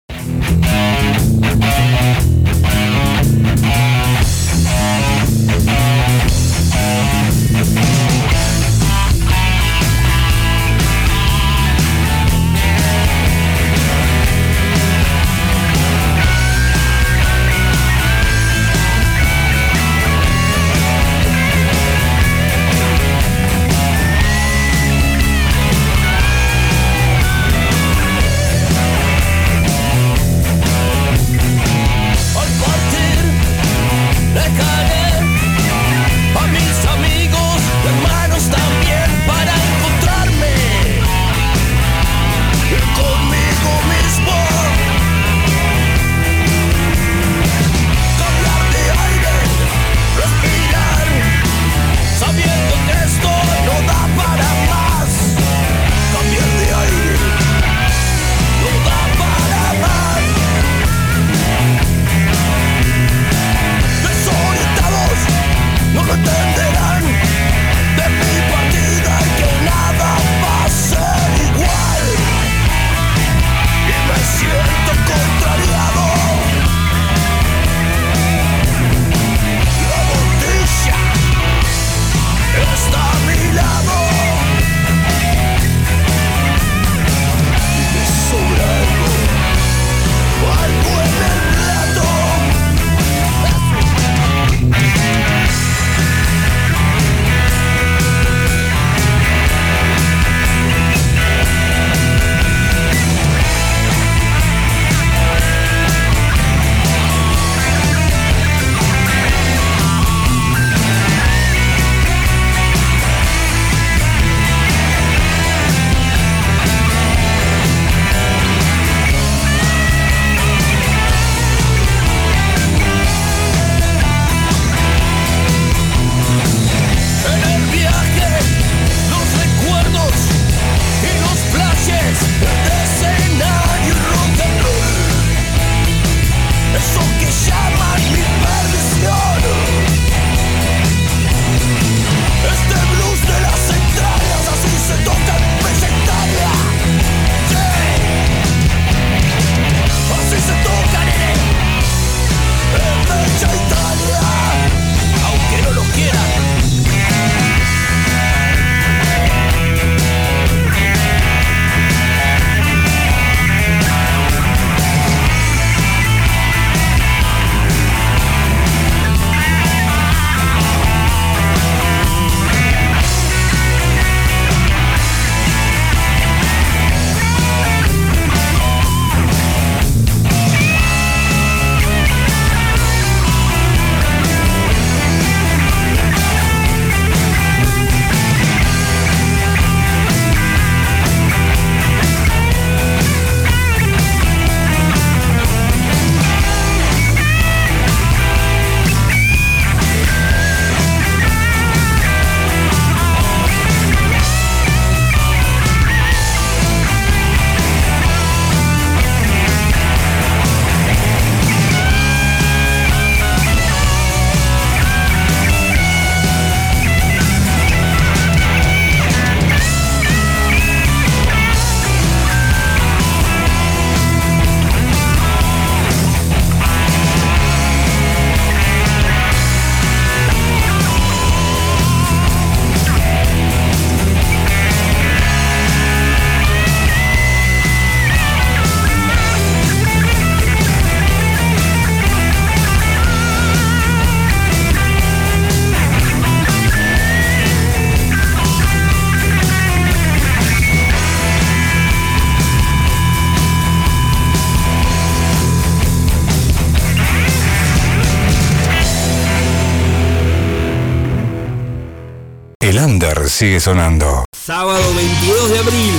Sonando. 263.60 264.24
Sábado 264.32 264.82
22 264.94 265.50
de 265.50 265.58
abril, 265.58 265.94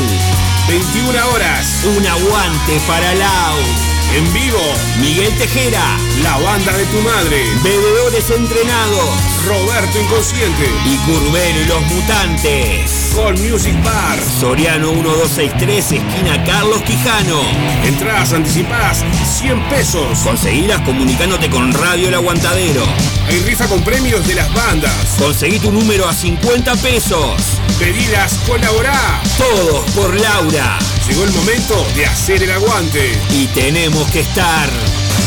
21 0.68 1.28
horas. 1.30 1.84
un 1.96 2.08
aguante 2.08 2.82
para 2.88 3.14
Lau. 3.14 3.58
En 4.16 4.34
vivo, 4.34 4.60
Miguel 5.00 5.32
Tejera, 5.38 5.98
la 6.24 6.38
banda 6.40 6.74
de 6.74 6.86
tu 6.86 6.98
madre. 7.02 7.46
bebedores 7.64 8.30
entrenados 8.30 9.10
Roberto 9.48 10.02
Inconsciente. 10.02 10.70
y 10.86 10.98
Curbero 10.98 11.62
y 11.62 11.66
los 11.66 11.82
mutantes. 11.84 13.12
Con 13.16 13.34
Music 13.42 13.76
Bar. 13.84 14.20
Soriano 14.40 14.92
1263, 14.94 15.92
esquina 15.94 16.44
Carlos 16.44 16.82
Quijano. 16.82 17.42
Entradas 17.86 18.34
anticipadas 18.34 19.06
100 19.40 19.70
pesos. 19.70 20.20
Conseguilas 20.20 20.82
comunicándote 20.82 21.50
con 21.50 21.72
Radio 21.74 22.10
El 22.10 22.16
Aguantadero. 22.16 22.84
Hay 23.28 23.40
rifa 23.44 23.68
con 23.68 23.84
premios 23.84 24.26
de 24.28 24.36
las 24.36 24.54
bandas. 24.54 24.94
Conseguí 25.18 25.60
tu 25.60 25.72
número 25.72 26.08
a 26.08 26.14
50 26.14 26.76
pesos. 26.78 27.42
Pedidas, 27.80 28.34
colaborá. 28.48 29.22
Todos 29.38 29.90
por 29.92 30.20
Laura. 30.20 30.80
Llegó 31.08 31.24
el 31.24 31.32
momento 31.32 31.86
de 31.96 32.06
hacer 32.06 32.44
el 32.44 32.52
aguante. 32.52 33.18
Y 33.30 33.48
tenemos 33.48 34.08
que 34.12 34.22
estar. 34.22 34.70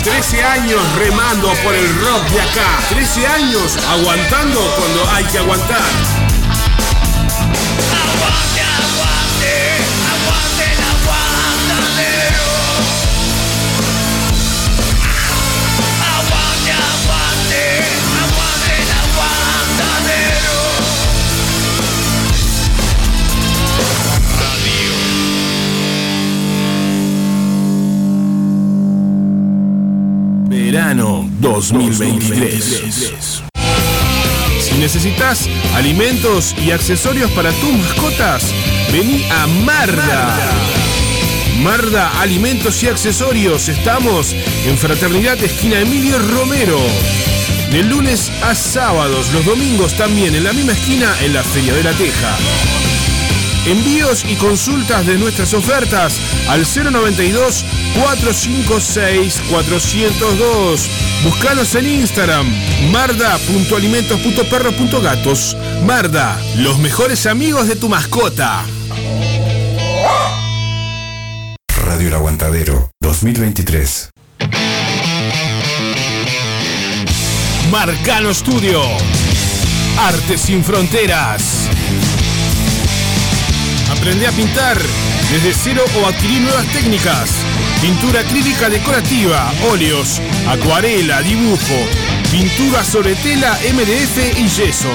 13 0.02 0.42
años 0.42 0.80
remando 0.98 1.52
por 1.64 1.74
el 1.74 1.88
rock 2.00 2.28
de 2.30 2.40
acá. 2.42 2.78
13 2.90 3.26
años 3.26 3.78
aguantando 3.88 4.60
cuando 4.78 5.10
hay 5.10 5.24
que 5.24 5.38
aguantar. 5.38 6.13
Verano 30.74 31.30
2023. 31.38 33.44
Si 34.60 34.74
necesitas 34.74 35.48
alimentos 35.76 36.52
y 36.66 36.72
accesorios 36.72 37.30
para 37.30 37.52
tus 37.52 37.72
mascotas, 37.74 38.52
vení 38.92 39.24
a 39.30 39.46
Marda. 39.46 40.36
Marda 41.62 42.20
Alimentos 42.20 42.82
y 42.82 42.88
Accesorios. 42.88 43.68
Estamos 43.68 44.34
en 44.66 44.76
Fraternidad 44.76 45.40
Esquina 45.44 45.78
Emilio 45.78 46.18
Romero. 46.18 46.80
De 47.70 47.84
lunes 47.84 48.32
a 48.42 48.56
sábados, 48.56 49.32
los 49.32 49.44
domingos 49.44 49.96
también 49.96 50.34
en 50.34 50.42
la 50.42 50.52
misma 50.52 50.72
esquina 50.72 51.14
en 51.20 51.34
la 51.34 51.44
Feria 51.44 51.72
de 51.72 51.84
la 51.84 51.92
Teja. 51.92 52.36
Envíos 53.66 54.26
y 54.28 54.34
consultas 54.34 55.06
de 55.06 55.18
nuestras 55.18 55.54
ofertas 55.54 56.20
al 56.48 56.66
092 56.66 57.64
456 57.94 59.42
402. 59.50 60.90
Búscanos 61.22 61.74
en 61.74 61.86
Instagram 61.86 62.46
marda.alimentos.perros.gatos. 62.90 65.56
Marda, 65.86 66.38
los 66.56 66.78
mejores 66.78 67.26
amigos 67.26 67.68
de 67.68 67.76
tu 67.76 67.88
mascota. 67.88 68.64
Radio 71.86 72.08
El 72.08 72.14
Aguantadero 72.14 72.90
2023. 73.00 74.10
Marcano 77.70 78.34
Studio. 78.34 78.82
Arte 79.98 80.36
sin 80.36 80.64
fronteras. 80.64 81.68
Aprende 83.90 84.26
a 84.26 84.32
pintar 84.32 84.76
desde 85.30 85.54
cero 85.54 85.84
o 86.00 86.06
adquirir 86.06 86.40
nuevas 86.42 86.66
técnicas. 86.66 87.30
Pintura 87.84 88.20
acrílica 88.20 88.70
decorativa, 88.70 89.52
óleos, 89.70 90.18
acuarela, 90.48 91.20
dibujo, 91.20 91.86
pintura 92.30 92.82
sobre 92.82 93.14
tela, 93.14 93.58
MDF 93.74 94.38
y 94.38 94.48
yeso. 94.48 94.88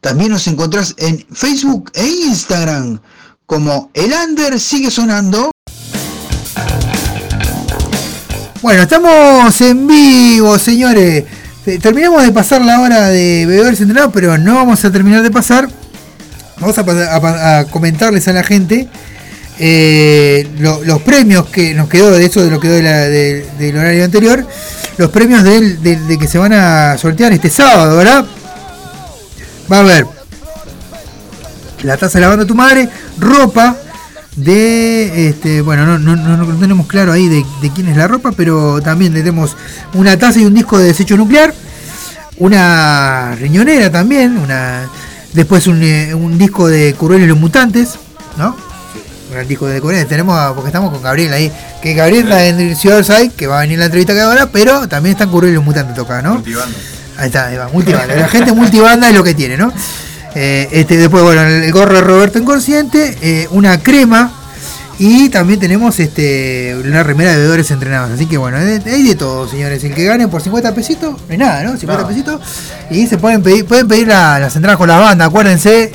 También 0.00 0.30
nos 0.30 0.46
encontrás 0.46 0.94
en 0.96 1.26
Facebook 1.32 1.90
e 1.94 2.06
Instagram 2.06 3.00
como 3.44 3.90
El 3.92 4.12
Under 4.12 4.60
sigue 4.60 4.92
sonando. 4.92 5.50
Bueno, 8.62 8.82
estamos 8.82 9.60
en 9.60 9.88
vivo, 9.88 10.56
señores. 10.56 11.24
Eh, 11.66 11.80
Terminamos 11.80 12.22
de 12.22 12.30
pasar 12.30 12.64
la 12.64 12.80
hora 12.80 13.08
de 13.08 13.46
bebedores 13.46 13.80
entrenados, 13.80 14.12
pero 14.14 14.38
no 14.38 14.54
vamos 14.54 14.84
a 14.84 14.92
terminar 14.92 15.24
de 15.24 15.32
pasar. 15.32 15.68
Vamos 16.60 16.78
a, 16.78 16.82
a 16.82 17.58
a 17.58 17.64
comentarles 17.64 18.28
a 18.28 18.32
la 18.32 18.44
gente 18.44 18.88
eh, 19.58 20.48
lo- 20.58 20.82
los 20.84 21.00
premios 21.02 21.46
que 21.46 21.74
nos 21.74 21.88
quedó 21.88 22.10
de 22.10 22.24
eso, 22.26 22.42
de 22.42 22.50
lo 22.50 22.60
que 22.60 22.68
quedó 22.68 22.76
de 22.76 22.82
la- 22.82 23.00
de- 23.08 23.46
del 23.58 23.76
horario 23.76 24.04
anterior. 24.04 24.46
Los 24.98 25.10
premios 25.10 25.42
de, 25.44 26.18
que 26.18 26.26
se 26.28 26.38
van 26.38 26.52
a 26.54 26.96
sortear 26.98 27.32
este 27.32 27.50
sábado, 27.50 27.96
¿verdad? 27.96 28.24
Va 29.70 29.78
a 29.78 29.80
haber 29.80 30.06
la 31.82 31.96
taza 31.96 32.18
de 32.18 32.22
lavando 32.22 32.44
a 32.44 32.46
tu 32.46 32.54
madre, 32.54 32.88
ropa 33.18 33.76
de 34.36 35.28
este 35.28 35.62
bueno 35.62 35.86
no, 35.98 35.98
no, 35.98 36.36
no- 36.36 36.58
tenemos 36.58 36.86
claro 36.86 37.10
ahí 37.12 37.26
de, 37.28 37.44
quién 37.74 37.88
es 37.88 37.96
la 37.96 38.06
ropa 38.06 38.32
pero 38.36 38.82
también 38.82 39.14
tenemos 39.14 39.56
una 39.94 40.18
taza 40.18 40.38
y 40.40 40.44
un 40.44 40.52
disco 40.52 40.78
de 40.78 40.88
desecho 40.88 41.16
nuclear 41.16 41.54
una 42.36 43.34
riñonera 43.36 43.90
también 43.90 44.36
una 44.36 44.90
después 45.32 45.66
un, 45.66 45.82
eh, 45.82 46.14
un 46.14 46.36
disco 46.36 46.68
de 46.68 46.92
Currel 46.92 47.22
y 47.22 47.26
los 47.26 47.38
mutantes 47.38 47.94
no 48.36 48.54
un 49.42 49.48
disco 49.48 49.66
de 49.66 49.80
Currel 49.80 50.06
tenemos 50.06 50.38
a- 50.38 50.54
porque 50.54 50.68
estamos 50.68 50.90
con 50.90 51.02
Gabriel 51.02 51.32
ahí 51.32 51.50
que 51.82 51.94
Gabriel 51.94 52.24
está 52.24 52.44
en 52.46 52.76
Ciudad 52.76 53.04
que 53.36 53.46
va 53.46 53.58
a 53.58 53.60
venir 53.62 53.78
la 53.78 53.86
entrevista 53.86 54.14
que 54.14 54.20
ahora 54.20 54.46
pero 54.52 54.88
también 54.88 55.14
está 55.14 55.26
Currel 55.26 55.50
y 55.52 55.54
los 55.54 55.64
mutantes 55.64 55.94
toca 55.94 56.22
no 56.22 56.42
Ahí 57.18 57.28
está, 57.28 57.46
ahí 57.46 57.56
va, 57.56 57.68
multibanda. 57.68 58.14
La 58.14 58.28
gente 58.28 58.52
multibanda 58.52 59.08
es 59.08 59.14
lo 59.14 59.24
que 59.24 59.32
tiene, 59.32 59.56
¿no? 59.56 59.72
Eh, 60.34 60.68
este, 60.70 60.98
después, 60.98 61.22
bueno, 61.22 61.40
el 61.44 61.72
gorro 61.72 61.94
de 61.94 62.02
Roberto 62.02 62.38
Inconsciente, 62.38 63.16
eh, 63.22 63.48
una 63.52 63.80
crema 63.82 64.30
y 64.98 65.30
también 65.30 65.58
tenemos 65.58 65.98
este 65.98 66.76
una 66.84 67.02
remera 67.02 67.30
de 67.30 67.36
bebedores 67.38 67.70
entrenados. 67.70 68.10
Así 68.10 68.26
que 68.26 68.36
bueno, 68.36 68.58
hay 68.58 69.02
de 69.02 69.14
todo, 69.14 69.48
señores. 69.48 69.82
El 69.84 69.94
que 69.94 70.04
gane 70.04 70.28
por 70.28 70.42
50 70.42 70.74
pesitos, 70.74 71.12
no 71.12 71.26
hay 71.30 71.38
nada, 71.38 71.62
¿no? 71.62 71.78
50 71.78 72.02
No. 72.02 72.08
pesitos. 72.08 72.40
Y 72.90 73.06
se 73.06 73.16
pueden 73.16 73.42
pedir, 73.42 73.64
pueden 73.64 73.88
pedir 73.88 74.08
la- 74.08 74.38
las 74.38 74.54
entradas 74.54 74.76
con 74.76 74.88
la 74.88 74.98
banda, 74.98 75.24
acuérdense. 75.24 75.92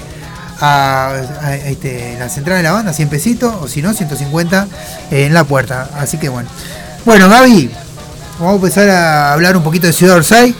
A, 0.62 1.10
a- 1.42 1.56
este, 1.56 2.16
las 2.20 2.38
entradas 2.38 2.60
de 2.62 2.70
la 2.70 2.72
banda, 2.74 2.94
100 2.94 3.10
pesitos, 3.10 3.54
o 3.62 3.68
si 3.68 3.82
no, 3.82 3.94
150 3.94 4.68
en 5.12 5.34
la 5.34 5.44
puerta. 5.44 5.90
Así 5.98 6.18
que 6.18 6.30
bueno. 6.30 6.50
Bueno, 7.04 7.28
Gaby, 7.30 7.72
vamos 8.40 8.54
a 8.54 8.56
empezar 8.58 8.90
a 8.90 9.34
hablar 9.34 9.58
un 9.58 9.64
poquito 9.64 9.88
de 9.88 9.94
Ciudad 9.94 10.18
Orsay. 10.18 10.54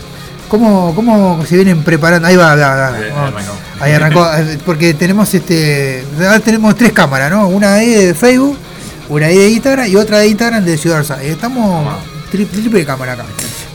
¿Cómo, 0.48 0.92
¿Cómo 0.94 1.44
se 1.46 1.54
vienen 1.54 1.82
preparando? 1.82 2.28
Ahí 2.28 2.36
va, 2.36 2.54
va, 2.54 2.66
va, 2.76 2.86
arrancó. 2.88 3.52
Ahí 3.80 3.92
arrancó, 3.92 4.26
eh, 4.36 4.58
porque 4.66 4.92
tenemos 4.92 5.32
este. 5.32 6.04
ahora 6.18 6.40
tenemos 6.40 6.76
tres 6.76 6.92
cámaras, 6.92 7.30
¿no? 7.30 7.48
Una 7.48 7.74
ahí 7.74 7.88
de 7.88 8.14
Facebook, 8.14 8.58
una 9.08 9.26
ahí 9.26 9.38
de 9.38 9.48
Instagram 9.48 9.86
y 9.86 9.96
otra 9.96 10.18
de 10.18 10.28
Instagram 10.28 10.62
de 10.64 10.76
Ciudad 10.76 10.98
Orsay. 10.98 11.28
Estamos 11.30 11.86
tri- 12.30 12.46
triple 12.50 12.84
cámara 12.84 13.14
acá. 13.14 13.24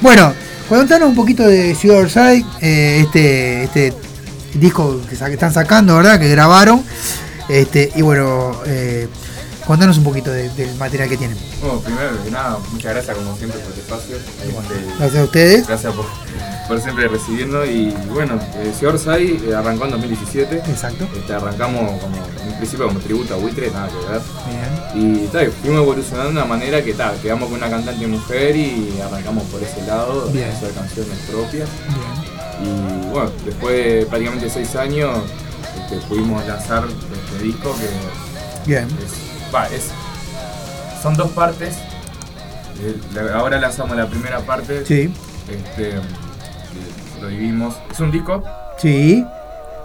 Bueno, 0.02 0.32
contanos 0.70 1.10
un 1.10 1.16
poquito 1.16 1.48
de 1.48 1.74
Ciudad 1.74 1.98
Orsay, 2.00 2.46
eh, 2.62 3.02
este, 3.06 3.64
este 3.64 3.94
disco 4.54 5.00
que, 5.10 5.16
sa- 5.16 5.28
que 5.28 5.34
están 5.34 5.54
sacando, 5.54 5.96
¿verdad? 5.98 6.20
Que 6.20 6.30
grabaron. 6.30 6.84
Este, 7.50 7.92
y 7.96 8.02
bueno, 8.02 8.60
eh, 8.66 9.08
contanos 9.66 9.98
un 9.98 10.04
poquito 10.04 10.32
de- 10.32 10.50
del 10.50 10.76
material 10.76 11.10
que 11.10 11.18
tienen. 11.18 11.38
Bueno, 11.62 11.80
primero 11.80 12.24
que 12.24 12.30
nada, 12.32 12.58
muchas 12.72 12.94
gracias 12.94 13.16
como 13.18 13.36
siempre 13.38 13.60
por 13.60 13.74
el 13.74 13.80
espacio. 13.80 14.16
Este, 14.18 14.96
Gracias 15.00 15.22
a 15.22 15.24
ustedes. 15.24 15.68
gracias 15.68 15.94
por, 15.94 16.06
por 16.68 16.82
siempre 16.82 17.08
recibirnos. 17.08 17.68
Y 17.68 17.94
bueno, 18.14 18.40
eh, 18.56 18.86
Orsay 18.86 19.42
eh, 19.50 19.56
arrancó 19.56 19.86
en 19.86 19.92
2017. 19.92 20.58
Exacto. 20.58 21.08
Este, 21.18 21.34
arrancamos 21.34 22.00
como, 22.02 22.18
en 22.18 22.58
principio 22.58 22.88
como 22.88 23.00
tributo 23.00 23.34
a 23.36 23.38
Buitre, 23.38 23.72
nada 23.72 23.88
que 23.88 24.12
ver. 24.12 24.22
Bien. 24.94 25.24
Y 25.24 25.28
tal, 25.28 25.52
fuimos 25.62 25.82
evolucionando 25.82 26.30
de 26.32 26.36
una 26.38 26.46
manera 26.46 26.84
que 26.84 26.94
tal, 26.94 27.16
quedamos 27.22 27.50
con 27.50 27.58
una 27.58 27.70
cantante 27.70 28.06
mujer 28.08 28.56
y 28.56 29.00
arrancamos 29.06 29.44
por 29.46 29.62
ese 29.64 29.82
lado, 29.88 30.30
Bien. 30.32 30.50
a 30.50 30.54
hacer 30.56 30.72
canciones 30.74 31.18
propias. 31.32 31.70
Bien. 31.88 32.27
Y 32.64 33.08
bueno, 33.12 33.32
después 33.46 33.76
de 33.76 34.06
prácticamente 34.08 34.50
seis 34.50 34.76
años 34.76 35.20
este, 35.84 35.98
pudimos 36.08 36.46
lanzar 36.48 36.84
este 36.86 37.44
disco 37.44 37.76
que 37.78 38.70
Bien. 38.70 38.86
es, 38.86 39.54
va, 39.54 39.68
es- 39.68 39.92
son 41.02 41.16
dos 41.16 41.32
partes. 41.32 41.76
Eh, 42.82 42.96
ahora 43.34 43.60
lanzamos 43.60 43.96
la 43.96 44.08
primera 44.08 44.40
parte. 44.40 44.86
Sí. 44.86 45.12
Este, 45.50 45.92
que 45.92 47.22
lo 47.22 47.28
dividimos. 47.30 47.76
Es 47.92 48.00
un 48.00 48.12
disco, 48.12 48.44
Sí. 48.80 49.26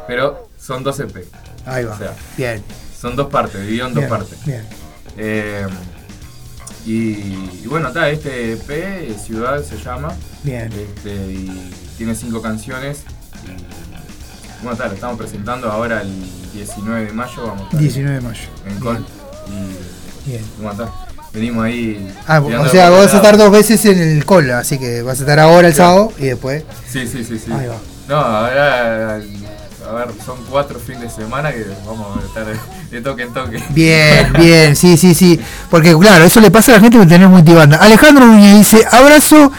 pero 0.07 0.49
son 0.59 0.83
dos 0.83 0.99
EP. 1.01 1.27
Ahí 1.67 1.85
va. 1.85 1.95
O 1.95 1.99
sea, 1.99 2.15
Bien. 2.37 2.63
son 2.99 3.15
dos 3.17 3.29
partes, 3.31 3.61
dividido 3.61 3.87
en 3.89 3.95
dos 3.95 4.05
partes. 4.05 4.45
Bien. 4.45 4.67
Eh, 5.17 5.67
y, 6.85 6.93
y 7.63 7.67
bueno, 7.69 7.89
está, 7.89 8.09
este 8.11 8.55
EP, 8.55 8.71
eh, 8.71 9.17
Ciudad 9.23 9.63
se 9.63 9.77
llama. 9.79 10.13
Bien. 10.43 10.71
Este, 10.73 11.15
y 11.15 11.71
tiene 12.03 12.17
cinco 12.17 12.43
canciones. 12.43 12.99
Y, 13.47 14.65
bueno, 14.65 14.85
lo 14.85 14.93
estamos 14.93 15.17
presentando 15.19 15.71
ahora 15.71 16.03
el 16.03 16.13
19 16.53 17.07
de 17.07 17.13
mayo. 17.13 17.47
Vamos 17.47 17.61
a 17.61 17.65
estar 17.67 17.81
19 17.81 18.15
de 18.17 18.21
mayo. 18.21 18.41
en 18.67 18.81
Col. 18.81 19.07
Y 20.27 20.29
Bien. 20.31 20.45
bueno, 20.61 20.93
venimos 21.33 21.65
ahí. 21.65 22.13
Ah, 22.27 22.41
o 22.41 22.69
sea, 22.69 22.91
vas 22.91 23.15
a 23.15 23.17
estar 23.19 23.37
dos 23.37 23.53
veces 23.53 23.85
en 23.85 24.01
el 24.01 24.25
col, 24.25 24.51
así 24.51 24.79
que 24.81 25.03
vas 25.03 25.19
a 25.19 25.23
estar 25.23 25.39
ahora 25.39 25.69
el 25.69 25.75
Claro. 25.75 25.91
sábado 25.91 26.13
y 26.19 26.25
después. 26.27 26.65
Sí, 26.91 27.07
sí, 27.07 27.23
sí, 27.25 27.39
sí. 27.39 27.53
Ahí 27.53 27.69
va. 27.69 27.77
No, 28.09 28.17
ahora, 28.17 29.15
a 29.15 29.93
ver, 29.95 30.09
son 30.27 30.39
cuatro 30.51 30.81
fines 30.81 31.03
de 31.03 31.11
semana 31.11 31.53
que 31.53 31.65
vamos 31.87 32.19
a 32.21 32.27
estar 32.27 32.45
de 32.91 33.01
toque 33.01 33.23
en 33.23 33.33
toque. 33.33 33.63
Bien, 33.71 34.33
bien, 34.39 34.75
sí, 34.75 34.97
sí, 34.97 35.15
sí. 35.15 35.41
Porque 35.71 35.97
claro, 35.97 36.25
eso 36.25 36.41
le 36.41 36.51
pasa 36.51 36.73
a 36.73 36.75
la 36.77 36.81
gente 36.81 36.99
que 36.99 37.07
tiene 37.07 37.29
multibanda. 37.29 37.77
Alejandro 37.77 38.27
Núñez 38.27 38.59
dice, 38.59 38.85
abrazo 38.91 39.53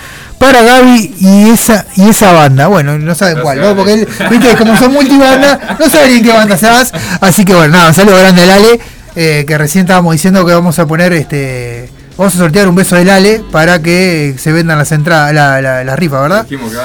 para 0.43 0.61
Gaby 0.61 1.15
y 1.19 1.49
esa 1.49 1.85
y 1.95 2.09
esa 2.09 2.31
banda. 2.33 2.67
Bueno, 2.67 2.97
no 2.99 3.15
sabe 3.15 3.35
No 3.35 3.41
cuál, 3.43 3.57
sabe. 3.57 3.69
¿no? 3.69 3.75
Porque 3.75 3.93
él, 3.93 4.07
viste, 4.29 4.55
como 4.57 4.75
son 4.77 4.93
multibanda, 4.93 5.77
no 5.79 5.89
sabe 5.89 6.09
ni 6.09 6.17
en 6.17 6.23
qué 6.23 6.31
banda 6.31 6.57
se 6.57 6.67
vas. 6.67 6.91
Así 7.21 7.45
que 7.45 7.53
bueno, 7.55 7.73
nada, 7.77 7.93
saludo 7.93 8.17
grande 8.17 8.43
al 8.43 8.51
Ale, 8.51 8.79
eh, 9.15 9.45
que 9.47 9.57
recién 9.57 9.85
estábamos 9.85 10.13
diciendo 10.13 10.45
que 10.45 10.53
vamos 10.53 10.77
a 10.79 10.85
poner 10.85 11.13
este. 11.13 11.89
Vamos 12.17 12.35
a 12.35 12.37
sortear 12.37 12.67
un 12.67 12.75
beso 12.75 12.95
del 12.95 13.09
Ale 13.09 13.41
para 13.51 13.81
que 13.81 14.35
se 14.37 14.51
vendan 14.51 14.77
las 14.77 14.91
entradas, 14.91 15.33
la, 15.33 15.61
la, 15.61 15.83
la 15.83 15.95
rifa, 15.95 16.21
¿verdad? 16.21 16.43
Dijimos 16.43 16.71
que 16.71 16.77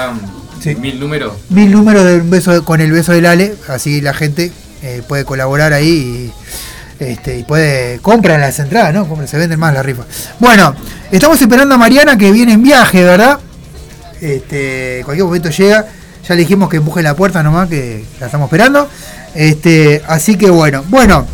Sí. 0.63 0.75
mil 0.75 0.99
números. 0.99 1.33
mil 1.49 1.71
números 1.71 2.03
de 2.03 2.15
un 2.15 2.29
beso 2.29 2.65
con 2.65 2.81
el 2.81 2.91
beso 2.91 3.13
del 3.13 3.25
Ale, 3.27 3.53
así 3.69 4.01
la 4.01 4.13
gente 4.13 4.51
eh, 4.81 5.01
puede 5.07 5.23
colaborar 5.23 5.71
ahí 5.71 6.31
y, 6.99 7.03
este, 7.03 7.37
y 7.37 7.43
puede 7.43 7.99
comprar 7.99 8.39
las 8.41 8.59
entradas, 8.59 8.93
¿no? 8.93 9.07
Compran, 9.07 9.27
se 9.29 9.37
venden 9.37 9.57
más 9.59 9.73
las 9.73 9.85
rifas. 9.85 10.05
Bueno, 10.39 10.75
estamos 11.11 11.39
esperando 11.41 11.75
a 11.75 11.77
Mariana 11.77 12.17
que 12.17 12.31
viene 12.33 12.53
en 12.53 12.63
viaje, 12.63 13.03
¿verdad? 13.05 13.39
Este, 14.21 14.99
en 14.99 15.03
cualquier 15.05 15.25
momento 15.25 15.49
llega. 15.49 15.85
Ya 16.27 16.35
le 16.35 16.41
dijimos 16.41 16.69
que 16.69 16.77
empuje 16.77 17.01
la 17.01 17.15
puerta 17.15 17.41
nomás, 17.41 17.69
que 17.69 18.03
la 18.19 18.25
estamos 18.27 18.47
esperando. 18.47 18.87
Este, 19.33 20.01
así 20.07 20.35
que 20.35 20.49
bueno, 20.49 20.83
bueno. 20.89 21.25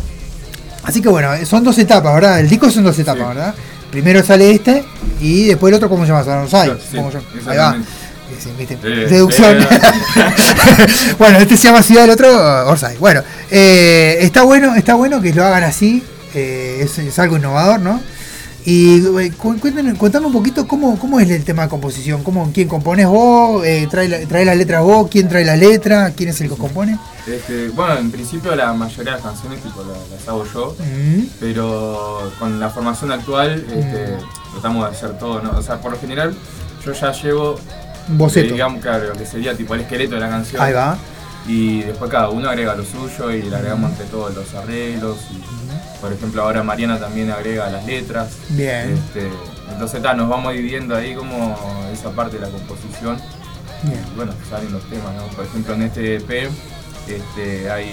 Así 0.84 1.00
que 1.02 1.08
bueno, 1.08 1.30
son 1.44 1.64
dos 1.64 1.76
etapas, 1.78 2.14
¿verdad? 2.14 2.40
El 2.40 2.48
disco 2.48 2.70
son 2.70 2.84
dos 2.84 2.98
etapas, 2.98 3.22
Sí. 3.22 3.28
¿verdad? 3.28 3.54
Primero 3.90 4.22
sale 4.24 4.50
este 4.52 4.84
y 5.20 5.46
después 5.46 5.70
el 5.70 5.76
otro, 5.76 5.88
¿cómo 5.88 6.04
se 6.04 6.12
llama? 6.12 6.24
Sanosai. 6.24 6.76
Sí. 6.90 6.98
Ahí 7.46 7.56
va. 7.56 7.76
Eh, 8.82 9.06
Deducción. 9.08 9.62
eh. 9.62 9.66
bueno, 11.18 11.38
este 11.38 11.56
se 11.56 11.68
llama 11.68 11.82
Ciudad, 11.82 12.04
el 12.04 12.10
otro 12.10 12.28
uh, 12.28 12.68
Orsay. 12.70 12.96
Bueno, 12.98 13.22
eh, 13.50 14.18
está 14.20 14.42
bueno, 14.42 14.74
está 14.74 14.94
bueno 14.94 15.20
que 15.20 15.32
lo 15.32 15.44
hagan 15.44 15.64
así. 15.64 16.02
es, 16.34 16.98
es 16.98 17.18
algo 17.18 17.36
innovador, 17.36 17.80
¿no? 17.80 18.00
Y 18.68 19.00
cu- 19.38 19.56
cuéntanos- 19.60 20.26
un 20.26 20.32
poquito 20.32 20.66
cómo, 20.66 20.98
cómo 20.98 21.20
es 21.20 21.30
el 21.30 21.44
tema 21.44 21.62
de 21.62 21.68
composición. 21.68 22.24
¿Cómo, 22.24 22.50
¿Quién 22.52 22.66
compones 22.66 23.06
vos? 23.06 23.64
Eh, 23.64 23.86
trae, 23.88 24.08
la- 24.08 24.18
¿Trae 24.26 24.44
las 24.44 24.56
letras 24.56 24.82
vos? 24.82 25.08
¿Quién 25.08 25.28
trae 25.28 25.44
las 25.44 25.56
letras? 25.58 26.12
¿Quién 26.16 26.30
es 26.30 26.40
el 26.40 26.48
que 26.48 26.56
compone? 26.56 26.98
Este, 27.28 27.68
bueno, 27.68 27.96
en 27.96 28.10
principio 28.10 28.54
la 28.56 28.72
mayoría 28.72 29.12
de 29.16 29.18
las 29.18 29.22
canciones 29.22 29.62
tipo, 29.62 29.82
la- 29.82 30.16
las 30.16 30.28
hago 30.28 30.44
yo, 30.52 30.76
Mm, 30.80 31.22
pero 31.38 32.32
con 32.40 32.58
la 32.58 32.68
formación 32.70 33.12
actual 33.12 33.64
este, 33.72 34.16
tratamos 34.52 34.90
de 34.90 34.96
hacer 34.96 35.16
todo, 35.18 35.40
¿no? 35.42 35.52
O 35.56 35.62
sea, 35.62 35.80
por 35.80 35.92
lo 35.92 35.98
general 36.00 36.34
yo 36.84 36.92
ya 36.92 37.12
llevo, 37.12 37.56
boceto. 38.08 38.48
eh, 38.48 38.52
digamos, 38.52 38.82
claro, 38.82 39.08
lo 39.10 39.12
que 39.14 39.26
sería 39.26 39.56
tipo 39.56 39.74
el 39.76 39.82
esqueleto 39.82 40.14
de 40.16 40.20
la 40.22 40.28
canción. 40.28 40.60
Ahí 40.60 40.72
va. 40.72 40.98
Y 41.46 41.82
después 41.82 42.10
cada 42.10 42.28
uno 42.30 42.48
agrega 42.48 42.74
lo 42.74 42.84
suyo 42.84 43.30
y 43.30 43.42
le 43.42 43.54
agregamos 43.54 43.92
entre 43.92 44.06
todos 44.06 44.34
los 44.34 44.52
arreglos. 44.54 45.18
Y, 45.30 46.00
por 46.00 46.12
ejemplo, 46.12 46.42
ahora 46.42 46.62
Mariana 46.62 46.98
también 46.98 47.30
agrega 47.30 47.70
las 47.70 47.86
letras. 47.86 48.36
Bien. 48.50 48.90
Este, 48.92 49.30
entonces 49.70 50.02
ta, 50.02 50.14
nos 50.14 50.28
vamos 50.28 50.52
dividiendo 50.54 50.96
ahí 50.96 51.14
como 51.14 51.56
esa 51.92 52.10
parte 52.10 52.36
de 52.38 52.46
la 52.46 52.50
composición. 52.50 53.16
Bien. 53.82 54.00
Y 54.12 54.16
bueno, 54.16 54.32
salen 54.50 54.72
los 54.72 54.82
temas, 54.90 55.14
¿no? 55.14 55.26
Por 55.36 55.44
ejemplo, 55.44 55.74
en 55.74 55.82
este 55.82 56.16
EP 56.16 56.50
este, 57.08 57.70
hay 57.70 57.92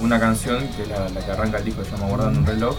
una 0.00 0.18
canción 0.18 0.66
que 0.68 0.82
es 0.82 0.88
la, 0.88 1.08
la 1.08 1.20
que 1.24 1.30
arranca 1.30 1.58
el 1.58 1.64
disco, 1.64 1.84
se 1.84 1.92
llama 1.92 2.06
Guardando 2.08 2.40
un 2.40 2.46
reloj. 2.46 2.76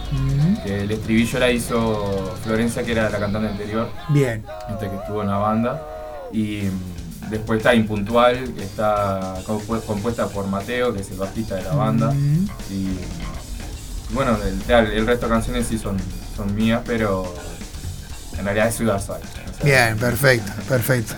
Que 0.66 0.82
el 0.82 0.92
estribillo 0.92 1.40
la 1.40 1.52
hizo 1.52 2.36
Florencia, 2.44 2.84
que 2.84 2.92
era 2.92 3.10
la 3.10 3.20
cantante 3.20 3.48
anterior 3.48 3.90
Bien. 4.10 4.44
este, 4.70 4.90
que 4.90 4.96
estuvo 4.98 5.22
en 5.22 5.30
la 5.30 5.38
banda. 5.38 5.82
Y 6.34 6.64
después 7.30 7.58
está 7.58 7.74
Impuntual, 7.76 8.54
que 8.56 8.64
está 8.64 9.36
compu- 9.46 9.82
compuesta 9.86 10.28
por 10.28 10.48
Mateo, 10.48 10.94
que 10.94 11.02
es 11.02 11.12
el 11.12 11.18
bajista 11.18 11.56
de 11.56 11.64
la 11.64 11.74
banda. 11.74 12.12
Mm, 12.12 12.48
Y 12.72 13.00
bueno, 14.14 14.38
el, 14.44 14.92
el 14.92 15.06
resto 15.06 15.28
de 15.28 15.32
canciones 15.34 15.68
sí 15.68 15.78
son, 15.78 15.98
son 16.36 16.54
mías, 16.56 16.82
pero 16.86 17.34
en 18.38 18.44
realidad 18.46 18.68
es 18.70 18.76
Ciudad 18.76 19.00
Sal. 19.04 19.22
O 19.22 19.58
sea, 19.58 19.66
Bien, 19.86 19.98
perfecto, 19.98 20.52
perfecto. 20.68 21.14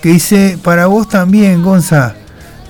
Que 0.00 0.10
dice, 0.10 0.58
para 0.62 0.86
vos 0.86 1.08
también, 1.08 1.62
Gonza. 1.62 2.14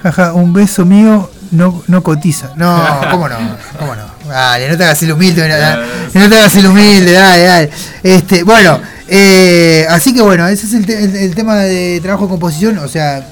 Jaja, 0.03 0.32
un 0.32 0.53
beso 0.53 0.84
mío 0.86 1.30
no, 1.53 1.82
no 1.86 2.03
cotiza. 2.03 2.53
No, 2.57 2.82
¿cómo 3.11 3.28
no? 3.28 3.36
¿Cómo 3.78 3.95
no? 3.95 4.11
Dale, 4.26 4.68
no 4.68 4.76
te 4.76 4.84
hagas 4.84 5.03
el 5.03 5.12
humilde, 5.12 5.47
dale, 5.47 5.86
no 6.14 6.28
te 6.28 6.36
hagas 6.38 6.55
el 6.57 6.66
humilde, 6.66 7.12
dale, 7.12 7.43
dale. 7.45 7.70
Este, 8.03 8.43
bueno, 8.45 8.80
eh, 9.11 9.86
así 9.90 10.14
que 10.14 10.22
bueno, 10.22 10.46
ese 10.48 10.66
es 10.66 10.74
el, 10.74 10.86
te- 10.86 11.02
el- 11.04 11.16
el 11.16 11.34
tema 11.34 11.56
de 11.56 11.98
trabajo 12.00 12.24
de 12.24 12.30
composición, 12.30 12.78
o 12.78 12.88
sea, 12.88 13.26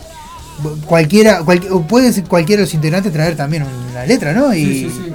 cualquiera, 0.86 1.40
cualquier, 1.44 1.72
puede 1.86 2.12
ser 2.12 2.24
cualquiera 2.24 2.60
de 2.60 2.66
los 2.66 2.74
integrantes 2.74 3.12
traer 3.12 3.36
también 3.36 3.64
una 3.90 4.04
letra, 4.04 4.32
¿no? 4.32 4.52
Y, 4.54 4.64
Sí, 4.64 4.90
sí, 4.90 5.12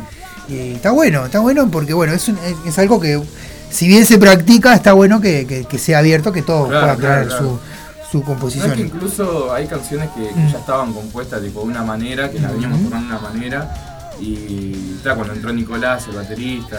sí. 0.47 0.53
y 0.53 0.73
está 0.75 0.91
bueno, 0.91 1.25
está 1.25 1.39
bueno 1.39 1.69
porque 1.69 1.93
bueno, 1.93 2.13
es, 2.13 2.27
un- 2.29 2.39
es 2.65 2.79
algo 2.79 2.99
que 2.99 3.21
si 3.69 3.87
bien 3.87 4.05
se 4.05 4.17
practica, 4.17 4.73
está 4.73 4.93
bueno 4.93 5.19
que, 5.19 5.45
que- 5.45 5.65
que 5.65 5.77
sea 5.77 5.99
abierto, 5.99 6.31
que 6.31 6.41
todos 6.43 6.69
Claro, 6.69 6.81
puedan 6.85 6.99
traer 7.01 7.27
claro. 7.27 7.59
su, 8.05 8.09
su 8.11 8.17
No, 8.19 8.25
composición. 8.25 8.71
es 8.71 8.77
que 8.77 8.81
incluso 8.83 9.51
hay 9.53 9.67
canciones 9.67 10.09
que, 10.15 10.27
que 10.29 10.39
Mm. 10.39 10.51
ya 10.51 10.59
estaban 10.59 10.93
compuestas 10.93 11.41
tipo, 11.41 11.59
de 11.61 11.65
una 11.67 11.83
manera, 11.83 12.29
que 12.31 12.39
las 12.39 12.51
veníamos 12.53 12.83
tocando 12.83 13.07
de 13.09 13.13
una 13.19 13.21
manera. 13.29 13.89
Y 14.21 14.95
claro, 15.01 15.17
cuando 15.17 15.33
entró 15.33 15.51
Nicolás, 15.51 16.05
el 16.07 16.15
baterista, 16.15 16.77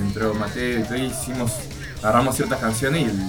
entró 0.00 0.32
Mateo, 0.34 0.80
y 0.80 0.82
todo, 0.84 0.96
hicimos, 0.96 1.52
agarramos 2.02 2.36
ciertas 2.36 2.58
canciones 2.60 3.02
y 3.02 3.04
el- 3.04 3.20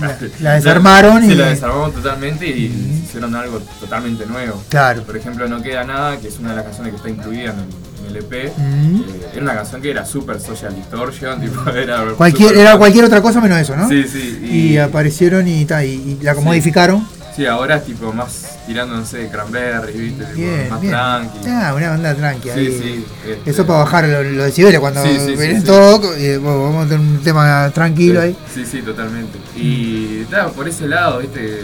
La- 0.00 0.14
la 0.40 0.52
desarmaron 0.56 1.22
Sí, 1.22 1.32
y- 1.32 1.34
la 1.36 1.48
desarmamos 1.48 1.94
totalmente 1.94 2.46
y 2.46 3.02
hicieron 3.06 3.34
algo 3.34 3.60
totalmente 3.80 4.26
nuevo. 4.26 4.62
Claro. 4.68 5.02
Por 5.04 5.16
ejemplo, 5.16 5.48
No 5.48 5.62
Queda 5.62 5.84
Nada, 5.84 6.18
que 6.18 6.28
es 6.28 6.38
una 6.38 6.50
de 6.50 6.56
las 6.56 6.64
canciones 6.66 6.90
que 6.92 6.96
está 6.98 7.08
incluida 7.08 7.54
en 7.54 7.60
el, 7.60 8.16
el 8.16 8.16
EP. 8.22 8.52
Mm. 8.58 8.96
eh, 9.00 9.04
era 9.32 9.42
una 9.42 9.54
canción 9.54 9.80
que 9.80 9.90
era 9.90 10.04
super 10.04 10.38
social 10.38 10.74
distortion, 10.76 11.40
tipo, 11.40 11.70
era 11.70 12.04
Cualquier, 12.14 12.48
super- 12.50 12.60
era 12.62 12.76
cualquier 12.76 13.04
otra 13.06 13.22
cosa 13.22 13.40
menos 13.40 13.58
eso, 13.58 13.74
¿no? 13.74 13.88
Sí, 13.88 14.04
sí. 14.06 14.38
Y, 14.44 14.76
aparecieron 14.76 15.48
y, 15.48 15.64
ta, 15.64 15.82
y, 15.82 15.92
y 15.92 16.18
la 16.22 16.34
Sí. 16.34 16.40
modificaron. 16.42 17.06
Sí, 17.36 17.44
ahora 17.44 17.76
es 17.76 17.84
tipo 17.84 18.12
más 18.14 18.58
tirando, 18.66 18.96
no 18.96 19.04
sé, 19.04 19.28
cranberry, 19.28 19.92
¿viste? 19.92 20.24
Tipo, 20.24 20.70
más 20.70 20.80
bien. 20.80 20.92
tranqui. 20.94 21.38
Ah, 21.48 21.74
una 21.76 21.90
banda 21.90 22.14
tranqui. 22.14 22.48
Sí, 22.48 22.58
ahí. 22.58 22.80
sí, 22.82 23.06
este- 23.28 23.50
Eso 23.50 23.66
para 23.66 23.80
bajar 23.80 24.04
los 24.08 24.24
lo 24.26 24.44
decibeles 24.44 24.80
cuando 24.80 25.02
Sí, 25.02 25.18
sí, 25.18 25.36
sí, 25.36 25.62
todo. 25.64 26.16
y, 26.18 26.36
bueno, 26.38 26.62
vamos 26.64 26.86
a 26.86 26.88
tener 26.88 27.00
un 27.06 27.22
tema 27.22 27.70
tranquilo 27.74 28.22
ahí. 28.22 28.34
Sí, 28.54 28.64
sí, 28.64 28.80
totalmente. 28.80 29.38
Y 29.54 30.24
por 30.54 30.66
ese 30.66 30.88
lado, 30.88 31.18
viste, 31.18 31.60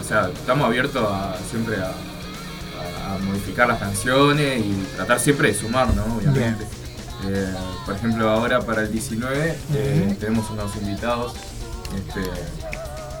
o 0.00 0.04
sea, 0.06 0.28
estamos 0.34 0.66
abiertos 0.66 1.02
a, 1.10 1.36
siempre 1.50 1.76
a, 1.76 1.86
a- 1.86 3.14
a 3.14 3.18
modificar 3.18 3.66
las 3.66 3.78
canciones 3.78 4.58
y 4.60 4.84
tratar 4.96 5.18
siempre 5.18 5.48
de 5.48 5.54
sumar, 5.54 5.88
¿no? 5.94 6.04
Obviamente. 6.16 6.64
Eh, 7.26 7.54
por 7.86 7.94
ejemplo, 7.94 8.28
ahora 8.28 8.60
para 8.60 8.82
el 8.82 8.92
19 8.92 9.54
eh, 9.74 10.16
tenemos 10.20 10.50
unos 10.50 10.76
invitados 10.76 11.32
este, 11.96 12.20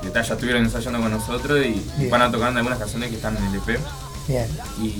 que 0.04 0.10
ta, 0.10 0.22
ya 0.22 0.34
estuvieron 0.34 0.62
ensayando 0.64 1.00
con 1.00 1.10
nosotros 1.10 1.58
y 1.66 1.82
Bien. 1.98 2.10
van 2.10 2.22
a 2.22 2.30
tocar 2.30 2.56
algunas 2.56 2.78
canciones 2.78 3.08
que 3.10 3.16
están 3.16 3.36
en 3.36 3.44
el 3.46 3.54
EP. 3.56 3.78
Bien. 4.28 4.46
Y 4.80 4.90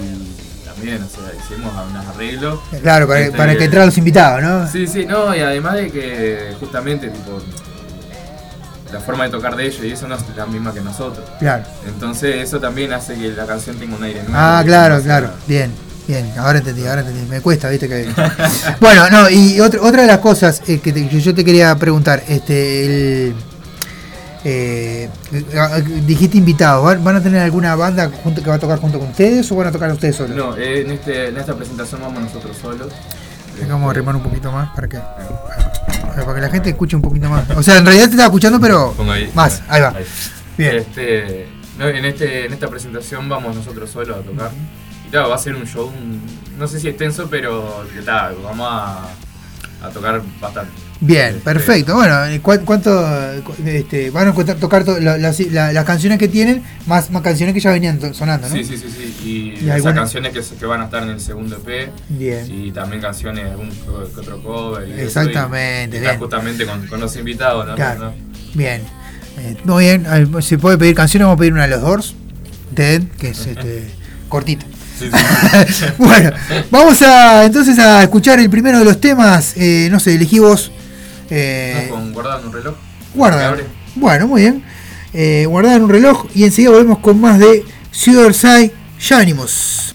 también, 0.64 1.02
o 1.02 1.08
sea, 1.08 1.30
hicimos 1.38 1.72
unos 1.90 2.06
arreglos. 2.06 2.58
Claro, 2.82 3.06
para, 3.06 3.20
Este, 3.20 3.36
para 3.38 3.52
que 3.52 3.68
traigan 3.68 3.86
los 3.86 3.98
invitados, 3.98 4.42
¿no? 4.42 4.66
Sí, 4.70 4.86
sí, 4.86 5.06
no, 5.06 5.34
y 5.34 5.40
además 5.40 5.74
de 5.74 5.90
que 5.90 6.54
justamente, 6.58 7.08
tipo, 7.08 7.40
la 8.92 9.00
forma 9.00 9.24
de 9.24 9.30
tocar 9.30 9.56
de 9.56 9.66
ellos 9.66 9.80
y 9.84 9.90
eso 9.92 10.06
no 10.08 10.14
es 10.14 10.22
la 10.36 10.46
misma 10.46 10.72
que 10.72 10.80
nosotros. 10.80 11.24
Claro. 11.38 11.64
Entonces 11.86 12.36
eso 12.36 12.60
también 12.60 12.92
hace 12.92 13.14
que 13.14 13.28
la 13.30 13.46
canción 13.46 13.76
tenga 13.76 13.96
un 13.96 14.02
aire 14.04 14.20
nuevo. 14.22 14.34
Ah, 14.36 14.62
claro, 14.64 15.00
claro. 15.02 15.30
Bien, 15.48 15.72
bien. 16.06 16.30
Ahora 16.38 16.58
entendí, 16.58 16.86
ahora 16.86 17.00
entendí. 17.00 17.26
Me 17.28 17.40
cuesta, 17.40 17.68
viste 17.70 17.88
que. 17.88 18.08
bueno, 18.80 19.08
no, 19.10 19.28
y 19.30 19.58
otra, 19.60 19.80
otra 19.82 20.02
de 20.02 20.08
las 20.08 20.18
cosas 20.18 20.62
eh, 20.68 20.78
que, 20.80 20.92
te- 20.92 21.08
que 21.08 21.20
yo 21.20 21.34
te 21.34 21.44
quería 21.44 21.74
preguntar, 21.76 22.22
este, 22.28 23.26
el. 23.28 23.34
Eh, 24.44 25.08
eh, 25.32 25.82
dijiste 26.06 26.36
invitados, 26.38 27.02
¿van, 27.02 27.16
a 27.16 27.22
tener 27.22 27.40
alguna 27.42 27.74
banda 27.74 28.10
junto, 28.22 28.42
que 28.42 28.50
va 28.50 28.56
a 28.56 28.58
tocar 28.58 28.78
junto 28.78 28.98
con 28.98 29.08
ustedes 29.08 29.50
o 29.50 29.56
van 29.56 29.68
a 29.68 29.72
tocar 29.72 29.90
ustedes 29.90 30.16
solos? 30.16 30.36
No, 30.36 30.56
eh, 30.56 30.82
en, 30.82 30.90
este, 30.90 31.28
en 31.28 31.36
esta 31.36 31.54
presentación 31.56 32.00
vamos 32.02 32.22
nosotros 32.22 32.56
solos. 32.56 32.92
Vamos 33.68 33.86
a 33.86 33.90
arrimar 33.90 34.16
un 34.16 34.22
poquito 34.22 34.50
más 34.50 34.70
para 34.74 34.88
que, 34.88 34.98
para 34.98 36.34
que 36.34 36.40
la 36.40 36.50
gente 36.50 36.70
escuche 36.70 36.96
un 36.96 37.02
poquito 37.02 37.28
más. 37.30 37.48
O 37.50 37.62
sea, 37.62 37.78
en 37.78 37.84
realidad 37.86 38.06
te 38.06 38.10
estaba 38.12 38.26
escuchando, 38.26 38.60
pero 38.60 38.92
Pongo 38.92 39.12
ahí. 39.12 39.30
más. 39.34 39.62
Ahí 39.68 39.80
va. 39.80 39.94
Bien. 40.58 40.76
Este, 40.76 41.46
no, 41.78 41.88
en, 41.88 42.04
este, 42.04 42.46
en 42.46 42.52
esta 42.52 42.68
presentación 42.68 43.28
vamos 43.28 43.54
nosotros 43.56 43.90
solos 43.90 44.16
a 44.18 44.20
tocar. 44.22 44.50
Y 45.06 45.10
claro, 45.10 45.28
va 45.28 45.36
a 45.36 45.38
ser 45.38 45.54
un 45.54 45.66
show, 45.66 45.86
un- 45.86 46.20
no 46.58 46.66
sé 46.68 46.80
si 46.80 46.88
extenso, 46.88 47.28
pero 47.30 47.84
tal, 48.04 48.36
vamos 48.42 48.68
a, 48.70 49.08
a 49.82 49.88
tocar 49.90 50.22
bastante. 50.40 50.70
Bien, 51.00 51.28
Este, 51.30 51.40
perfecto. 51.40 51.94
Bueno, 51.94 52.14
¿cu- 52.40 52.64
¿cuánto 52.64 52.90
cu- 53.44 53.54
este, 53.66 54.10
van 54.10 54.28
a 54.28 54.32
tocar 54.34 54.84
to- 54.84 54.98
la- 55.00 55.18
las- 55.18 55.40
la- 55.40 55.72
las 55.72 55.84
canciones 55.84 56.18
que 56.18 56.28
tienen, 56.28 56.62
más, 56.86 57.10
más 57.10 57.20
canciones 57.22 57.52
que 57.54 57.60
ya 57.60 57.70
venían 57.72 58.14
sonando, 58.14 58.48
¿no? 58.48 58.54
Sí, 58.54 58.64
sí, 58.64 58.78
sí, 58.78 58.88
sí. 58.88 59.16
Y, 59.60 59.64
¿Y 59.66 59.70
esas 59.70 59.92
canciones 59.92 60.32
que, 60.32 60.42
se- 60.42 60.54
que 60.56 60.64
van 60.66 60.80
a 60.80 60.84
estar 60.84 61.02
en 61.02 61.10
el 61.10 61.20
segundo 61.20 61.56
EP. 61.56 61.90
Bien. 62.08 62.46
Y 62.50 62.70
también 62.72 63.02
canciones, 63.02 63.44
algún 63.50 63.68
co- 63.70 64.08
que 64.14 64.20
otro 64.20 64.42
cover. 64.42 64.88
y 64.88 64.92
Exactamente, 65.00 65.96
y 65.96 66.00
bien. 66.00 66.04
estar 66.12 66.18
justamente 66.18 66.64
con, 66.64 66.86
con 66.86 67.00
los 67.00 67.14
invitados, 67.16 67.66
¿no? 67.66 67.74
Claro. 67.74 68.00
¿No? 68.06 68.14
Bien. 68.54 68.82
Eh, 69.38 69.56
muy 69.64 69.84
bien. 69.84 70.06
Se 70.42 70.58
puede 70.58 70.78
pedir 70.78 70.94
canciones, 70.94 71.26
vamos 71.26 71.36
a 71.36 71.40
pedir 71.40 71.52
una 71.52 71.62
de 71.62 71.68
los 71.68 71.80
Doors, 71.82 72.14
Dead, 72.70 73.02
que 73.18 73.30
es 73.30 73.46
este, 73.46 73.90
cortita. 74.28 74.64
Sí, 74.98 75.10
sí. 75.10 75.84
bueno, 75.98 76.30
vamos 76.70 77.02
a 77.02 77.44
entonces 77.44 77.78
a 77.78 78.02
escuchar 78.02 78.38
el 78.38 78.48
primero 78.48 78.78
de 78.78 78.84
los 78.84 79.00
temas. 79.00 79.54
eh, 79.56 79.88
no 79.90 79.98
sé, 79.98 80.14
elegí 80.14 80.38
vos. 80.38 80.70
Eh, 81.30 81.86
¿No? 81.88 81.94
Con 81.94 82.12
guardando 82.12 82.46
un 82.48 82.52
reloj. 82.52 82.74
Guarda. 83.14 83.56
Bueno, 83.94 84.26
muy 84.28 84.42
bien. 84.42 84.62
Eh, 85.12 85.46
guardar 85.46 85.80
un 85.80 85.88
reloj 85.88 86.26
y 86.34 86.44
enseguida 86.44 86.72
volvemos 86.72 86.98
con 86.98 87.20
más 87.20 87.38
de 87.38 87.64
Suicide 87.92 88.72
Animus. 89.10 89.94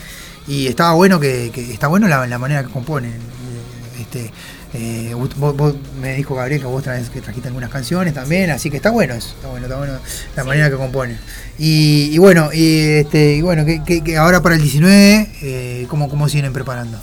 y 0.48 0.68
estaba 0.68 0.94
bueno 0.94 1.20
que, 1.20 1.50
que 1.52 1.72
está 1.72 1.88
bueno 1.88 2.08
la, 2.08 2.26
la 2.26 2.38
manera 2.38 2.64
que 2.64 2.70
componen. 2.72 3.12
eh, 3.12 4.00
Este, 4.00 4.32
eh, 4.77 5.15
vos, 5.15 5.57
vos- 5.57 5.74
me 6.01 6.15
dijo 6.15 6.35
Gabriel 6.35 6.61
que 6.61 6.66
vos 6.66 6.82
traes, 6.82 7.09
que 7.11 7.20
trajiste 7.20 7.48
algunas 7.48 7.70
canciones 7.70 8.12
también, 8.15 8.51
así 8.51 8.70
que 8.70 8.77
está 8.77 8.90
bueno 8.90 9.15
eso, 9.15 9.28
está 9.31 9.48
bueno, 9.48 9.66
está 9.66 9.78
bueno 9.78 9.98
la 10.36 10.44
manera 10.44 10.70
que 10.70 10.77
componen. 10.77 11.19
Y, 11.59 12.11
y 12.12 12.19
bueno, 12.19 12.51
y 12.53 12.78
este, 12.98 13.35
y 13.35 13.43
bueno, 13.43 13.65
que, 13.65 13.82
que- 13.85 14.05
que 14.05 14.16
ahora 14.16 14.43
para 14.43 14.55
el 14.55 14.62
19, 14.62 15.31
eh, 15.43 15.86
¿cómo, 15.89 16.09
cómo 16.09 16.28
siguen 16.28 16.53
preparando? 16.53 16.98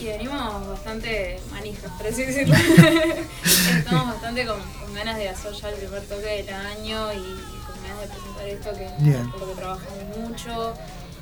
Y 0.00 0.06
venimos 0.06 0.66
bastante 0.68 1.38
manijas, 1.50 1.90
por 1.98 2.06
así 2.06 2.22
decirlo. 2.24 2.54
Estamos 3.78 4.06
bastante 4.06 4.46
con, 4.46 4.58
con 4.80 4.94
ganas 4.94 5.16
de 5.18 5.28
hacer 5.28 5.52
ya 5.52 5.68
el 5.68 5.74
primer 5.76 6.00
toque 6.02 6.42
del 6.44 6.54
año 6.54 7.12
y 7.12 7.36
con 7.66 7.76
ganas 7.82 8.00
de 8.00 8.08
presentar 8.08 8.46
esto 8.48 8.70
que 8.72 9.04
Bien. 9.04 9.30
por 9.30 9.40
lo 9.40 9.48
que 9.50 9.54
trabajamos 9.60 10.16
mucho. 10.18 10.74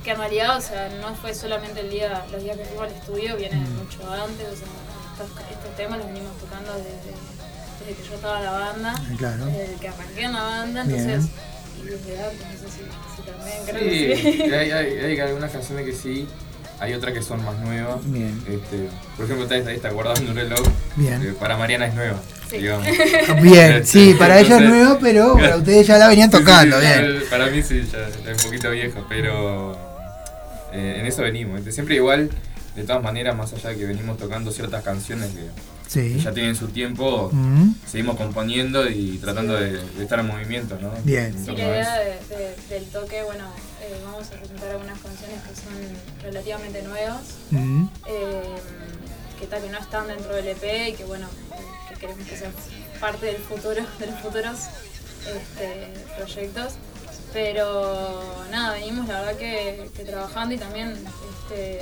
Que 0.04 0.12
en 0.12 0.18
realidad, 0.18 0.56
o 0.56 0.60
sea, 0.60 0.88
no 1.00 1.12
fue 1.16 1.34
solamente 1.34 1.80
el 1.80 1.90
día, 1.90 2.24
los 2.30 2.40
días 2.42 2.56
que 2.56 2.64
fuimos 2.66 2.84
al 2.86 2.92
estudio, 2.94 3.36
vienen 3.36 3.60
Mm. 3.64 3.78
mucho 3.78 3.98
antes, 4.12 4.46
o 4.46 4.56
sea, 4.56 4.68
estos, 5.24 5.42
estos 5.50 5.76
temas 5.76 5.98
los 5.98 6.06
venimos 6.06 6.36
tocando 6.38 6.72
desde, 6.74 7.12
desde 7.80 8.02
que 8.02 8.08
yo 8.08 8.14
estaba 8.14 8.38
en 8.38 8.44
la 8.44 8.52
banda, 8.52 8.94
Claro. 9.18 9.46
desde 9.46 9.74
que 9.80 9.88
arranqué 9.88 10.22
en 10.24 10.32
la 10.32 10.42
banda, 10.42 10.82
Bien. 10.84 11.00
entonces, 11.00 11.30
y 11.80 11.84
desde 11.88 12.22
antes, 12.22 12.46
no 12.62 12.68
sé 12.68 12.74
si, 12.74 12.82
si 13.16 13.22
también, 13.22 13.58
creo 13.66 13.80
Sí, 13.80 14.22
que 14.22 14.32
sí. 14.46 14.54
hay, 14.54 14.70
hay, 14.70 14.98
hay 14.98 15.20
algunas 15.20 15.50
canciones 15.52 15.84
que 15.86 15.92
sí, 15.92 16.28
hay 16.80 16.94
otras 16.94 17.12
que 17.12 17.22
son 17.22 17.44
más 17.44 17.56
nuevas. 17.58 17.98
Bien. 18.04 18.40
Este, 18.48 18.88
por 19.16 19.24
ejemplo, 19.24 19.44
está 19.44 19.56
esta, 19.56 19.72
esta 19.72 19.90
guardando 19.90 20.30
un 20.30 20.36
reloj. 20.36 20.60
Bien. 20.96 21.20
que 21.20 21.32
para 21.32 21.56
Mariana 21.56 21.86
es 21.86 21.94
nueva, 21.94 22.18
Sí. 22.50 22.58
digamos. 22.58 22.86
Bien, 23.42 23.84
sí, 23.86 24.14
para 24.18 24.38
ella 24.40 24.56
es 24.58 24.62
nuevo, 24.68 24.98
pero 25.00 25.34
para 25.38 25.56
ustedes 25.56 25.86
ya 25.86 25.98
la 25.98 26.08
venían 26.08 26.30
sí, 26.30 26.38
tocando, 26.38 26.80
sí, 26.80 26.86
bien. 26.86 27.22
Para 27.30 27.46
mí 27.46 27.62
sí, 27.62 27.86
ya 27.92 28.06
está 28.08 28.30
un 28.30 28.36
poquito 28.38 28.70
vieja, 28.70 29.00
pero 29.08 29.72
eh, 30.72 30.96
en 31.00 31.06
eso 31.06 31.22
venimos. 31.22 31.60
Siempre 31.72 31.96
igual, 31.96 32.30
de 32.78 32.84
todas 32.86 33.02
maneras, 33.02 33.36
más 33.36 33.52
allá 33.52 33.70
de 33.70 33.76
que 33.76 33.84
venimos 33.86 34.16
tocando 34.18 34.50
ciertas 34.52 34.82
canciones 34.84 35.30
que, 35.32 35.48
Sí. 35.88 36.14
que 36.14 36.20
ya 36.20 36.32
tienen 36.32 36.54
su 36.54 36.68
tiempo, 36.68 37.30
Mm. 37.32 37.72
seguimos 37.86 38.16
componiendo 38.16 38.88
y 38.88 39.18
tratando 39.18 39.54
de, 39.54 39.72
de 39.82 40.02
estar 40.02 40.18
en 40.20 40.26
movimiento, 40.26 40.78
¿no? 40.80 40.90
Bien. 41.02 41.26
En 41.26 41.44
Sí, 41.44 41.52
la 41.52 41.58
idea 41.58 42.02
eso. 42.02 42.28
de- 42.30 42.36
de- 42.36 42.56
del 42.74 42.84
toque, 42.90 43.22
bueno, 43.22 43.44
eh, 43.82 43.94
vamos 44.04 44.26
a 44.28 44.30
presentar 44.32 44.70
algunas 44.70 44.98
canciones 45.00 45.40
que 45.42 45.54
son 45.56 45.74
relativamente 46.22 46.82
nuevas, 46.82 47.20
Mm. 47.50 47.86
eh, 48.06 48.42
que 49.40 49.46
tal 49.46 49.62
que 49.62 49.70
no 49.70 49.78
están 49.78 50.08
dentro 50.08 50.34
del 50.34 50.48
EP 50.48 50.88
y 50.90 50.92
que 50.92 51.04
bueno, 51.04 51.26
que 51.88 51.94
queremos 52.00 52.26
que 52.28 52.36
sean 52.36 52.52
parte 53.00 53.26
del 53.26 53.36
futuro, 53.38 53.82
de 53.98 54.06
los 54.06 54.20
futuros 54.20 54.56
este, 55.26 55.94
proyectos. 56.16 56.74
Pero 57.32 58.22
nada, 58.50 58.74
venimos 58.74 59.06
la 59.06 59.20
verdad 59.20 59.36
que, 59.36 59.90
que 59.94 60.04
trabajando 60.04 60.54
y 60.54 60.58
también 60.58 60.92
este, 60.92 61.80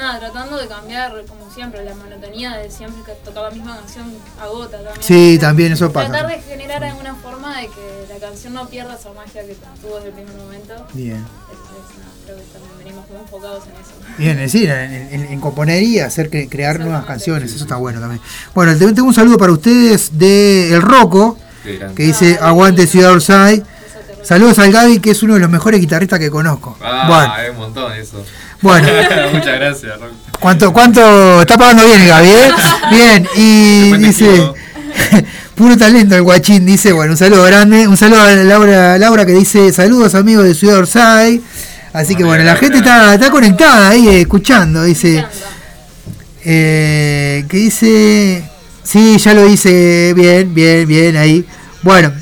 nada, 0.00 0.18
tratando 0.18 0.56
de 0.58 0.66
cambiar 0.66 1.12
como 1.28 1.50
siempre, 1.52 1.84
la 1.84 1.94
monotonía 1.94 2.56
de 2.56 2.70
siempre 2.70 3.02
que 3.04 3.12
tocar 3.24 3.44
la 3.44 3.50
misma 3.50 3.76
canción 3.78 4.06
agota 4.40 4.76
también. 4.78 4.96
Sí, 5.02 5.38
también 5.40 5.72
eso 5.72 5.92
pasa. 5.92 6.08
Tratar 6.10 6.28
de 6.30 6.40
generar 6.42 6.82
alguna 6.84 7.14
forma 7.16 7.56
de 7.60 7.66
que 7.68 8.06
la 8.12 8.18
canción 8.18 8.54
no 8.54 8.68
pierda 8.68 8.94
esa 8.98 9.12
magia 9.12 9.42
que 9.46 9.56
tuvo 9.80 9.96
desde 9.96 10.08
el 10.08 10.14
primer 10.14 10.34
momento. 10.36 10.74
Bien. 10.92 11.16
Entonces, 11.50 11.96
nada, 11.98 12.10
creo 12.24 12.36
que 12.36 12.42
también 12.52 12.72
venimos 12.78 13.08
muy 13.10 13.18
enfocados 13.20 13.64
en 13.64 13.72
eso. 13.72 14.16
Bien, 14.18 14.38
es 14.38 14.52
decir, 14.52 14.70
en, 14.70 14.92
en- 14.92 15.32
en 15.32 15.40
componer 15.40 15.82
y 15.82 16.00
hacer 16.00 16.30
que, 16.30 16.48
crear 16.48 16.80
nuevas 16.80 17.04
canciones, 17.04 17.52
eso 17.52 17.64
está 17.64 17.76
bueno 17.76 18.00
también. 18.00 18.20
Bueno, 18.54 18.76
te- 18.76 18.92
tengo 18.92 19.08
un 19.08 19.14
saludo 19.14 19.38
para 19.38 19.52
ustedes 19.52 20.18
de 20.18 20.74
El 20.74 20.82
Roco, 20.82 21.38
que 21.94 22.02
dice 22.04 22.38
Aguante 22.40 22.86
Ciudad 22.86 23.12
Orsay. 23.12 23.62
Saludos 24.22 24.58
al 24.58 24.70
Gaby, 24.70 25.00
que 25.00 25.12
es 25.12 25.22
uno 25.22 25.34
de 25.34 25.40
los 25.40 25.48
mejores 25.50 25.80
guitarristas 25.80 26.18
que 26.18 26.30
conozco. 26.30 26.76
Ah, 26.82 27.06
Bueno, 27.08 27.36
es 27.42 27.50
un 27.50 27.56
montón 27.56 27.92
eso. 27.92 28.22
Bueno. 28.62 28.88
Muchas 29.32 29.58
gracias. 29.58 29.92
¿cuánto, 30.38 30.72
¿cuánto 30.72 31.40
está 31.40 31.56
pagando 31.56 31.84
bien 31.84 32.06
Gaby? 32.06 32.28
eh? 32.28 32.50
Bien, 32.90 33.28
y 33.36 33.92
dice, 33.98 34.52
puro 35.54 35.76
talento 35.76 36.16
el 36.16 36.22
guachín, 36.22 36.66
dice, 36.66 36.92
bueno, 36.92 37.12
un 37.12 37.18
saludo 37.18 37.44
grande, 37.44 37.86
un 37.86 37.96
saludo 37.96 38.22
a 38.22 38.32
Laura, 38.32 38.98
Laura 38.98 39.26
que 39.26 39.32
dice, 39.32 39.72
saludos 39.72 40.14
amigos 40.14 40.44
de 40.44 40.54
Ciudad 40.54 40.78
Orsay. 40.78 41.40
Así 41.92 42.14
que 42.14 42.22
bueno, 42.22 42.44
la 42.44 42.56
gente 42.56 42.78
está, 42.78 43.14
está 43.14 43.30
conectada 43.30 43.88
ahí, 43.90 44.08
eh, 44.08 44.20
escuchando, 44.20 44.84
dice, 44.84 45.24
eh, 46.44 47.44
que 47.48 47.56
dice, 47.56 48.44
sí, 48.84 49.18
ya 49.18 49.34
lo 49.34 49.48
hice, 49.48 50.12
bien, 50.14 50.54
bien, 50.54 50.86
bien, 50.86 51.16
ahí. 51.16 51.44
Bueno, 51.82 52.12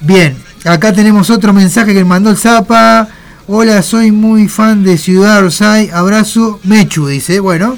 bien, 0.00 0.36
acá 0.64 0.92
tenemos 0.92 1.28
otro 1.30 1.52
mensaje 1.52 1.92
que 1.92 2.04
mandó 2.04 2.30
el 2.30 2.38
Zapa. 2.38 3.08
Hola, 3.46 3.82
soy 3.82 4.10
muy 4.10 4.48
fan 4.48 4.82
de 4.84 4.96
Ciudad 4.96 5.44
Orsay. 5.44 5.90
Abrazo, 5.92 6.60
Mechu, 6.64 7.06
dice. 7.06 7.40
Bueno, 7.40 7.76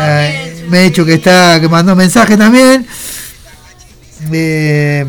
eh, 0.00 0.64
Mechu 0.68 1.04
que 1.04 1.14
está, 1.14 1.58
que 1.60 1.68
mandó 1.68 1.96
mensaje 1.96 2.36
también. 2.36 2.86
Eh, 4.32 5.04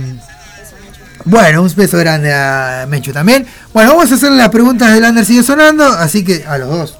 bueno, 1.25 1.61
un 1.61 1.71
beso 1.75 1.97
grande 1.97 2.33
a 2.33 2.85
Mechu 2.89 3.11
también. 3.13 3.45
Bueno, 3.73 3.91
vamos 3.95 4.11
a 4.11 4.15
hacer 4.15 4.31
las 4.31 4.49
preguntas 4.49 4.91
del 4.93 5.03
Under 5.03 5.23
sigue 5.25 5.43
sonando, 5.43 5.85
así 5.85 6.23
que 6.23 6.43
a 6.47 6.57
los 6.57 6.69
dos. 6.69 6.97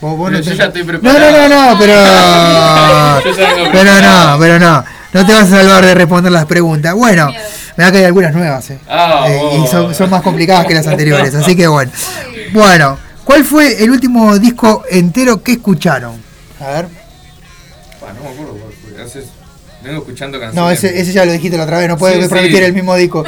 Vos- 0.00 0.16
vos 0.16 0.30
Pero 0.30 0.38
no 0.38 0.44
yo 0.44 0.50
te- 0.52 0.56
ya 0.56 0.64
estoy 0.66 0.82
no, 0.84 1.12
no, 1.12 1.48
no, 1.48 1.48
no, 1.72 1.78
pero. 1.78 1.94
Pero 3.72 4.00
no, 4.00 4.36
pero 4.38 4.58
no. 4.60 4.84
No 5.12 5.24
te 5.26 5.32
vas 5.32 5.44
a 5.52 5.56
salvar 5.58 5.84
de 5.84 5.94
responder 5.94 6.30
las 6.32 6.44
preguntas. 6.46 6.94
Bueno, 6.94 7.30
me 7.76 7.84
da 7.84 7.90
que 7.92 7.98
hay 7.98 8.04
algunas 8.04 8.34
nuevas, 8.34 8.70
eh. 8.70 8.78
Ah, 8.88 9.24
Eh, 9.28 9.40
y 9.64 9.66
son, 9.68 9.94
son 9.94 10.10
más 10.10 10.22
complicadas 10.22 10.66
que 10.66 10.74
las 10.74 10.86
anteriores, 10.86 11.34
así 11.34 11.56
que 11.56 11.66
bueno. 11.66 11.90
Bueno, 12.52 12.98
¿cuál 13.24 13.44
fue 13.44 13.82
el 13.82 13.90
último 13.90 14.38
disco 14.38 14.84
entero 14.90 15.42
que 15.42 15.52
escucharon? 15.52 16.20
A 16.60 16.66
ver. 16.68 16.86
Ah, 18.02 18.12
no 18.16 18.22
me 18.22 18.28
acuerdo. 18.34 18.58
Hace- 19.04 19.24
Vengo 19.82 19.98
escuchando 19.98 20.40
canciones. 20.40 20.54
No, 20.60 20.70
ese, 20.72 21.00
ese 21.00 21.12
ya 21.12 21.24
lo 21.24 21.30
dijiste 21.32 21.56
la 21.56 21.62
otra 21.62 21.78
vez, 21.78 21.88
no 21.88 21.96
puedes 21.96 22.16
Sí, 22.16 22.22
sí. 22.24 22.28
prometer 22.28 22.62
el 22.64 22.72
mismo 22.72 22.96
disco. 22.96 23.24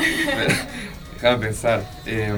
Déjame 1.23 1.39
pensar. 1.47 1.85
Eh, 2.07 2.33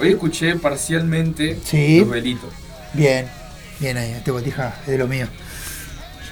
hoy 0.00 0.08
escuché 0.10 0.56
parcialmente 0.56 1.58
Sí. 1.64 2.00
Los 2.00 2.10
Velitos. 2.10 2.50
Bien, 2.92 3.26
Bien 3.78 3.96
ahí, 3.96 4.10
este 4.12 4.30
botija 4.32 4.74
es 4.82 4.88
de 4.88 4.98
lo 4.98 5.06
mío. 5.06 5.26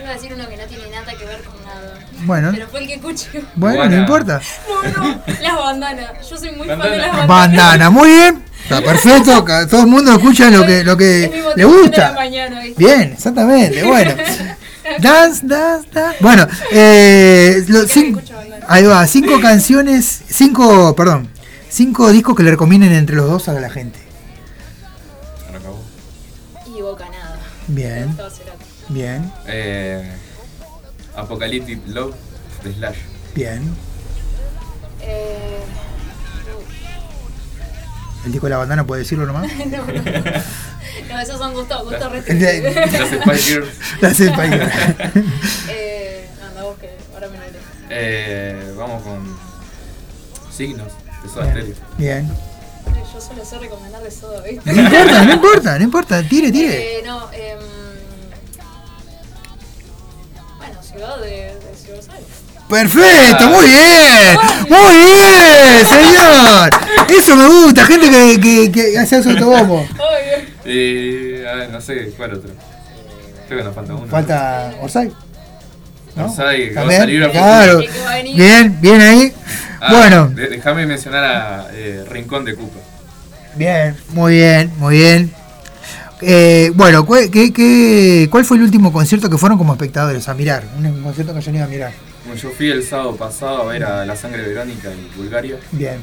Yo 0.01 0.05
iba 0.07 0.11
a 0.11 0.15
decir 0.15 0.33
uno 0.35 0.49
que 0.49 0.57
no 0.57 0.65
tiene 0.65 0.91
nada 0.91 1.13
que 1.13 1.25
ver 1.27 1.43
con 1.43 1.63
nada. 1.65 1.99
Bueno. 2.25 2.49
Pero 2.53 2.69
fue 2.69 2.81
el 2.81 2.87
que 2.87 2.95
escuché. 2.95 3.45
Bueno, 3.55 3.87
no 3.89 3.97
importa. 3.99 4.41
No, 4.69 5.03
no, 5.05 5.23
las 5.43 5.57
bandanas. 5.57 6.29
Yo 6.29 6.37
soy 6.39 6.51
muy 6.53 6.67
fan 6.67 6.79
de 6.81 6.89
Bandana. 6.89 6.97
las 7.07 7.17
bandanas. 7.17 7.29
Bandana, 7.29 7.91
muy 7.91 8.09
bien. 8.09 8.45
Está 8.63 8.81
perfecto, 8.83 9.45
todo 9.71 9.81
el 9.81 9.87
mundo 9.87 10.13
escucha 10.13 10.51
lo 10.51 10.65
que, 10.67 10.85
lo 10.85 10.97
que 10.97 11.31
le 11.31 11.43
motivación 11.43 11.55
de 11.57 11.63
la 11.63 11.67
gusta. 12.09 12.13
mañana. 12.15 12.63
Bien, 12.77 13.13
exactamente, 13.13 13.83
bueno. 13.83 14.15
Dance, 15.01 15.41
dance, 15.47 15.89
dance. 15.93 16.17
Bueno, 16.21 16.47
eh, 16.73 17.65
lo- 17.69 17.85
ahí 18.69 18.85
va, 18.85 19.07
cinco 19.07 19.41
canciones, 19.41 20.23
cinco, 20.29 20.95
perdón, 20.97 21.29
cinco 21.69 22.11
discos 22.13 22.35
que 22.37 22.43
le 22.43 22.51
recomienden 22.53 22.93
entre 22.93 23.17
los 23.17 23.29
dos 23.29 23.49
a 23.49 23.53
la 23.55 23.71
gente. 23.71 23.99
Ahora 25.47 25.59
acabó. 25.59 25.83
Y 26.77 26.81
Bocanada. 26.83 27.39
Bien, 27.69 28.07
Gustavo 28.09 28.31
Cerati. 28.31 28.60
Bien, 28.91 29.33
Eh, 29.47 30.11
Apocalyptic 31.17 31.81
Love 31.89 32.15
de 32.65 32.73
Slash. 32.75 32.97
bien. 33.35 33.75
Eh, 35.03 35.59
El 38.27 38.33
disco 38.33 38.47
de 38.47 38.51
la 38.51 38.59
bandana, 38.59 38.85
¿puede 38.87 39.03
decirlo 39.03 39.25
nomás? 39.27 39.51
no, 39.67 39.79
no. 39.87 40.03
No, 41.09 41.21
esos 41.21 41.39
son 41.39 41.55
gustos, 41.55 41.91
de- 41.91 42.09
restrictivos. 42.09 42.75
Las 42.93 43.09
Spice 43.09 43.51
Girls. 43.51 43.69
La 44.01 44.15
cepa 44.15 44.43
ahí. 44.43 44.51
eh, 45.69 46.29
anda 46.49 46.63
vos 46.65 46.77
que 46.79 46.91
ahora 47.15 47.29
me 47.29 47.39
lo. 47.39 47.45
Eh, 47.91 48.75
vamos 48.77 49.03
con 49.03 49.37
Signos 50.55 50.93
de 51.23 51.29
Soda 51.29 51.51
Stereo. 51.51 51.75
Bien. 51.99 52.31
Yo 53.13 53.21
solo 53.21 53.45
sé 53.45 53.59
recomendar 53.59 54.03
de 54.03 54.11
soda, 54.11 54.41
¿viste? 54.43 54.73
No 54.73 54.81
importa, 54.83 55.25
no 55.25 55.33
importa, 55.33 55.79
no 55.79 55.85
importa, 55.85 56.23
tire, 56.29 56.53
tire. 56.53 56.99
Eh, 56.99 57.03
no, 57.05 57.31
em, 57.33 57.59
bueno, 60.61 60.83
ciudad 60.83 61.19
de, 61.21 61.31
de 61.31 61.77
Ciudad. 61.77 62.01
Perfecto, 62.69 63.49
muy 63.49 63.65
bien, 63.67 64.39
muy 64.69 64.95
bien, 64.95 65.87
señor. 65.89 66.71
Eso 67.09 67.35
me 67.37 67.47
gusta, 67.49 67.85
gente 67.85 68.09
que, 68.09 68.41
que, 68.41 68.71
que 68.71 68.99
hace 68.99 69.17
autobombo. 69.17 69.81
Obvio. 69.81 70.73
Y. 70.73 71.45
a 71.45 71.55
ver, 71.55 71.71
no 71.71 71.81
sé, 71.81 72.13
¿cuál 72.17 72.35
otro? 72.35 72.51
Creo 73.49 73.59
que 73.59 73.65
nos 73.65 73.75
falta 73.75 73.95
uno. 73.95 74.07
Falta 74.07 74.73
Orsay. 74.81 75.13
¿no? 76.15 76.27
Orsay, 76.27 76.69
que 76.69 76.75
va 76.75 76.83
a 76.83 76.97
salir 76.97 77.25
a 77.25 77.31
claro. 77.33 77.81
Bien, 78.37 78.81
bien 78.81 79.01
ahí. 79.01 79.33
Ah, 79.81 79.93
Bueno, 79.97 80.29
Déjame 80.29 80.87
mencionar 80.87 81.25
a 81.25 81.69
eh, 81.73 82.05
Rincón 82.09 82.45
de 82.45 82.55
Cupa. 82.55 82.79
bien, 83.57 83.97
muy 84.11 84.35
bien, 84.35 84.71
muy 84.77 84.97
bien. 84.99 85.35
Eh, 86.23 86.71
bueno, 86.75 87.07
¿cuál, 87.07 87.31
qué, 87.31 87.53
qué- 87.53 88.29
cuál 88.31 88.45
fue 88.45 88.57
el 88.59 88.63
último 88.65 88.93
concierto 88.93 89.31
que 89.31 89.39
fueron 89.39 89.57
como 89.59 89.73
espectadores 89.73 90.29
a 90.29 90.35
mirar? 90.35 90.65
Un 90.77 91.03
concierto 91.03 91.35
que 91.35 91.41
yo 91.41 91.51
no 91.51 91.57
iba 91.59 91.67
a 91.67 91.71
mirar. 91.71 91.93
Bueno, 92.27 92.41
yo 92.41 92.51
fui 92.51 92.71
el 92.71 92.85
sábado 92.85 93.17
pasado 93.17 93.63
a 93.63 93.65
ver 93.67 93.85
a 93.85 94.05
La 94.05 94.15
Sangre 94.17 94.43
Verónica 94.43 94.93
en 94.93 95.09
Bulgaria. 95.17 95.57
Bien, 95.73 95.97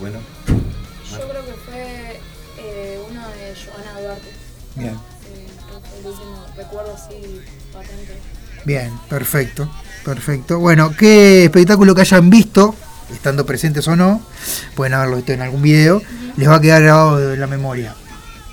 bueno. 0.00 0.18
Yo 0.46 1.28
creo 1.28 1.44
que 1.46 1.52
fue 1.64 2.20
eh, 2.58 2.98
uno 3.10 3.20
de 3.20 3.54
Joana 3.64 4.00
Duarte. 4.00 4.28
bien, 4.76 4.96
el 6.00 6.06
último 6.06 6.44
recuerdo 6.56 6.94
así 6.94 7.40
patente. 7.72 8.12
bien, 8.66 8.90
perfecto, 9.08 9.70
perfecto. 10.04 10.58
Bueno, 10.58 10.92
¿qué 10.96 11.44
espectáculo 11.44 11.94
que 11.94 12.02
hayan 12.02 12.28
visto, 12.28 12.74
estando 13.12 13.46
presentes 13.46 13.88
o 13.88 13.96
no, 13.96 14.20
pueden 14.74 14.92
haberlo 14.94 15.16
visto 15.16 15.32
en 15.32 15.40
algún 15.40 15.62
video, 15.62 16.02
les 16.36 16.48
va 16.48 16.56
a 16.56 16.60
quedar 16.60 16.82
grabado 16.82 17.32
en 17.32 17.40
la 17.40 17.46
memoria? 17.46 17.94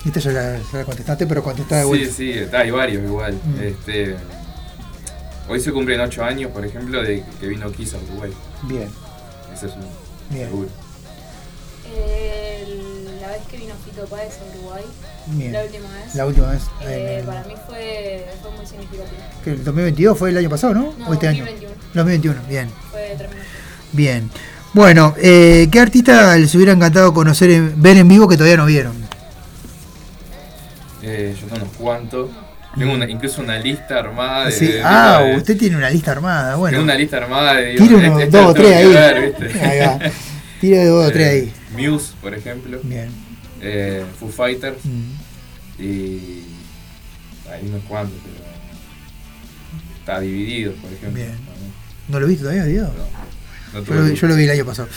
Esta 0.05 0.19
ya 0.19 0.31
la, 0.31 0.57
ya 0.57 0.77
la 0.79 0.83
contestaste, 0.85 1.27
pero 1.27 1.43
contestá 1.43 1.75
de 1.77 1.81
Sí, 1.83 1.87
vuelta. 1.87 2.13
sí, 2.13 2.31
está, 2.31 2.59
hay 2.61 2.71
varios 2.71 3.03
igual. 3.03 3.33
Mm. 3.33 3.61
Este, 3.63 4.15
hoy 5.47 5.59
se 5.59 5.71
cumplen 5.71 5.99
8 6.01 6.23
años, 6.23 6.51
por 6.51 6.65
ejemplo, 6.65 7.03
de 7.03 7.23
que 7.39 7.47
vino 7.47 7.71
Kiss 7.71 7.93
a 7.93 7.97
Uruguay. 7.97 8.31
Bien, 8.63 8.89
Ese 9.53 9.67
es 9.67 9.73
un 9.73 9.81
Bien. 10.29 10.47
seguro. 10.49 10.69
Eh, 11.93 12.81
la 13.21 13.27
vez 13.29 13.41
que 13.49 13.57
vino 13.57 13.73
Fito 13.85 14.05
Páez 14.05 14.33
a 14.39 14.57
Uruguay, 14.57 14.83
bien. 15.27 15.51
la 15.53 15.63
última 15.63 15.89
vez, 15.89 16.15
La 16.15 16.25
última 16.25 16.51
vez. 16.51 16.61
eh, 16.83 17.17
en- 17.19 17.25
para 17.25 17.43
mí 17.43 17.53
fue, 17.67 18.25
fue 18.41 18.51
muy 18.51 18.65
significativo. 18.65 19.17
que 19.43 19.51
el 19.51 19.63
2022 19.63 20.17
fue 20.17 20.29
el 20.29 20.37
año 20.37 20.49
pasado, 20.49 20.73
¿no? 20.73 20.93
No, 20.97 21.07
¿O 21.09 21.13
este 21.13 21.27
año? 21.27 21.43
2021. 21.45 21.75
2021, 21.93 22.41
bien, 22.47 22.69
Fue 22.91 23.13
tremendo. 23.17 23.43
bien. 23.91 24.29
Bueno, 24.73 25.13
eh, 25.17 25.67
¿qué 25.69 25.79
artista 25.81 26.35
les 26.37 26.55
hubiera 26.55 26.71
encantado 26.71 27.13
conocer, 27.13 27.49
en- 27.51 27.81
ver 27.81 27.97
en 27.97 28.07
vivo 28.07 28.27
que 28.27 28.37
todavía 28.37 28.57
no 28.57 28.65
vieron? 28.65 28.93
Eh, 31.03 31.35
yo 31.39 31.47
tengo 31.47 31.63
unos 31.65 31.77
cuantos. 31.77 32.29
Tengo 32.77 32.93
una- 32.93 33.09
incluso 33.09 33.41
una 33.41 33.57
lista 33.59 33.99
armada 33.99 34.45
de. 34.45 34.51
Sí, 34.53 34.65
de- 34.67 34.81
Ah, 34.83 35.21
de- 35.23 35.35
usted 35.37 35.57
tiene 35.57 35.75
una 35.75 35.89
lista 35.89 36.11
armada, 36.11 36.55
bueno. 36.55 36.75
Tengo 36.77 36.83
una 36.85 36.95
lista 36.95 37.17
armada 37.17 37.55
de. 37.55 37.73
Tire 37.75 37.83
digo, 37.87 37.97
unos 37.99 38.21
este- 38.21 38.37
dos 38.37 38.45
o 38.47 38.53
tres 38.53 38.75
ahí. 38.77 38.87
ver, 38.87 39.21
¿viste? 39.39 39.59
Ahí 39.61 39.79
va. 39.79 39.99
Dos 40.89 41.07
o 41.07 41.11
tres 41.13 41.27
Eh, 41.27 41.29
ahí. 41.29 41.53
Muse, 41.85 42.13
por 42.21 42.33
ejemplo. 42.33 42.79
Bien. 42.83 43.09
Eh, 43.61 44.05
Foo 44.19 44.29
Fighters. 44.29 44.77
Mm. 44.85 45.81
Y. 45.83 46.43
Hay 47.51 47.67
unos 47.67 47.83
cuantos, 47.89 48.15
pero. 48.23 48.41
Está 49.99 50.19
dividido, 50.21 50.73
por 50.73 50.91
ejemplo. 50.93 51.11
Bien. 51.13 51.35
¿No 52.07 52.19
lo 52.19 52.27
viste 52.27 52.43
todavía, 52.43 52.63
Diego? 52.65 52.87
No, 53.73 53.79
no 53.79 53.85
Yo 53.85 53.93
lo, 53.95 54.03
vi, 54.03 54.09
tuve- 54.11 54.15
yo 54.19 54.27
lo 54.27 54.35
vi 54.35 54.43
el 54.45 54.49
año 54.51 54.65
pasado. 54.65 54.87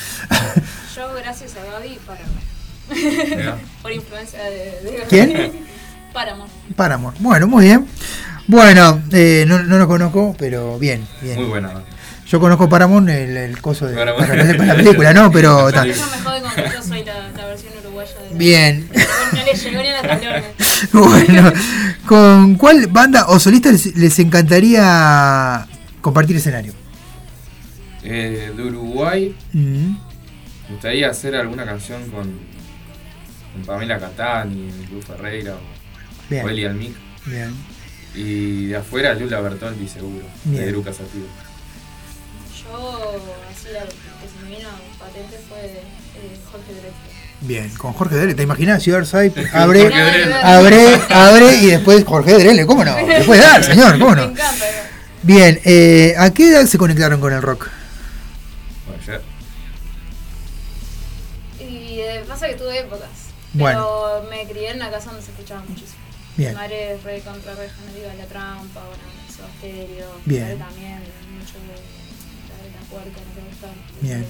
Yo, 0.96 1.14
gracias 1.14 1.52
a 1.56 1.64
Gaby, 1.72 1.98
para. 2.06 2.20
Por 3.82 3.92
influencia 3.92 4.42
de, 4.44 4.80
de 4.82 5.04
¿Quién? 5.08 5.52
Paramore. 6.14 6.50
Paramore. 6.76 7.16
Bueno, 7.20 7.46
muy 7.48 7.64
bien. 7.66 7.86
Bueno, 8.46 9.02
eh, 9.12 9.44
no, 9.46 9.62
no 9.62 9.78
lo 9.78 9.86
conozco, 9.88 10.34
pero 10.38 10.78
bien, 10.78 11.06
bien. 11.20 11.36
Muy 11.40 11.48
buena. 11.48 11.72
Yo 12.26 12.40
conozco 12.40 12.68
Paramore, 12.68 13.24
el, 13.24 13.36
el 13.36 13.60
coso 13.60 13.86
de 13.86 13.94
para, 13.94 14.16
para 14.16 14.34
la 14.34 14.74
película, 14.76 15.12
¿no? 15.12 15.30
Pero 15.30 15.66
me 15.72 15.72
joden 15.72 16.42
con 16.42 16.54
que 16.54 16.70
yo 16.74 16.82
soy 16.82 17.04
la, 17.04 17.28
la 17.36 17.46
versión 17.46 17.72
uruguaya 17.82 18.12
de 18.30 18.36
bien. 18.36 18.88
No 19.34 19.44
les 19.44 19.64
llegó 19.64 19.82
ni 19.82 19.88
a 19.88 20.02
la 20.02 20.08
tablones. 20.08 20.44
Bueno, 20.92 21.52
¿con 22.06 22.54
cuál 22.56 22.86
banda 22.88 23.26
o 23.28 23.38
solista 23.38 23.70
les, 23.72 23.96
les 23.96 24.18
encantaría 24.18 25.66
compartir 26.00 26.36
escenario? 26.36 26.72
Eh, 28.02 28.52
de 28.54 28.62
Uruguay, 28.62 29.34
Mm, 29.52 29.92
me 29.92 30.70
gustaría 30.70 31.08
hacer 31.10 31.34
alguna 31.34 31.64
canción 31.64 32.02
con, 32.10 32.24
con 33.52 33.62
Pamela 33.66 33.98
Catani, 33.98 34.70
Luz 34.92 35.04
Ferreira 35.06 35.54
o, 35.54 35.73
Bien. 36.28 36.48
Eli 36.48 36.64
Almic. 36.64 36.94
Bien. 37.26 37.54
Y 38.14 38.66
de 38.66 38.76
afuera 38.76 39.14
Lula 39.14 39.40
Bertoldi 39.40 39.88
seguro, 39.88 40.24
Bien. 40.44 40.66
de 40.66 40.92
Sativa. 40.92 41.26
Yo, 42.62 43.20
así, 43.50 43.68
la 43.72 43.80
que 43.80 43.88
se 43.88 44.44
me 44.44 44.56
vino 44.56 44.68
patente 44.98 45.38
fue 45.48 45.64
eh, 45.64 46.38
Jorge 46.50 46.72
Drexler. 46.72 47.14
Bien, 47.40 47.68
con 47.76 47.92
Jorge 47.92 48.16
Drele, 48.16 48.34
¿te 48.34 48.42
imaginas? 48.42 48.82
Ciudad 48.82 49.00
Orsay, 49.02 49.32
abre, 49.52 49.90
abre, 50.42 51.00
abre 51.10 51.56
y 51.56 51.66
después 51.66 52.04
Jorge 52.04 52.34
Drele, 52.34 52.64
¿cómo 52.66 52.84
no? 52.84 52.94
Puede 53.26 53.40
dar, 53.40 53.62
señor, 53.62 53.98
¿cómo 53.98 54.10
Me 54.10 54.16
no? 54.16 54.22
encanta. 54.30 54.64
Bien, 55.22 55.60
eh, 55.64 56.14
¿a 56.18 56.30
qué 56.32 56.50
edad 56.50 56.66
se 56.66 56.78
conectaron 56.78 57.20
con 57.20 57.32
el 57.32 57.42
rock? 57.42 57.68
Y 61.60 62.00
eh, 62.00 62.24
pasa 62.28 62.48
que 62.48 62.54
tuve 62.54 62.80
épocas. 62.80 63.08
Bueno. 63.52 64.20
Pero 64.20 64.30
me 64.30 64.46
crié 64.50 64.70
en 64.70 64.76
una 64.76 64.90
casa 64.90 65.06
donde 65.10 65.22
se 65.24 65.30
escuchaba 65.30 65.62
muchísimo. 65.62 65.93
Bien. 66.36 66.56
Es 66.70 67.02
re 67.04 67.20
contra 67.20 67.54
re 67.54 67.68
de 67.68 68.16
la 68.18 68.24
trampa, 68.26 68.80
bueno, 68.80 69.02
Soda 69.34 69.48
Stereo. 69.58 70.10
Bien. 70.24 70.58
También, 70.58 70.98
mucho 71.38 71.54
de, 71.60 72.70
la 72.70 72.80
puerca, 72.90 73.20
no 73.20 73.34
te 73.34 73.48
gusta. 73.48 73.68
Bien. 74.00 74.26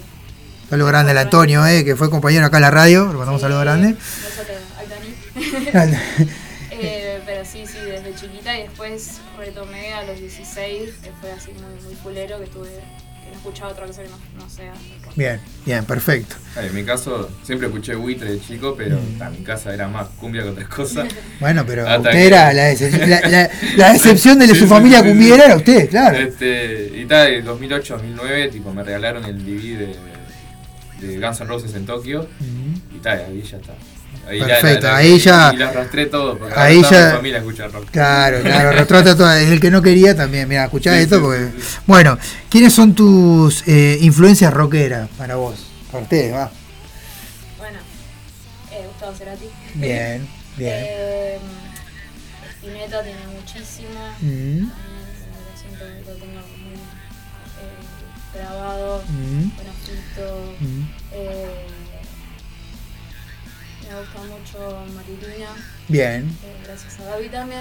Saludo 0.69 0.87
grande 0.89 1.13
al 1.13 1.19
Antonio, 1.19 1.67
eh, 1.67 1.85
que 1.85 1.97
fue 1.97 2.11
compañero 2.11 2.47
acá 2.47 2.59
en 2.59 2.63
la 2.63 2.71
radio, 2.71 3.07
le 3.07 3.15
mandamos 3.15 3.35
un 3.35 3.41
saludo 3.41 3.61
grande. 3.61 3.95
Besote 3.95 4.57
al. 4.79 5.73
Grande. 5.73 5.99
Eh, 6.77 7.23
pero 7.25 7.45
sí, 7.45 7.65
sí, 7.69 7.79
desde 7.79 8.15
chiquita 8.17 8.59
y 8.59 8.65
después 8.65 9.21
retomé 9.39 9.95
a 9.95 10.03
los 10.03 10.19
16, 10.19 10.91
que 11.03 11.13
fue 11.21 11.31
así 11.31 11.53
muy, 11.53 11.83
muy 11.85 11.95
culero, 12.03 12.41
que 12.41 12.47
tuve, 12.49 12.81
escuchaba 13.49 13.73
otra 13.73 13.87
cosa 13.87 14.03
que 14.03 14.09
no, 14.09 14.17
no 14.43 14.49
sea. 14.51 14.73
Bien, 15.15 15.39
bien, 15.67 15.85
perfecto. 15.85 16.37
Ah, 16.57 16.65
en 16.65 16.75
mi 16.75 16.83
caso 16.85 17.31
siempre 17.43 17.69
escuché 17.69 17.95
buitre 17.95 18.31
de 18.33 18.41
chico, 18.41 18.75
pero 18.77 18.97
Mm. 18.97 19.19
ta, 19.19 19.29
mi 19.31 19.39
casa 19.45 19.73
era 19.75 19.87
más 19.87 20.09
cumbia 20.19 20.43
que 20.43 20.49
otras 20.49 20.69
cosas. 20.69 21.07
Bueno, 21.41 21.65
pero 21.67 21.83
Hasta 21.83 21.99
usted 21.99 22.11
que- 22.13 22.27
era 22.27 22.53
la, 22.53 22.73
excep- 22.73 23.07
la, 23.07 23.21
la- 23.29 23.51
la 23.77 23.95
excepción 23.95 24.39
de 24.39 24.47
Sí, 24.49 24.55
su 24.55 24.61
sí, 24.61 24.67
familia 24.67 24.99
sí, 25.01 25.05
sí. 25.05 25.11
cumbiera, 25.11 25.45
era 25.45 25.57
usted, 25.57 25.91
claro. 25.91 26.17
Este, 26.19 26.93
y 26.97 27.05
tal, 27.05 27.33
en 27.35 27.45
2008-2009, 27.45 28.51
tipo, 28.51 28.73
me 28.73 28.83
regalaron 28.83 29.25
el 29.27 29.39
DVD 29.45 29.79
de, 31.01 31.07
de 31.07 31.21
Guns 31.21 31.41
N' 31.41 31.47
Roses 31.49 31.75
en 31.75 31.85
Tokio. 31.87 32.27
Mm. 32.41 32.97
Y 32.97 32.99
tal, 33.01 33.19
ahí 33.29 33.43
ya 33.43 33.59
está. 33.59 33.75
Ahí 34.29 34.41
Perfecto, 34.41 34.89
ahí 34.91 35.13
y- 35.15 35.19
ya- 35.19 35.53
Y 35.53 35.57
la 35.59 35.69
arrastré 35.69 36.07
todo, 36.07 36.39
porque 36.39 36.55
ahí 36.59 36.83
ya- 36.91 37.09
mi 37.11 37.17
familia 37.17 37.39
escucha 37.39 37.69
rock. 37.69 37.91
Claro, 37.91 38.41
claro, 38.43 38.73
retrata 38.73 39.17
todo. 39.17 39.31
El 39.33 39.61
que 39.61 39.71
no 39.71 39.83
quería 39.83 40.17
también, 40.17 40.49
mira, 40.49 40.65
escuchá 40.65 40.95
Sí, 40.95 41.01
esto 41.03 41.17
sí, 41.17 41.23
porque. 41.23 41.39
sí, 41.57 41.63
sí. 41.63 41.77
Bueno, 41.87 42.19
¿quiénes 42.49 42.73
son 42.73 42.95
tus 42.95 43.63
eh, 43.69 43.99
influencias 44.01 44.53
rockeras 44.53 45.09
para 45.19 45.37
vos? 45.37 45.57
Para 45.93 46.03
ustedes, 46.05 46.33
va. 46.35 46.51
Bueno, 47.59 47.79
eh, 48.73 48.85
Gustavo 48.89 49.15
Cerati. 49.15 49.45
Bien, 49.75 50.27
bien. 50.57 50.73
Eh, 50.87 51.39
Spinetta 52.61 53.03
tiene 53.03 53.21
muchísimo. 53.27 54.01
Mm. 54.21 54.61
Lo 54.65 55.61
siento 55.61 55.85
que 55.85 56.11
lo 56.11 56.17
tengo 56.17 56.41
muy 56.63 56.75
eh, 57.61 58.35
grabado. 58.35 59.03
Mm. 59.09 59.51
Buenafito. 59.55 60.55
Mm. 60.61 61.84
Eh, 63.85 63.93
me 63.93 64.01
gusta 64.01 64.21
mucho 64.21 64.85
Marilina. 64.95 65.49
Bien. 65.89 66.23
eh, 66.43 66.57
gracias 66.65 66.99
a 67.01 67.05
Gaby 67.11 67.29
también. 67.29 67.61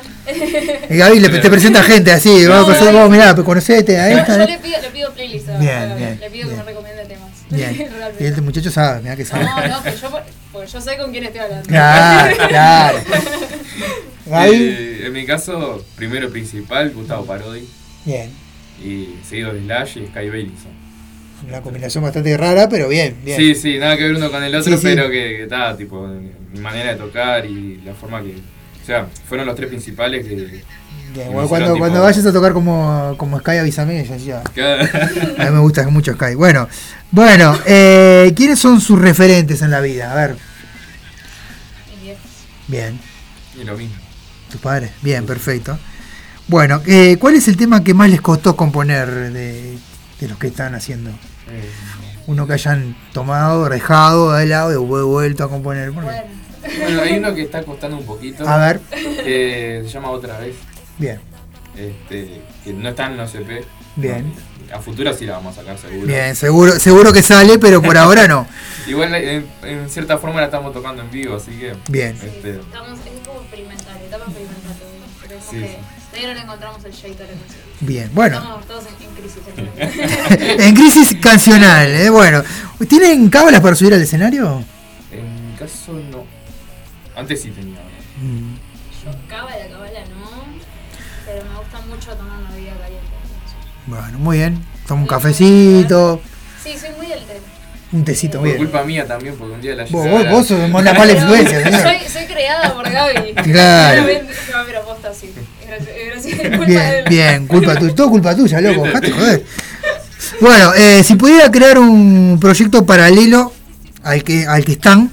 Y 0.89 0.97
Gaby 0.97 1.19
le, 1.19 1.29
te 1.39 1.49
presenta 1.49 1.83
gente 1.83 2.11
así, 2.11 2.45
vamos, 2.45 2.69
a 2.69 2.73
pasar- 2.73 2.93
vamos, 2.93 3.09
mirá, 3.11 3.35
conocete 3.35 3.99
a 3.99 4.09
esta. 4.11 4.37
yo 4.37 4.43
¿eh? 4.43 4.47
le 4.47 4.57
pido, 4.59 4.81
le 4.81 4.89
pido 4.89 5.11
playlist 5.13 5.49
a, 5.49 5.57
Bien, 5.57 5.89
Gaby. 5.89 5.99
bien, 6.01 6.19
Le 6.19 6.29
pido 6.29 6.43
que 6.47 6.53
bien. 6.53 6.57
me 6.57 6.63
recomiende 6.71 7.05
temas. 7.05 7.29
Bien. 7.49 7.75
Realmente. 7.77 8.13
Y 8.23 8.27
este 8.27 8.41
muchacho 8.41 8.71
sabe, 8.71 9.01
mira 9.01 9.15
que 9.15 9.25
sabe. 9.25 9.43
No, 9.43 9.67
no, 9.67 9.83
que 9.83 9.91
yo, 9.97 10.09
porque 10.51 10.67
yo 10.71 10.81
sé 10.81 10.97
con 10.97 11.11
quién 11.11 11.23
estoy 11.25 11.41
hablando. 11.41 11.67
Claro, 11.67 12.37
claro. 12.47 12.97
Gaby, 14.25 14.55
Eh, 14.55 15.01
en 15.07 15.13
mi 15.13 15.25
caso, 15.25 15.83
primero 15.95 16.29
principal, 16.29 16.91
Gustavo 16.91 17.25
Parodi. 17.25 17.67
bien. 18.05 18.31
Y 18.83 19.15
seguido 19.27 19.53
de 19.53 19.61
Slash 19.61 19.97
y 19.97 20.07
Sky 20.07 20.29
Bailinson. 20.29 20.71
Una 21.47 21.61
combinación 21.61 22.03
bastante 22.03 22.35
rara, 22.37 22.69
pero 22.69 22.87
bien, 22.87 23.15
bien. 23.23 23.37
Sí, 23.37 23.55
sí, 23.55 23.77
nada 23.77 23.97
que 23.97 24.03
ver 24.03 24.15
uno 24.15 24.31
con 24.31 24.43
el 24.43 24.55
otro, 24.55 24.71
Sí, 24.71 24.77
sí. 24.77 24.83
pero 24.83 25.09
que 25.09 25.43
está, 25.43 25.75
tipo, 25.75 26.07
mi 26.07 26.59
manera 26.59 26.91
de 26.91 26.95
tocar 26.97 27.45
y 27.45 27.81
la 27.83 27.93
forma 27.93 28.21
que. 28.21 28.35
O 28.81 28.85
sea, 28.85 29.07
fueron 29.27 29.45
los 29.47 29.55
tres 29.55 29.69
principales 29.69 30.25
que. 30.25 30.63
Bien, 31.13 31.31
cuando, 31.47 32.01
vayas 32.01 32.25
a 32.25 32.33
tocar 32.33 32.53
como, 32.53 33.13
como 33.17 33.39
Sky, 33.39 33.57
avísame. 33.57 34.03
Ya, 34.25 34.41
ya. 34.55 34.79
A 35.37 35.45
mí 35.45 35.51
me 35.51 35.59
gusta 35.59 35.87
mucho 35.89 36.13
Sky. 36.13 36.33
Bueno, 36.35 36.67
bueno 37.11 37.55
eh, 37.67 38.33
¿quiénes 38.35 38.57
son 38.57 38.81
sus 38.81 38.99
referentes 38.99 39.61
en 39.61 39.69
la 39.69 39.79
vida? 39.79 40.11
A 40.11 40.15
ver, 40.15 40.35
bien. 42.67 42.99
y 43.59 43.63
lo 43.63 43.77
mismo. 43.77 43.95
¿Tus 44.51 44.59
padres? 44.61 44.91
Bien, 45.01 45.25
perfecto. 45.25 45.77
Bueno, 46.47 46.81
eh, 46.85 47.17
¿cuál 47.19 47.35
es 47.35 47.47
el 47.47 47.57
tema 47.57 47.83
que 47.83 47.93
más 47.93 48.09
les 48.09 48.21
costó 48.21 48.55
componer 48.55 49.31
de, 49.31 49.77
de 50.19 50.27
los 50.27 50.37
que 50.37 50.47
están 50.47 50.75
haciendo? 50.75 51.11
Eh, 51.49 51.69
Uno 52.27 52.47
que 52.47 52.53
hayan 52.53 52.95
tomado, 53.13 53.67
dejado 53.69 54.31
de 54.33 54.45
lado 54.45 54.71
y 54.71 54.75
vu- 54.77 55.05
vuelto 55.05 55.43
a 55.43 55.49
componer. 55.49 55.91
Bueno, 55.91 56.09
hay 57.01 57.17
uno 57.17 57.35
que 57.35 57.41
está 57.41 57.63
costando 57.63 57.97
un 57.97 58.05
poquito. 58.05 58.47
A 58.47 58.57
ver. 58.57 58.79
Que 58.89 59.81
se 59.85 59.89
llama 59.91 60.09
Otra 60.11 60.39
vez. 60.39 60.55
Bien, 60.97 61.19
Este, 61.75 62.41
que 62.63 62.71
no 62.73 62.89
está 62.89 63.07
en 63.07 63.17
los 63.17 63.33
EP. 63.35 63.65
bien. 63.95 64.33
A 64.73 64.79
futuro 64.79 65.13
sí 65.13 65.25
la 65.25 65.33
vamos 65.33 65.55
a 65.57 65.61
sacar 65.61 65.77
seguro. 65.77 66.07
Bien, 66.07 66.35
seguro, 66.35 66.79
seguro 66.79 67.11
que 67.13 67.21
sale, 67.21 67.59
pero 67.59 67.81
por 67.81 67.97
ahora 67.97 68.27
no. 68.27 68.47
Igual 68.87 69.13
en, 69.15 69.45
en 69.63 69.89
cierta 69.89 70.17
forma 70.17 70.39
la 70.39 70.45
estamos 70.45 70.73
tocando 70.73 71.01
en 71.03 71.11
vivo, 71.11 71.35
así 71.35 71.51
que. 71.51 71.75
Bien. 71.89 72.15
Este, 72.15 72.51
estamos, 72.59 72.99
es 72.99 73.27
como 73.27 73.41
experimental, 73.41 73.97
etapa 74.07 74.23
experimental. 74.25 74.75
Sí, 75.51 75.57
que 75.57 75.67
sí. 75.67 75.75
Todavía 76.13 76.27
no 76.29 76.33
le 76.35 76.41
encontramos 76.41 76.85
el 76.85 76.91
shade 76.91 77.15
a 77.15 77.21
la 77.21 77.27
canción. 77.27 77.61
Bien, 77.81 78.09
bueno. 78.13 78.37
Estamos 78.37 78.65
todos 78.67 78.83
en, 78.85 79.07
en 79.07 79.15
crisis. 79.15 80.59
En 80.59 80.75
crisis 80.75 81.17
cancional, 81.21 81.87
eh, 81.89 82.09
bueno. 82.09 82.43
¿Tienen 82.87 83.29
cábalas 83.29 83.61
para 83.61 83.75
subir 83.75 83.93
al 83.93 84.01
escenario? 84.01 84.63
en 85.11 85.51
mi 85.51 85.57
caso 85.57 85.93
no. 86.11 86.25
Antes 87.15 87.41
sí 87.41 87.49
tenía. 87.51 87.79
Mm, 88.21 88.55
Yo 89.03 89.11
cábala, 89.27 89.67
cábala 89.69 89.99
no, 90.05 90.43
pero 91.25 91.43
me 91.45 91.57
gusta 91.59 91.79
mucho 91.87 92.11
tomar 92.15 92.39
una 92.39 92.51
bebida 92.51 92.73
caliente. 92.79 93.07
Bueno, 93.85 94.19
muy 94.19 94.37
bien. 94.37 94.63
Toma 94.87 95.01
un 95.01 95.07
cafecito, 95.07 96.21
Sí, 96.63 96.77
soy 96.79 96.91
muy 96.97 97.07
del 97.07 97.19
té. 97.25 97.41
Un 97.93 98.03
tecito, 98.03 98.39
Por 98.39 98.47
bien. 98.47 98.57
culpa 98.57 98.83
mía 98.83 99.05
también, 99.07 99.35
porque 99.37 99.53
un 99.53 99.61
día 99.61 99.75
la 99.75 99.83
Vos, 99.85 100.09
vos, 100.09 100.29
vos 100.29 100.47
sos 100.47 100.59
una 100.69 100.93
mala 100.93 101.11
influencia, 101.13 101.63
señor. 101.63 101.81
Soy, 101.81 101.97
soy 102.11 102.25
creada 102.25 102.73
por 102.73 102.89
Gaby. 102.89 103.33
Claro. 103.43 104.01
No, 104.03 104.59
pero 104.65 104.81
sí. 105.13 105.31
Gracias, 105.67 106.39
es 106.39 106.49
culpa 106.49 106.65
de 106.65 106.65
Bien, 106.65 106.81
él. 106.95 107.03
bien, 107.09 107.47
culpa 107.47 107.75
tuya, 107.75 107.95
todo 107.95 108.09
culpa 108.09 108.35
tuya, 108.35 108.61
loco, 108.61 108.83
dejate 108.85 109.11
joder. 109.11 109.45
Bueno, 110.41 110.73
eh, 110.75 111.03
si 111.03 111.15
pudiera 111.15 111.51
crear 111.51 111.77
un 111.79 112.37
proyecto 112.39 112.85
paralelo 112.85 113.53
al 114.03 114.23
que, 114.23 114.45
al 114.45 114.63
que 114.65 114.73
están, 114.73 115.11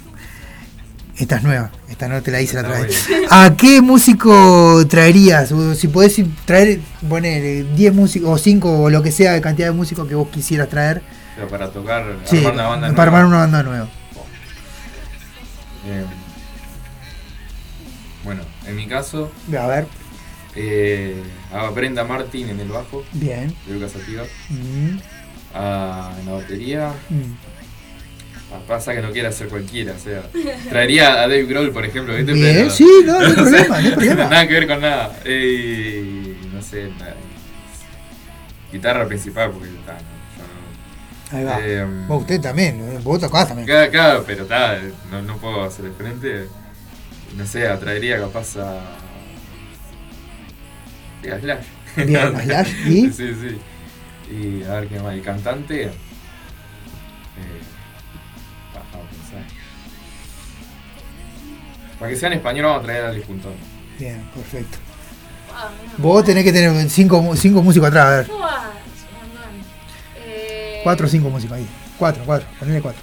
esta 1.18 1.36
es 1.36 1.42
nueva, 1.42 1.70
esta 1.90 2.08
no 2.08 2.22
te 2.22 2.30
la 2.30 2.40
hice 2.40 2.54
la 2.54 2.60
otra 2.62 2.80
vez. 2.80 3.06
¿A 3.30 3.54
qué 3.56 3.80
músico 3.82 4.86
traerías? 4.88 5.52
O 5.52 5.74
si 5.74 5.88
podés 5.88 6.18
ir- 6.18 6.30
traer, 6.46 6.80
poner 7.08 7.74
10 7.74 7.94
músicos 7.94 8.30
o 8.30 8.38
5 8.38 8.82
o 8.82 8.90
lo 8.90 9.02
que 9.02 9.12
sea 9.12 9.32
de 9.32 9.40
cantidad 9.40 9.68
de 9.68 9.72
músicos 9.74 10.08
que 10.08 10.14
vos 10.14 10.28
quisieras 10.28 10.68
traer, 10.68 11.02
Pero 11.40 11.48
para 11.50 11.70
tocar, 11.70 12.04
sí, 12.26 12.36
armar 12.38 12.52
una 12.52 12.66
banda 12.66 12.86
para 12.94 13.10
nueva. 13.10 13.18
armar 13.18 13.24
una 13.26 13.38
banda 13.38 13.62
nueva. 13.62 13.88
Eh, 15.86 16.04
bueno, 18.24 18.42
en 18.66 18.76
mi 18.76 18.86
caso, 18.86 19.32
A 19.58 19.66
ver, 19.66 19.86
eh, 20.54 21.22
a 21.50 21.70
Brenda 21.70 22.04
Martin 22.04 22.50
en 22.50 22.60
el 22.60 22.68
bajo, 22.68 23.04
bien. 23.12 23.54
de 23.66 23.72
Lucas 23.74 23.92
Sativa. 23.92 24.24
Mm, 24.50 24.98
A, 25.54 26.12
en 26.20 26.26
la 26.26 26.32
batería, 26.32 26.92
mm. 27.08 28.58
pasa 28.68 28.92
que 28.94 29.00
no 29.00 29.10
quiere 29.12 29.28
hacer 29.28 29.48
cualquiera, 29.48 29.94
o 29.94 29.98
sea, 29.98 30.22
traería 30.68 31.12
a 31.14 31.20
Dave 31.22 31.44
Grohl, 31.46 31.72
por 31.72 31.86
ejemplo, 31.86 32.14
¿viste? 32.14 32.34
Bien, 32.34 32.54
Pero- 32.54 32.70
sí, 32.70 32.86
no, 33.06 33.18
no 33.18 33.26
hay 33.26 33.32
problema, 33.32 33.68
no 33.80 33.86
hay 33.88 33.90
problema. 33.94 34.24
nada 34.24 34.46
que 34.46 34.52
ver 34.54 34.66
con 34.68 34.80
nada. 34.82 35.18
Eh, 35.24 36.36
no 36.52 36.60
sé, 36.60 36.90
nada. 36.98 37.14
guitarra 38.70 39.06
principal, 39.08 39.50
porque 39.52 39.68
está, 39.70 39.96
Ahí 41.32 41.44
va. 41.44 41.58
Eh, 41.60 41.86
Vos, 42.08 42.22
usted 42.22 42.40
también, 42.40 43.00
vos 43.04 43.20
tocás 43.20 43.48
también. 43.48 43.66
Claro, 43.66 43.90
claro, 43.90 44.24
pero 44.26 44.42
está, 44.42 44.78
no, 45.10 45.22
no 45.22 45.36
puedo 45.36 45.62
hacer 45.64 45.84
el 45.86 45.92
frente. 45.92 46.48
No 47.36 47.46
sé, 47.46 47.68
atraería 47.68 48.18
capaz 48.18 48.56
a. 48.56 48.80
a 51.32 51.38
Slash. 51.40 51.64
Bien, 51.96 52.16
a 52.36 52.40
Slash, 52.44 52.70
¿y? 52.86 53.10
Sí, 53.12 53.34
sí. 53.34 53.58
Y 54.34 54.64
a 54.64 54.80
ver 54.80 54.88
qué 54.88 55.00
más. 55.00 55.14
El 55.14 55.22
cantante. 55.22 55.84
Eh, 55.84 55.90
vamos 58.74 59.06
a 59.06 59.10
pensar. 59.10 59.44
Para 61.98 62.10
que 62.10 62.16
sea 62.16 62.28
en 62.28 62.32
español, 62.34 62.64
vamos 62.66 62.80
a 62.80 62.84
traer 62.84 63.04
a 63.04 63.08
Alex 63.10 63.26
Puntón. 63.26 63.52
Bien, 63.98 64.22
perfecto. 64.34 64.78
Vos 65.98 66.24
tenés 66.24 66.42
que 66.42 66.52
tener 66.52 66.88
5 66.88 67.36
cinco 67.36 67.62
músicos 67.62 67.88
atrás, 67.88 68.06
a 68.06 68.10
ver. 68.16 68.26
4 70.82 71.06
o 71.06 71.08
5 71.08 71.30
músicos 71.30 71.56
ahí. 71.56 71.66
4, 71.98 72.22
4, 72.26 72.48
ponele 72.58 72.80
4. 72.80 73.00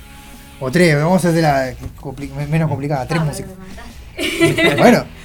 O 0.59 0.71
3, 0.71 0.95
vamos 0.95 1.23
a 1.23 1.29
hacer 1.29 1.41
la 1.43 1.73
compli- 2.01 2.31
menos 2.47 2.67
complicada, 2.69 3.05
3 3.05 3.21
ah, 3.21 3.25
músicos. 3.25 3.51
mataste. 3.57 4.75
Bueno, 4.77 5.03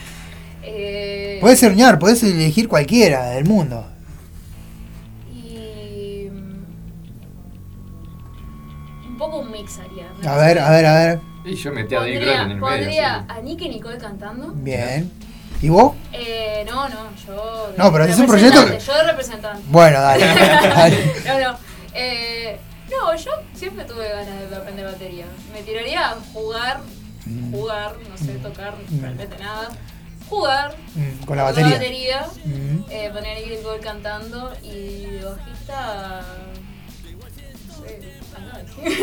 Eh, 0.65 1.39
podés 1.41 1.59
soñar, 1.59 1.99
podés 1.99 2.23
elegir 2.23 2.69
cualquiera 2.69 3.31
del 3.31 3.45
mundo. 3.45 3.85
Y. 5.35 6.29
mm, 6.31 6.65
Un 9.09 9.19
poco 9.19 9.39
un 9.41 9.51
mix 9.51 9.79
haría. 9.79 10.07
¿no? 10.23 10.31
A 10.31 10.37
ver, 10.37 10.59
a 10.61 10.71
ver, 10.71 10.87
a 10.87 10.95
ver. 10.95 11.21
Y 11.45 11.57
yo 11.57 11.73
metí 11.73 11.95
a 11.97 11.99
Dave 12.01 12.13
Grohl 12.13 12.25
Pondría, 12.27 12.43
en 12.43 12.51
el 12.51 12.57
medio. 12.61 12.61
pondría 12.61 13.17
así 13.17 13.27
a 13.29 13.43
Nick 13.43 13.61
y 13.63 13.69
Nicole 13.71 13.99
cantando. 13.99 14.53
Bien. 14.55 15.11
¿Y 15.61 15.69
vos? 15.69 15.95
Eh, 16.13 16.65
no, 16.71 16.89
no, 16.89 16.97
yo. 17.27 17.73
No, 17.77 17.93
pero 17.93 18.05
es 18.05 18.19
un 18.19 18.27
proyecto 18.27 18.65
Yo 18.79 18.95
de 18.95 19.03
representante. 19.05 19.63
Bueno, 19.69 20.01
dale. 20.01 20.25
dale. 20.77 21.13
no, 21.27 21.41
no. 21.51 21.59
Eh, 21.95 22.32
no, 23.03 23.17
yo 23.17 23.31
siempre 23.55 23.85
tuve 23.85 24.09
ganas 24.09 24.51
de 24.51 24.57
aprender 24.57 24.85
batería. 24.87 25.25
Me 25.53 25.63
tiraría 25.63 26.11
a 26.11 26.17
jugar, 26.33 26.81
Mm. 27.25 27.53
jugar, 27.53 27.95
no 28.11 28.17
sé 28.19 28.33
tocar 28.39 28.75
realmente 29.01 29.39
nada. 29.39 29.69
Jugar 30.29 30.75
Mm, 30.95 31.25
Con 31.25 31.37
la 31.37 31.45
con 31.45 31.53
batería. 31.55 31.77
batería 31.79 32.27
Mm. 32.45 32.79
eh, 32.91 33.11
poner 33.13 33.37
a 33.37 33.41
Nick 33.41 33.59
Nicole 33.59 33.81
cantando 33.81 34.53
y 34.63 35.07
de 35.07 35.25
bajista. 35.25 36.21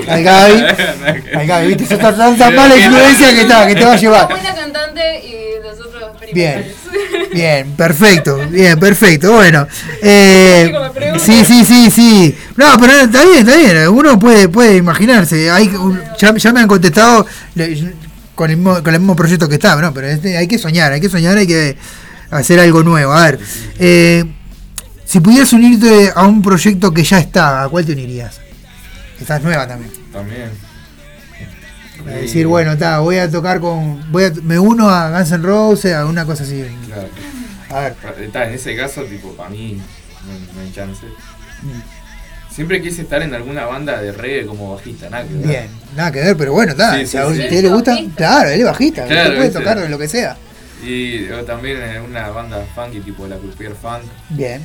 Al. 0.09 0.23
Gaby. 0.23 0.53
Al 1.35 1.47
Gaby, 1.47 1.67
viste, 1.67 1.85
sos 1.85 1.99
tan, 1.99 2.37
tan, 2.37 2.55
mala 2.55 2.75
influencia 2.75 3.29
que, 3.33 3.41
está, 3.41 3.67
que 3.67 3.75
te 3.75 3.81
va 3.81 3.87
a 3.87 3.91
Una 3.91 3.99
llevar. 4.01 4.27
buena 4.29 4.55
cantante 4.55 5.25
y 5.25 5.63
los 5.63 5.79
otros 5.79 6.11
Bien. 6.33 6.73
bien, 7.33 7.71
perfecto, 7.75 8.37
bien, 8.49 8.79
perfecto. 8.79 9.33
Bueno, 9.33 9.67
eh, 10.01 10.65
Chico, 10.67 10.79
me 10.83 10.89
pregunto. 10.91 11.23
sí, 11.25 11.43
sí, 11.45 11.65
sí, 11.65 11.91
sí. 11.91 12.37
No, 12.55 12.65
pero 12.79 12.93
está 13.01 13.23
bien, 13.23 13.39
está 13.47 13.55
bien. 13.57 13.87
Uno 13.89 14.17
puede, 14.19 14.49
puede 14.49 14.77
imaginarse. 14.77 15.49
Hay, 15.51 15.67
un- 15.69 15.99
ya, 16.19 16.35
ya 16.35 16.53
me 16.53 16.59
han 16.61 16.67
contestado 16.67 17.25
le- 17.55 17.93
con 18.35 18.49
el, 18.49 18.57
mismo, 18.57 18.81
con 18.83 18.93
el 18.93 18.99
mismo 18.99 19.15
proyecto 19.15 19.47
que 19.49 19.55
está, 19.55 19.75
¿no? 19.75 19.93
Pero 19.93 20.07
este, 20.07 20.37
hay 20.37 20.47
que 20.47 20.57
soñar, 20.57 20.91
hay 20.91 21.01
que 21.01 21.09
soñar, 21.09 21.37
hay 21.37 21.47
que 21.47 21.75
hacer 22.31 22.59
algo 22.59 22.83
nuevo. 22.83 23.11
A 23.13 23.25
ver, 23.25 23.39
eh, 23.79 24.23
si 25.05 25.19
pudieras 25.19 25.51
unirte 25.53 26.11
a 26.15 26.25
un 26.25 26.41
proyecto 26.41 26.93
que 26.93 27.03
ya 27.03 27.19
está, 27.19 27.63
¿a 27.63 27.69
cuál 27.69 27.85
te 27.85 27.93
unirías? 27.93 28.39
Estás 29.19 29.41
nueva 29.43 29.67
también. 29.67 29.91
También. 30.13 30.68
Para 32.09 32.21
decir, 32.21 32.47
bueno, 32.47 32.71
está, 32.73 32.99
voy 32.99 33.17
a 33.17 33.29
tocar 33.29 33.59
con. 33.59 34.11
Voy 34.11 34.23
a, 34.25 34.31
me 34.43 34.57
uno 34.59 34.89
a 34.89 35.09
Guns 35.11 35.31
N' 35.31 35.43
Roses, 35.43 35.93
a 35.93 36.05
una 36.05 36.25
cosa 36.25 36.43
así. 36.43 36.65
Claro. 36.87 37.07
A 37.69 37.79
ver. 37.81 37.95
Está, 38.23 38.47
en 38.47 38.53
ese 38.53 38.75
caso, 38.75 39.03
tipo, 39.03 39.33
para 39.33 39.49
mí, 39.49 39.79
no, 40.25 40.55
no 40.55 40.61
hay 40.61 40.71
chance. 40.73 41.05
Mm. 41.61 42.51
Siempre 42.53 42.81
quise 42.81 43.03
estar 43.03 43.21
en 43.21 43.33
alguna 43.33 43.65
banda 43.65 44.01
de 44.01 44.11
reggae 44.11 44.45
como 44.45 44.73
bajista, 44.75 45.09
nada 45.09 45.23
que 45.25 45.33
ver. 45.35 45.47
Bien, 45.47 45.67
nada 45.95 46.11
que 46.11 46.19
ver, 46.19 46.35
pero 46.35 46.51
bueno, 46.51 46.71
está. 46.71 46.97
Sí, 46.99 47.05
si 47.07 47.17
a 47.17 47.25
sí, 47.27 47.35
sí. 47.35 47.41
usted 47.43 47.61
le 47.61 47.69
gusta, 47.69 47.97
claro, 48.15 48.49
él 48.49 48.59
es 48.59 48.65
bajista, 48.65 49.05
Claro, 49.05 49.21
usted 49.21 49.35
puede 49.35 49.47
¿viste? 49.49 49.59
tocar 49.59 49.89
lo 49.89 49.97
que 49.97 50.07
sea. 50.07 50.37
Y 50.83 51.29
o 51.29 51.43
también 51.45 51.77
eh, 51.81 52.01
una 52.01 52.29
banda 52.29 52.65
funky 52.75 53.01
tipo 53.01 53.27
la 53.27 53.37
Croupier 53.37 53.73
Funk, 53.75 54.01
Bien, 54.29 54.61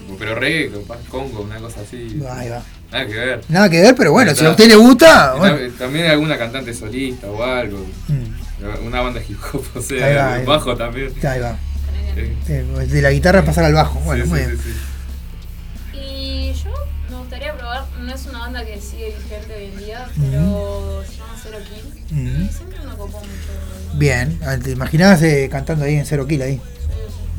tipo, 0.00 0.16
pero 0.18 0.34
reggae, 0.34 0.70
capaz 0.80 0.98
Congo, 1.08 1.42
una 1.42 1.58
cosa 1.58 1.80
así. 1.82 2.20
ahí 2.28 2.48
va. 2.48 2.62
Nada 2.92 3.06
que 3.06 3.14
ver. 3.14 3.40
Nada 3.48 3.68
que 3.70 3.80
ver, 3.82 3.94
pero 3.96 4.12
bueno, 4.12 4.34
si 4.34 4.44
a 4.44 4.50
usted 4.50 4.68
le 4.68 4.76
gusta, 4.76 5.34
bueno. 5.34 5.56
tam- 5.58 5.72
También 5.78 6.06
alguna 6.06 6.38
cantante 6.38 6.72
solista 6.72 7.26
o 7.28 7.42
algo. 7.42 7.84
Mm, 8.08 8.86
Una 8.86 9.00
banda 9.02 9.20
hip 9.26 9.38
hop, 9.52 9.64
o 9.74 9.78
Ahí 9.78 9.84
sea, 9.84 10.16
va, 10.26 10.34
ahí 10.34 10.44
va. 10.44 10.54
bajo 10.56 10.76
también. 10.76 11.12
ahí 11.26 11.40
va. 11.40 11.56
Sí. 12.14 12.52
Eh, 12.52 12.64
De 12.88 13.02
la 13.02 13.10
guitarra 13.10 13.44
pasar 13.44 13.64
al 13.64 13.74
bajo. 13.74 13.98
Bueno, 14.00 14.24
Sí, 14.24 14.30
muy 14.30 14.38
sí, 14.40 14.46
bien. 14.46 14.58
sí, 14.58 14.72
sí. 15.92 15.98
Y 15.98 16.52
yo 16.64 16.70
me 17.10 17.16
gustaría 17.18 17.54
probar, 17.56 17.84
no 18.00 18.14
es 18.14 18.26
una 18.26 18.38
banda 18.38 18.64
que 18.64 18.80
sigue 18.80 19.14
vigente 19.20 19.54
hoy 19.56 19.64
en 19.66 19.78
día, 19.78 20.08
pero 20.18 21.02
se 21.04 21.16
llama 21.16 21.34
Zero 21.42 21.58
Kill. 21.68 22.28
Ujú. 22.28 22.44
Y 22.44 22.48
siempre 22.52 22.78
me 22.80 22.90
copó 22.96 23.18
mucho. 23.18 23.94
Bien, 23.98 24.38
ah, 24.46 24.56
te 24.62 24.70
imaginabas 24.70 25.22
eh, 25.22 25.48
cantando 25.50 25.84
ahí 25.84 25.96
en 25.96 26.06
Zero 26.06 26.26
Kill 26.26 26.40
ahí. 26.42 26.60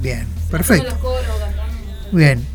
Bien, 0.02 0.28
perfecto. 0.52 0.84
Los 0.90 0.94
coros, 0.99 1.22
cantando. 1.40 1.74
Bien. 2.11 2.45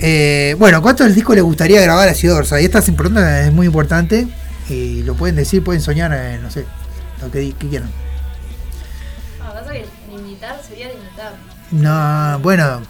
Eh, 0.00 0.54
bueno, 0.58 0.80
¿cuántos 0.82 1.14
discos 1.14 1.34
le 1.34 1.42
gustaría 1.42 1.80
grabar 1.80 2.08
a 2.08 2.14
Ciudad 2.14 2.36
Orsa? 2.38 2.60
Y 2.60 2.64
esta 2.64 2.78
es 2.78 2.88
importante, 2.88 3.46
es 3.46 3.52
muy 3.52 3.66
importante. 3.66 4.26
Y 4.68 5.02
lo 5.02 5.14
pueden 5.14 5.36
decir, 5.36 5.62
pueden 5.64 5.80
soñar, 5.82 6.12
eh, 6.14 6.38
no 6.42 6.50
sé, 6.50 6.64
lo 7.22 7.30
que, 7.30 7.38
di- 7.40 7.52
que 7.52 7.68
quieran. 7.68 7.90
Ah, 9.42 9.52
pasa 9.54 9.72
que 9.72 9.84
limitar 10.14 10.60
sería 10.68 10.88
limitar. 10.88 11.32
No, 11.70 12.38
bueno, 12.40 12.82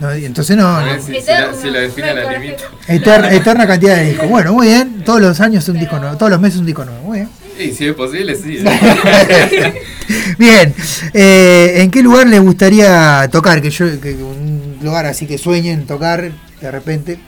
no, 0.00 0.10
entonces 0.12 0.56
no. 0.56 0.80
No. 0.84 1.00
si, 1.00 1.14
si 1.20 1.26
la, 1.26 1.54
si 1.54 1.70
la 1.70 1.78
define 1.80 2.14
la 2.14 2.32
limita. 2.38 2.64
Eter- 2.88 3.32
eterna 3.32 3.66
cantidad 3.66 3.96
de 3.96 4.04
discos. 4.10 4.28
Bueno, 4.28 4.52
muy 4.54 4.66
bien. 4.68 5.02
Todos 5.04 5.20
los 5.20 5.40
años 5.40 5.68
un 5.68 5.78
disco 5.78 5.98
nuevo, 5.98 6.16
todos 6.16 6.30
los 6.30 6.40
meses 6.40 6.58
un 6.60 6.66
disco 6.66 6.84
nuevo. 6.84 7.02
Muy 7.04 7.18
bien. 7.18 7.28
Y 7.58 7.72
si 7.72 7.86
es 7.86 7.94
posible, 7.94 8.36
sí. 8.36 8.58
Bien. 10.38 10.72
Eh, 11.12 11.74
¿En 11.82 11.90
qué 11.90 12.02
lugar 12.02 12.28
les 12.28 12.40
gustaría 12.40 13.28
tocar? 13.32 13.60
Que 13.60 13.70
yo, 13.70 14.00
que 14.00 14.14
un 14.14 14.47
lugar 14.82 15.06
así 15.06 15.26
que 15.26 15.38
sueñen 15.38 15.86
tocar 15.86 16.32
de 16.60 16.70
repente. 16.70 17.18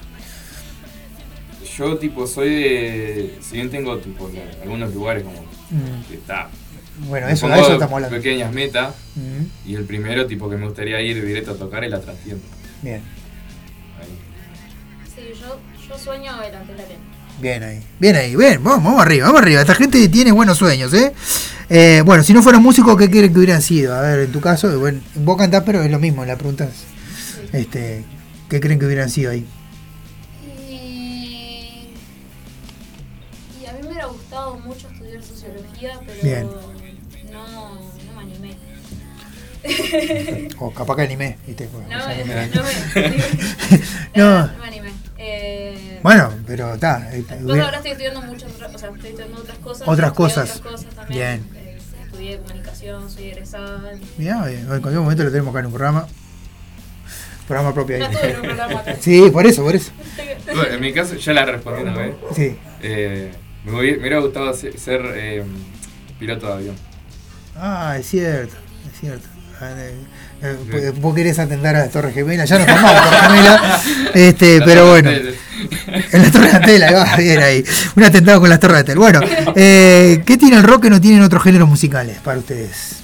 Yo 1.76 1.96
tipo 1.98 2.26
soy 2.26 2.50
de. 2.50 3.38
Si 3.42 3.54
bien 3.56 3.70
tengo 3.70 3.96
tipo 3.98 4.30
algunos 4.62 4.92
lugares 4.94 5.24
como 5.24 5.40
Mm. 5.70 6.02
que 6.08 6.14
está. 6.14 6.48
Bueno, 7.08 7.28
eso, 7.28 7.46
a 7.46 7.58
eso 7.58 7.72
estamos 7.74 7.94
hablando. 7.94 8.16
Pequeñas 8.16 8.52
metas. 8.52 8.92
Mm, 9.14 9.68
Y 9.70 9.74
el 9.76 9.84
primero 9.84 10.26
tipo 10.26 10.50
que 10.50 10.56
me 10.56 10.66
gustaría 10.66 11.00
ir 11.00 11.24
directo 11.24 11.52
a 11.52 11.54
tocar 11.54 11.84
es 11.84 11.90
la 11.90 12.00
trastienda. 12.00 12.42
Bien, 12.82 13.00
Sí, 15.14 15.22
yo, 15.40 15.58
yo 15.88 15.98
sueño 15.98 16.32
de 16.40 16.50
la 16.52 16.60
bien 17.40 17.62
ahí. 17.62 17.80
Bien 17.98 18.16
ahí, 18.16 18.36
bien, 18.36 18.62
vamos, 18.62 18.84
vamos 18.84 19.00
arriba, 19.02 19.26
vamos 19.26 19.40
arriba. 19.42 19.60
Esta 19.60 19.74
gente 19.74 20.06
tiene 20.08 20.32
buenos 20.32 20.58
sueños, 20.58 20.92
¿eh? 20.92 21.12
Eh, 21.70 22.02
bueno, 22.04 22.22
si 22.22 22.32
no 22.34 22.42
fueran 22.42 22.62
músicos, 22.62 22.96
¿qué 22.98 23.08
quieren 23.08 23.32
que 23.32 23.38
hubieran 23.38 23.62
sido? 23.62 23.94
A 23.94 24.00
ver, 24.02 24.20
en 24.20 24.32
tu 24.32 24.40
caso, 24.40 24.78
bueno, 24.78 25.00
vos 25.14 25.36
cantás, 25.38 25.62
pero 25.64 25.82
es 25.82 25.90
lo 25.90 25.98
mismo, 25.98 26.24
la 26.24 26.36
pregunta 26.36 26.64
es, 26.64 26.84
este, 27.52 28.04
¿qué 28.48 28.60
creen 28.60 28.78
que 28.78 28.86
hubieran 28.86 29.10
sido 29.10 29.30
ahí? 29.32 29.46
Y, 30.68 31.88
y 33.62 33.66
a 33.66 33.72
mí 33.72 33.78
me 33.82 33.88
hubiera 33.88 34.06
gustado 34.06 34.56
mucho 34.58 34.88
estudiar 34.88 35.22
sociología, 35.22 36.00
pero 36.06 36.22
Bien. 36.22 36.48
no, 37.32 37.74
no 37.74 38.12
me 38.16 38.22
animé. 38.22 38.56
O 40.58 40.70
capaz 40.72 40.96
que 40.96 41.02
animé, 41.02 41.36
¿viste? 41.46 41.68
Pues, 41.70 41.86
No 41.88 41.98
o 41.98 42.00
sea, 42.00 42.24
me, 42.24 42.48
no 42.48 42.62
me, 42.62 43.16
No. 44.16 44.46
no 44.46 44.58
me 44.58 44.66
animé. 44.66 44.90
Eh, 45.18 46.00
Bueno, 46.02 46.32
pero 46.46 46.74
está. 46.74 47.10
eh, 47.14 47.24
ahora 47.46 47.76
estoy 47.76 47.90
estudiando 47.90 48.22
muchas 48.22 48.50
otras, 48.52 48.74
o 48.74 48.78
sea, 48.78 48.88
estoy 48.90 49.10
estudiando 49.10 49.40
otras 49.40 49.58
cosas. 49.58 49.88
Otras 49.88 50.12
cosas. 50.12 50.56
Otras 50.56 50.72
cosas 50.72 50.94
también. 50.94 51.46
Bien. 51.52 51.62
Eh, 51.66 51.78
estudié 52.06 52.38
comunicación, 52.38 53.10
soy 53.10 53.24
egresada. 53.28 53.92
Mirá, 54.16 54.50
eh, 54.50 54.60
en 54.60 54.66
cualquier 54.66 55.00
momento 55.00 55.24
lo 55.24 55.30
tenemos 55.30 55.50
acá 55.50 55.60
en 55.60 55.66
un 55.66 55.72
programa. 55.72 56.06
Programa 57.46 57.74
propio 57.74 57.96
ahí. 57.96 58.02
Sí, 59.00 59.28
por 59.32 59.46
eso, 59.46 59.62
por 59.64 59.74
eso. 59.74 59.90
Bueno, 60.46 60.74
en 60.74 60.80
mi 60.80 60.92
caso, 60.92 61.16
ya 61.16 61.32
la 61.32 61.44
respondí 61.44 61.82
una 61.82 61.96
vez. 61.96 62.14
Sí. 62.36 62.56
Eh, 62.82 63.32
me, 63.64 63.72
hubiera- 63.78 63.96
me 63.96 64.00
hubiera 64.02 64.18
gustado 64.20 64.54
se- 64.54 64.76
ser 64.78 65.00
eh, 65.16 65.42
piloto 66.18 66.46
de 66.46 66.52
avión. 66.52 66.76
Ah, 67.56 67.96
es 67.98 68.06
cierto, 68.08 68.54
es 68.92 69.00
cierto. 69.00 69.26
Ah, 69.60 69.70
eh, 69.76 69.94
eh, 70.42 70.56
vos- 70.92 71.00
Vos 71.00 71.14
querés 71.14 71.38
atender 71.38 71.74
a 71.76 71.80
las 71.80 71.90
Torres 71.90 72.14
Gemelas, 72.14 72.48
ya 72.48 72.56
no 72.58 72.64
estamos 72.64 72.90
en 72.90 72.96
Torres 73.02 73.20
Gemelas, 73.20 73.82
este, 74.14 74.58
La 74.60 74.64
pero 74.64 74.80
Torre 74.86 74.90
bueno. 75.02 75.10
Antel. 75.10 75.34
En 76.12 76.22
la 76.22 76.30
Torre 76.30 76.48
de 76.48 76.56
Antel, 76.56 76.82
va, 76.94 77.16
bien 77.16 77.38
ahí. 77.42 77.64
Un 77.96 78.04
atentado 78.04 78.40
con 78.40 78.48
las 78.48 78.58
Torres 78.60 78.76
de 78.76 78.80
Antel. 78.80 78.98
Bueno, 78.98 79.20
eh, 79.54 80.22
¿qué 80.24 80.38
tiene 80.38 80.56
el 80.56 80.62
rock 80.62 80.84
que 80.84 80.90
no 80.90 81.00
tienen 81.00 81.20
otros 81.22 81.42
géneros 81.42 81.68
musicales 81.68 82.16
para 82.24 82.38
ustedes? 82.38 82.99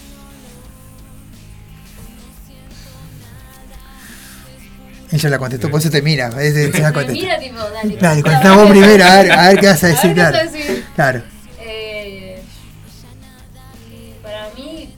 Ella 5.13 5.31
la 5.31 5.39
contestó, 5.39 5.71
por 5.71 5.81
eso 5.81 5.91
te 5.91 6.03
mira. 6.03 6.29
es- 6.43 6.55
la 6.81 6.91
Me 6.93 7.07
mira 7.13 7.39
tipo, 7.39 7.59
dale. 7.59 7.97
Dale, 7.97 8.23
contestá 8.23 8.57
vos 8.57 8.71
primero, 8.71 9.05
a 9.05 9.23
ver, 9.23 9.33
a 9.33 9.49
ver 9.49 9.61
qué 9.61 9.67
vas 9.67 9.85
a 9.85 9.87
decir, 9.89 10.15
ver 10.15 10.51
claro. 10.97 11.23
Eh, 11.61 12.43
para 14.23 14.51
mí 14.57 14.95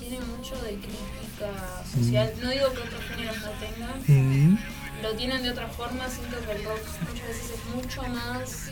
tiene 0.00 0.18
mucho 0.20 0.54
de 0.62 0.70
crítica 0.74 1.84
social. 1.94 2.32
No 2.42 2.50
digo 2.50 2.72
que 2.72 2.80
otros 2.80 3.00
géneros 3.08 3.36
no 3.40 3.50
tengan, 3.60 3.96
Mm, 4.08 4.58
lo 5.02 5.12
tienen 5.14 5.42
de 5.42 5.50
otra 5.50 5.68
forma. 5.68 6.08
Siento 6.08 6.36
que 6.44 6.52
el 6.52 6.64
rock 6.64 6.80
muchas 7.08 7.26
veces 7.28 7.50
es 7.54 7.74
mucho 7.74 8.02
más 8.04 8.70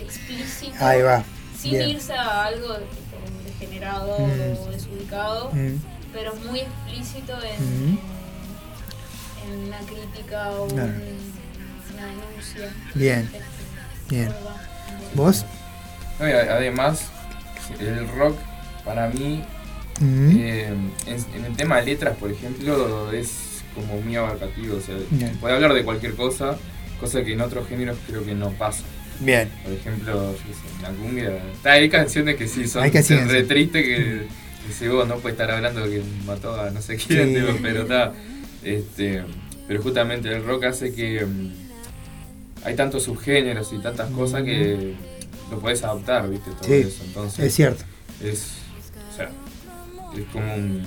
explícito. 0.00 0.84
Ahí 0.84 1.02
va, 1.02 1.22
Sin 1.60 1.72
bien. 1.72 1.90
irse 1.90 2.12
a 2.14 2.44
algo 2.46 2.72
de 2.74 2.80
tipo 2.86 3.16
degenerado 3.60 4.18
Mm. 4.18 4.66
o 4.66 4.70
desubicado. 4.70 5.50
Mm. 5.52 5.76
Pero 6.12 6.34
es 6.34 6.44
muy 6.44 6.60
explícito 6.60 7.34
en, 7.42 7.92
Mm. 7.92 7.98
en 7.98 8.00
una 9.58 9.78
crítica 9.78 10.50
o 10.52 10.66
Claro. 10.68 10.92
un- 10.92 11.94
una 11.94 12.06
denuncia. 12.06 12.72
Bien, 12.94 13.28
bien. 14.08 14.28
¿Vos? 15.14 15.44
No, 16.18 16.28
y 16.28 16.32
a- 16.32 16.54
además, 16.56 17.06
el 17.78 18.06
rock 18.08 18.36
para 18.84 19.08
mí, 19.08 19.42
Mm. 20.00 20.30
eh, 20.38 20.66
en, 21.06 21.24
en 21.36 21.44
el 21.44 21.56
tema 21.56 21.76
de 21.76 21.86
letras, 21.86 22.16
por 22.16 22.30
ejemplo, 22.30 23.12
es 23.12 23.62
como 23.74 24.00
muy 24.00 24.16
abarcativo. 24.16 24.76
O 24.76 24.80
sea, 24.80 24.96
Bien. 25.10 25.36
puede 25.36 25.54
hablar 25.54 25.74
de 25.74 25.84
cualquier 25.84 26.14
cosa, 26.14 26.56
cosa 26.98 27.22
que 27.22 27.32
en 27.34 27.40
otros 27.40 27.68
géneros 27.68 27.98
creo 28.06 28.24
que 28.24 28.34
no 28.34 28.50
pasa. 28.50 28.82
Bien. 29.20 29.50
Por 29.62 29.72
ejemplo, 29.74 30.32
yo 30.32 30.38
sé, 30.38 30.82
la 30.82 30.88
cumbia. 30.90 31.30
está- 31.52 31.72
hay 31.72 31.88
canciones 31.90 32.36
que 32.36 32.48
sí 32.48 32.66
son 32.66 32.90
re 32.90 33.02
sí. 33.02 33.16
tristes 33.46 33.84
que 33.84 34.26
dice 34.66 34.88
vos 34.88 35.06
no 35.06 35.16
puede 35.16 35.32
estar 35.34 35.50
hablando 35.50 35.84
que 35.84 36.02
mató 36.24 36.58
a 36.58 36.70
no 36.70 36.80
sé 36.80 36.96
quién, 36.96 37.28
Sí. 37.28 37.34
digo, 37.34 37.48
pero 37.62 37.82
está. 37.82 38.12
Este, 38.62 39.24
pero 39.66 39.82
justamente 39.82 40.28
el 40.34 40.44
rock 40.44 40.64
hace 40.64 40.92
que 40.92 41.24
mm, 41.24 41.52
hay 42.64 42.76
tantos 42.76 43.04
subgéneros 43.04 43.72
y 43.72 43.78
tantas 43.78 44.10
cosas 44.10 44.42
que 44.42 44.94
lo 45.50 45.58
podés 45.58 45.82
adaptar, 45.82 46.28
¿viste? 46.28 46.50
Todo 46.50 46.64
Sí, 46.64 46.74
eso. 46.74 47.02
Entonces, 47.04 47.44
es 47.46 47.54
cierto. 47.54 47.84
Es, 48.22 48.46
o 49.12 49.16
sea, 49.16 49.30
es 50.16 50.24
como 50.32 50.54
un, 50.54 50.82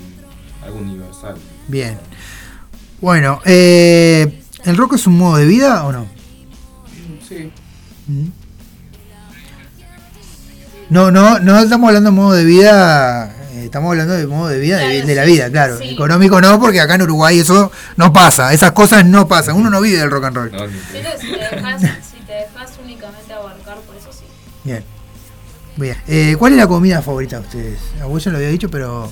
algo 0.64 0.80
universal. 0.80 1.36
Bien. 1.68 1.98
Bueno, 3.02 3.41
eh, 3.45 4.41
¿el 4.64 4.78
rock 4.78 4.94
es 4.94 5.08
un 5.08 5.18
modo 5.18 5.38
de 5.38 5.45
vida 5.45 5.84
o 5.86 5.91
no? 5.91 6.08
Sí. 7.28 7.52
Mm. 8.08 8.28
No, 10.90 11.10
no, 11.10 11.40
no 11.40 11.60
estamos 11.60 11.88
hablando 11.88 12.12
de 12.12 12.16
modo 12.16 12.34
de 12.34 12.45
vida, 12.45 13.34
estamos 13.65 13.90
hablando 13.91 14.14
de 14.14 14.27
modo 14.27 14.48
de 14.49 14.60
vida 14.60 14.77
de, 14.77 14.85
Claro, 15.02 15.07
de 15.07 15.15
la 15.15 15.26
sí, 15.26 15.31
vida, 15.31 15.49
claro. 15.52 15.77
sí. 15.77 15.90
Económico 15.90 16.40
no, 16.41 16.60
porque 16.60 16.80
acá 16.81 16.95
en 16.95 17.02
Uruguay 17.03 17.40
eso 17.40 17.72
no 17.98 18.11
pasa, 18.14 18.53
esas 18.53 18.72
cosas 18.72 19.06
no 19.06 19.27
pasan, 19.27 19.56
uno 19.56 19.69
no 19.69 19.81
vive 19.81 19.98
del 19.98 20.10
rock 20.11 20.26
and 20.26 20.35
roll. 20.35 20.52
No, 20.52 20.65
que 20.65 20.72
si 21.19 21.31
te 21.31 21.38
dejas, 21.56 21.81
si 21.81 22.26
te 22.26 22.34
dejas 22.34 22.72
únicamente 22.84 23.34
abarcar 23.34 23.77
por 23.81 23.95
eso 23.95 24.11
sí. 24.11 24.26
Bien. 24.64 24.84
Bien. 25.76 25.98
Eh, 26.07 26.35
¿Cuál 26.38 26.53
es 26.53 26.60
la 26.60 26.68
comida 26.68 27.02
favorita 27.02 27.40
de 27.40 27.45
ustedes? 27.45 27.80
A 28.02 28.06
vos 28.06 28.23
ya 28.23 28.30
lo 28.31 28.38
había 28.38 28.49
dicho, 28.49 28.69
pero 28.69 29.11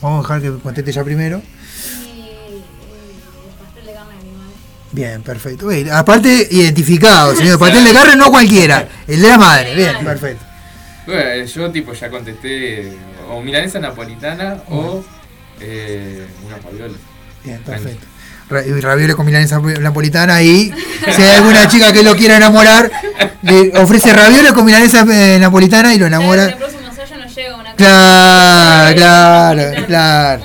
vamos 0.00 0.18
a 0.18 0.22
dejar 0.34 0.42
que 0.56 0.62
conteste 0.62 0.92
ya 0.92 1.02
primero. 1.02 1.40
Y, 1.40 2.08
y 2.08 2.56
el 2.56 3.54
pastel 3.58 3.86
de 3.86 3.92
carne 3.92 4.16
de 4.18 4.24
mi 4.24 4.36
madre. 4.36 4.54
Bien, 4.92 5.22
perfecto. 5.22 5.66
Bien, 5.66 5.90
aparte, 5.90 6.46
identificado, 6.50 7.34
señor. 7.34 7.58
Pastel 7.58 7.84
de 7.84 7.92
carne 7.92 8.14
no 8.16 8.30
cualquiera, 8.30 8.86
el 9.08 9.20
de 9.20 9.28
la 9.28 9.38
madre. 9.38 9.74
Bien, 9.74 10.04
perfecto. 10.04 10.44
Bueno, 11.06 11.44
yo 11.44 11.70
tipo 11.70 11.92
ya 11.92 12.08
contesté 12.10 12.92
o 13.30 13.40
milanesa 13.42 13.78
napolitana 13.78 14.56
o 14.70 15.04
eh, 15.60 16.26
una 16.46 16.56
paviola. 16.56 16.94
Bien, 17.44 17.60
perfecto. 17.62 18.06
Ra- 18.48 18.64
y 18.64 18.80
Ravioles 18.80 19.16
con 19.16 19.24
milanesa 19.26 19.58
napolitana 19.60 20.42
y 20.42 20.72
si 21.14 21.22
hay 21.22 21.36
alguna 21.36 21.66
chica 21.68 21.92
que 21.92 22.02
lo 22.02 22.14
quiera 22.16 22.36
enamorar, 22.36 22.90
le 23.42 23.72
ofrece 23.78 24.12
ravioles 24.12 24.52
con 24.52 24.64
milanesa 24.66 25.04
eh, 25.10 25.38
napolitana 25.40 25.94
y 25.94 25.98
lo 25.98 26.06
En 26.06 26.12
el 26.14 26.20
enamora. 26.20 26.56
próximo 26.56 26.88
ensayo 26.88 27.16
nos 27.16 27.34
llega 27.34 27.54
una 27.56 27.74
Claro, 27.74 28.96
claro, 28.96 29.86
claro. 29.86 30.42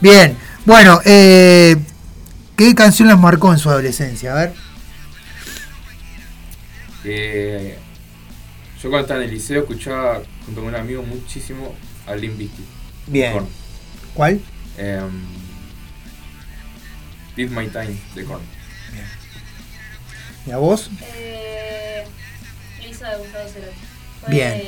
Bien, 0.00 0.36
bueno, 0.64 1.00
eh, 1.04 1.76
¿qué 2.56 2.74
canción 2.74 3.08
las 3.08 3.18
marcó 3.18 3.52
en 3.52 3.58
su 3.58 3.70
adolescencia? 3.70 4.32
A 4.32 4.34
ver. 4.36 4.52
Eh, 7.04 7.76
yo 8.82 8.90
cuando 8.90 9.02
estaba 9.02 9.20
en 9.22 9.28
el 9.28 9.34
liceo 9.34 9.60
escuchaba 9.60 10.22
junto 10.44 10.60
con 10.60 10.70
un 10.70 10.74
amigo 10.74 11.04
muchísimo 11.04 11.72
a 12.06 12.14
Bizkit. 12.14 12.50
Bien. 13.06 13.32
Korn. 13.32 13.48
¿Cuál? 14.14 14.40
Em, 14.76 15.22
Did 17.36 17.50
My 17.50 17.68
Time 17.68 17.96
de 18.16 18.24
Korn. 18.24 18.42
¿Y 20.44 20.50
a 20.50 20.56
vos? 20.56 20.90
Eh, 21.14 22.04
Lisa 22.82 23.10
de 23.10 23.18
Gustavo 23.18 23.48
Cerati. 23.48 23.76
Fue, 24.20 24.30
Bien. 24.30 24.62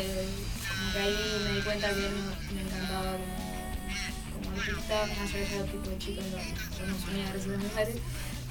Como 0.69 0.93
que 0.93 0.99
ahí 1.01 1.17
me 1.45 1.53
di 1.57 1.63
cuenta 1.63 1.89
que 1.89 2.07
él 2.07 2.13
me, 2.13 2.55
me 2.55 2.63
encantaba 2.63 3.13
como, 3.13 4.45
como 4.45 4.61
artista, 4.61 5.07
más 5.07 5.35
allá 5.35 5.63
de 5.63 5.69
tipo 5.71 5.91
de 5.91 5.99
chico, 5.99 6.23
yo, 6.23 6.87
no 6.87 6.99
soñaba 7.05 7.31
gracias 7.33 7.73
a 7.73 7.75
padres. 7.75 7.97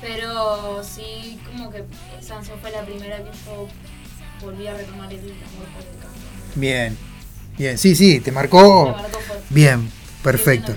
Pero 0.02 0.84
sí, 0.84 1.40
como 1.46 1.72
que 1.72 1.86
esa 2.20 2.36
canción 2.36 2.60
fue 2.60 2.72
la 2.72 2.84
primera 2.84 3.18
que 3.20 3.32
yo 3.46 3.70
volví 4.42 4.68
a 4.68 4.74
retomar 4.74 5.12
el 5.12 5.20
amor 5.20 5.68
por 5.74 5.82
el 5.82 6.00
canto. 6.02 6.18
Bien. 6.56 6.98
Bien, 7.58 7.78
sí, 7.78 7.96
sí, 7.96 8.20
te 8.20 8.32
marcó. 8.32 8.86
Me 8.86 8.92
marcó 9.04 9.20
fuerte. 9.20 9.46
Bien, 9.50 9.90
perfecto. 10.24 10.76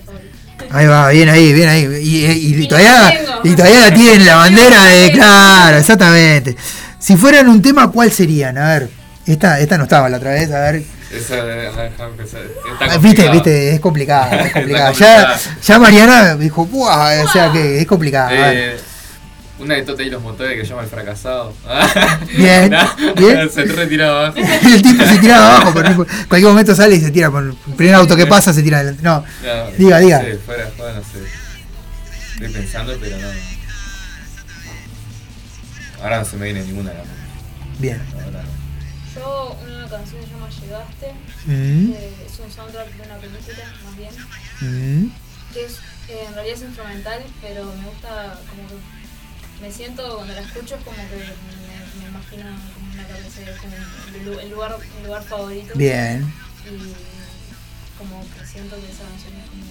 Ahí 0.71 0.87
va, 0.87 1.09
bien 1.11 1.29
ahí, 1.29 1.53
bien 1.53 1.69
ahí. 1.69 1.85
Y, 2.03 2.27
y- 2.27 2.55
y 2.57 2.63
Y 2.65 2.69
todavía, 2.69 2.93
la 3.03 3.11
tengo. 3.11 3.41
y 3.45 3.55
todavía 3.57 3.81
la 3.81 3.95
tiene 3.95 4.25
la 4.25 4.37
bandera 4.37 4.85
de. 4.85 5.13
Claro, 5.13 5.77
exactamente. 5.79 6.57
Si 6.99 7.17
fueran 7.17 7.49
un 7.49 7.63
tema, 7.63 7.91
¿cuál 7.91 8.11
serían? 8.11 8.59
A 8.59 8.69
ver, 8.75 8.91
esta, 9.27 9.61
esta 9.61 9.79
no 9.79 9.85
estaba 9.85 10.09
la 10.09 10.17
otra 10.17 10.33
vez, 10.33 10.51
a 10.51 10.61
ver. 10.61 10.83
Esa, 11.13 11.37
está 11.85 12.09
Ah, 12.81 12.97
Viste, 12.99 13.29
viste, 13.31 13.75
es 13.75 13.81
complicado, 13.81 14.33
es 14.35 14.41
Está 14.47 14.53
complicado. 14.53 14.93
Ya, 14.95 15.39
ya 15.63 15.79
Mariana 15.79 16.35
dijo, 16.37 16.67
¡buah! 16.67 17.23
O 17.25 17.29
sea 17.29 17.53
que 17.53 17.79
es 17.81 17.87
complicado. 17.87 18.29
a 18.31 18.33
ver. 18.49 18.57
Eh, 18.57 18.77
una 19.59 19.75
de 19.75 19.83
Tota 19.83 20.03
y 20.03 20.11
los 20.11 20.23
motores 20.23 20.55
que 20.59 20.63
se 20.65 20.71
llama 20.71 20.83
El 20.83 20.89
Fracasado. 20.89 21.55
Bien, 22.37 22.71
Nah, 22.71 22.87
bien. 23.17 23.49
Se 23.51 23.65
retiraba 23.65 24.27
abajo. 24.29 24.39
El 24.67 24.83
tipo 24.83 25.05
se 25.05 25.19
tira 25.19 25.57
abajo, 25.57 25.73
pero 25.75 25.89
en 25.89 25.95
cualquier 26.29 26.51
momento 26.51 26.75
sale 26.75 26.97
y 26.97 27.01
se 27.01 27.11
tira 27.11 27.31
por 27.31 27.43
el 27.45 27.55
primer 27.77 27.95
auto 27.95 28.17
que 28.17 28.27
pasa, 28.27 28.53
se 28.53 28.63
tira 28.63 28.79
adelante. 28.79 29.03
No, 29.03 29.21
No, 29.43 29.71
diga, 29.79 29.99
diga. 29.99 30.19
No 30.23 30.25
sé, 30.29 30.37
fuera 30.39 30.71
joda, 30.77 30.93
no 30.95 31.01
sé. 31.03 31.19
Estoy 32.35 32.49
pensando, 32.53 32.97
pero 33.01 33.17
no. 33.17 33.29
Ahora 36.03 36.19
no 36.19 36.25
se 36.25 36.37
me 36.37 36.45
viene 36.53 36.63
ninguna 36.65 36.91
de 36.91 36.99
la. 36.99 37.05
Bien. 37.79 38.03
Ahora. 38.25 38.43
Yo, 39.15 39.57
una 39.65 39.89
canción 39.89 40.23
se 40.23 40.29
llama 40.31 40.49
Llegaste, 40.51 41.13
Mm, 41.47 41.93
que 41.93 42.13
es 42.27 42.39
un 42.45 42.51
soundtrack 42.53 42.89
de 42.97 43.03
una 43.07 43.17
película, 43.17 43.65
más 43.85 43.97
bien. 43.97 44.11
mm, 44.61 45.11
que 45.55 45.65
es, 45.65 45.73
eh, 46.09 46.25
en 46.29 46.35
realidad 46.35 46.57
es 46.59 46.63
instrumental, 46.65 47.21
pero 47.41 47.65
me 47.65 47.89
gusta 47.89 48.39
como 48.51 48.69
que 48.69 48.75
me 49.61 49.71
siento 49.73 50.17
cuando 50.17 50.35
la 50.35 50.41
escucho 50.41 50.75
es 50.77 50.83
como 50.85 50.97
que 50.97 51.17
me, 51.17 52.03
me 52.03 52.09
imagino 52.11 52.45
como 52.75 52.93
una 52.93 53.05
cabeza, 53.07 53.41
como 53.61 53.75
el, 54.19 54.25
lu- 54.25 54.39
el 54.41 54.51
lugar, 54.51 54.77
el 55.01 55.07
lugar 55.07 55.23
favorito. 55.25 55.73
Bien, 55.75 56.27
Y 56.67 57.99
como 57.99 58.21
que 58.23 58.47
siento 58.47 58.77
que 58.77 58.83
esa 58.93 59.05
canción 59.05 59.33
es 59.43 59.51
como... 59.51 59.63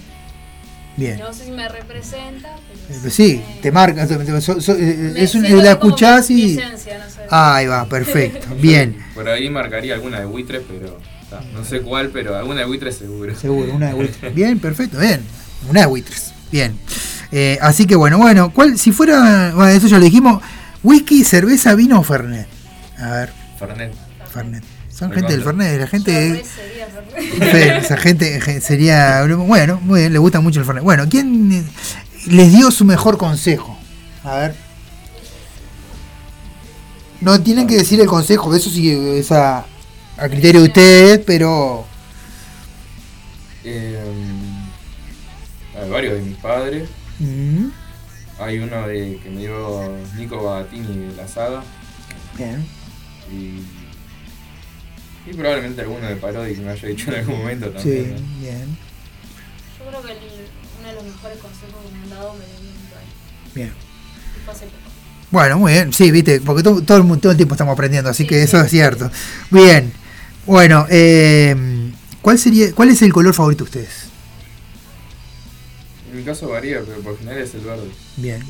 bien. 0.96 1.18
No 1.18 1.32
sé 1.32 1.44
si 1.44 1.50
me 1.52 1.68
representa, 1.68 2.56
pero... 2.88 3.06
Eh, 3.06 3.10
Sí, 3.10 3.42
me- 3.46 3.60
te 3.62 3.72
marca, 3.72 4.06
so- 4.06 4.24
so- 4.24 4.40
so- 4.40 4.60
so- 4.60 4.76
eh, 4.76 5.10
me 5.14 5.22
es 5.22 5.34
un- 5.34 5.62
la 5.62 5.72
escuchás 5.72 6.30
y... 6.30 6.58
esencia, 6.58 6.98
no 6.98 7.10
sé. 7.10 7.20
Ahí 7.30 7.66
va, 7.66 7.88
perfecto, 7.88 8.54
bien. 8.60 9.04
Por 9.14 9.28
ahí 9.28 9.48
marcaría 9.50 9.94
alguna 9.94 10.18
de 10.20 10.26
buitres, 10.26 10.62
pero. 10.68 10.98
no 11.52 11.64
sé 11.64 11.80
cuál, 11.80 12.10
pero 12.10 12.36
alguna 12.36 12.60
de 12.60 12.66
buitres 12.66 12.96
seguro. 12.96 13.34
Seguro, 13.34 13.72
una 13.74 13.88
de 13.88 13.94
Buitres. 13.94 14.34
Bien, 14.34 14.58
perfecto, 14.58 14.98
bien. 14.98 15.20
Una 15.68 15.80
de 15.80 15.86
Buitres, 15.86 16.32
bien. 16.52 16.78
Eh, 17.32 17.58
así 17.60 17.86
que 17.86 17.96
bueno, 17.96 18.18
bueno, 18.18 18.50
¿cuál, 18.52 18.78
si 18.78 18.92
fuera, 18.92 19.52
bueno, 19.54 19.68
eso 19.70 19.86
ya 19.88 19.98
lo 19.98 20.04
dijimos, 20.04 20.42
whisky, 20.82 21.24
cerveza, 21.24 21.74
vino 21.74 21.98
o 22.00 22.02
Fernet. 22.02 22.46
A 22.98 23.10
ver, 23.10 23.32
Fernet. 23.58 23.92
Fernet. 24.32 24.64
Son 24.90 25.12
gente 25.12 25.32
del 25.32 25.42
Fernet, 25.42 25.80
la 25.80 25.86
gente... 25.86 26.44
Fernet. 27.14 27.50
Fe- 27.50 27.76
esa 27.78 27.96
gente 27.96 28.60
sería 28.60 29.22
bueno 29.36 29.80
muy 29.82 30.00
bien 30.00 30.12
le 30.12 30.18
gusta 30.18 30.40
mucho 30.40 30.60
el 30.60 30.66
Fernet 30.66 30.84
bueno 30.84 31.06
quién 31.08 31.64
les 32.26 32.52
dio 32.52 32.70
su 32.70 32.84
mejor 32.84 33.16
consejo 33.16 33.78
a 34.22 34.36
ver 34.36 34.54
no 37.22 37.40
tienen 37.40 37.66
que 37.66 37.76
decir 37.76 37.98
el 38.00 38.06
consejo 38.06 38.54
eso 38.54 38.68
sí 38.68 38.90
es 38.90 39.32
a, 39.32 39.64
a 40.18 40.28
criterio 40.28 40.60
de 40.62 40.66
ustedes 40.68 41.20
pero 41.26 41.86
Eh, 43.64 43.98
hay 45.82 45.90
varios 45.90 46.14
de 46.14 46.20
mis 46.20 46.36
padres. 46.36 46.88
Mm, 47.18 47.66
Hay 48.38 48.58
uno 48.58 48.86
de 48.88 49.18
que 49.22 49.30
me 49.30 49.40
dio 49.40 49.90
Nico 50.16 50.42
Bagatini 50.42 51.06
de 51.08 51.14
la 51.16 51.26
saga. 51.28 51.62
bien 52.36 52.66
Y. 53.32 53.62
Y 55.28 55.34
probablemente 55.34 55.80
alguno 55.80 56.06
de 56.06 56.16
Parodi 56.16 56.54
que 56.54 56.60
me 56.60 56.70
haya 56.70 56.88
dicho 56.88 57.10
en 57.10 57.18
algún 57.18 57.38
momento 57.38 57.66
sí 57.66 57.72
también. 57.74 58.14
¿no? 58.14 58.40
bien 58.40 58.78
Yo 59.78 59.86
creo 59.88 60.02
que 60.02 60.12
el- 60.12 60.18
uno 60.78 60.88
de 60.88 60.94
los 60.94 61.04
mejores 61.04 61.38
consejos 61.38 61.74
que 61.84 61.96
me 61.96 62.02
han 62.04 62.10
dado 62.10 62.34
me 62.34 62.44
dio 62.44 62.54
padre. 62.92 63.06
bien 63.54 63.72
hace 64.48 64.66
poco. 64.66 64.76
bueno 65.32 65.58
muy 65.58 65.72
bien 65.72 65.92
sí 65.92 66.12
viste 66.12 66.40
porque 66.42 66.62
to- 66.62 66.80
todo 66.82 66.98
el, 66.98 67.20
todo 67.20 67.32
el 67.32 67.36
tiempo 67.36 67.54
estamos 67.56 67.72
aprendiendo 67.72 68.08
así 68.10 68.22
Sí, 68.22 68.28
que 68.28 68.36
sí. 68.36 68.42
eso 68.42 68.60
es 68.60 68.70
cierto 68.70 69.10
bien 69.50 69.92
bueno 70.46 70.86
eh, 70.90 71.56
cuál 72.22 72.38
sería 72.38 72.72
cuál 72.72 72.90
es 72.90 73.02
el 73.02 73.12
color 73.12 73.34
favorito 73.34 73.64
de 73.64 73.70
ustedes 73.70 74.05
mi 76.16 76.22
caso 76.24 76.48
varía, 76.48 76.80
pero 76.86 77.00
por 77.00 77.18
general 77.18 77.40
es 77.42 77.54
el 77.54 77.60
verde. 77.60 77.88
bien 78.16 78.42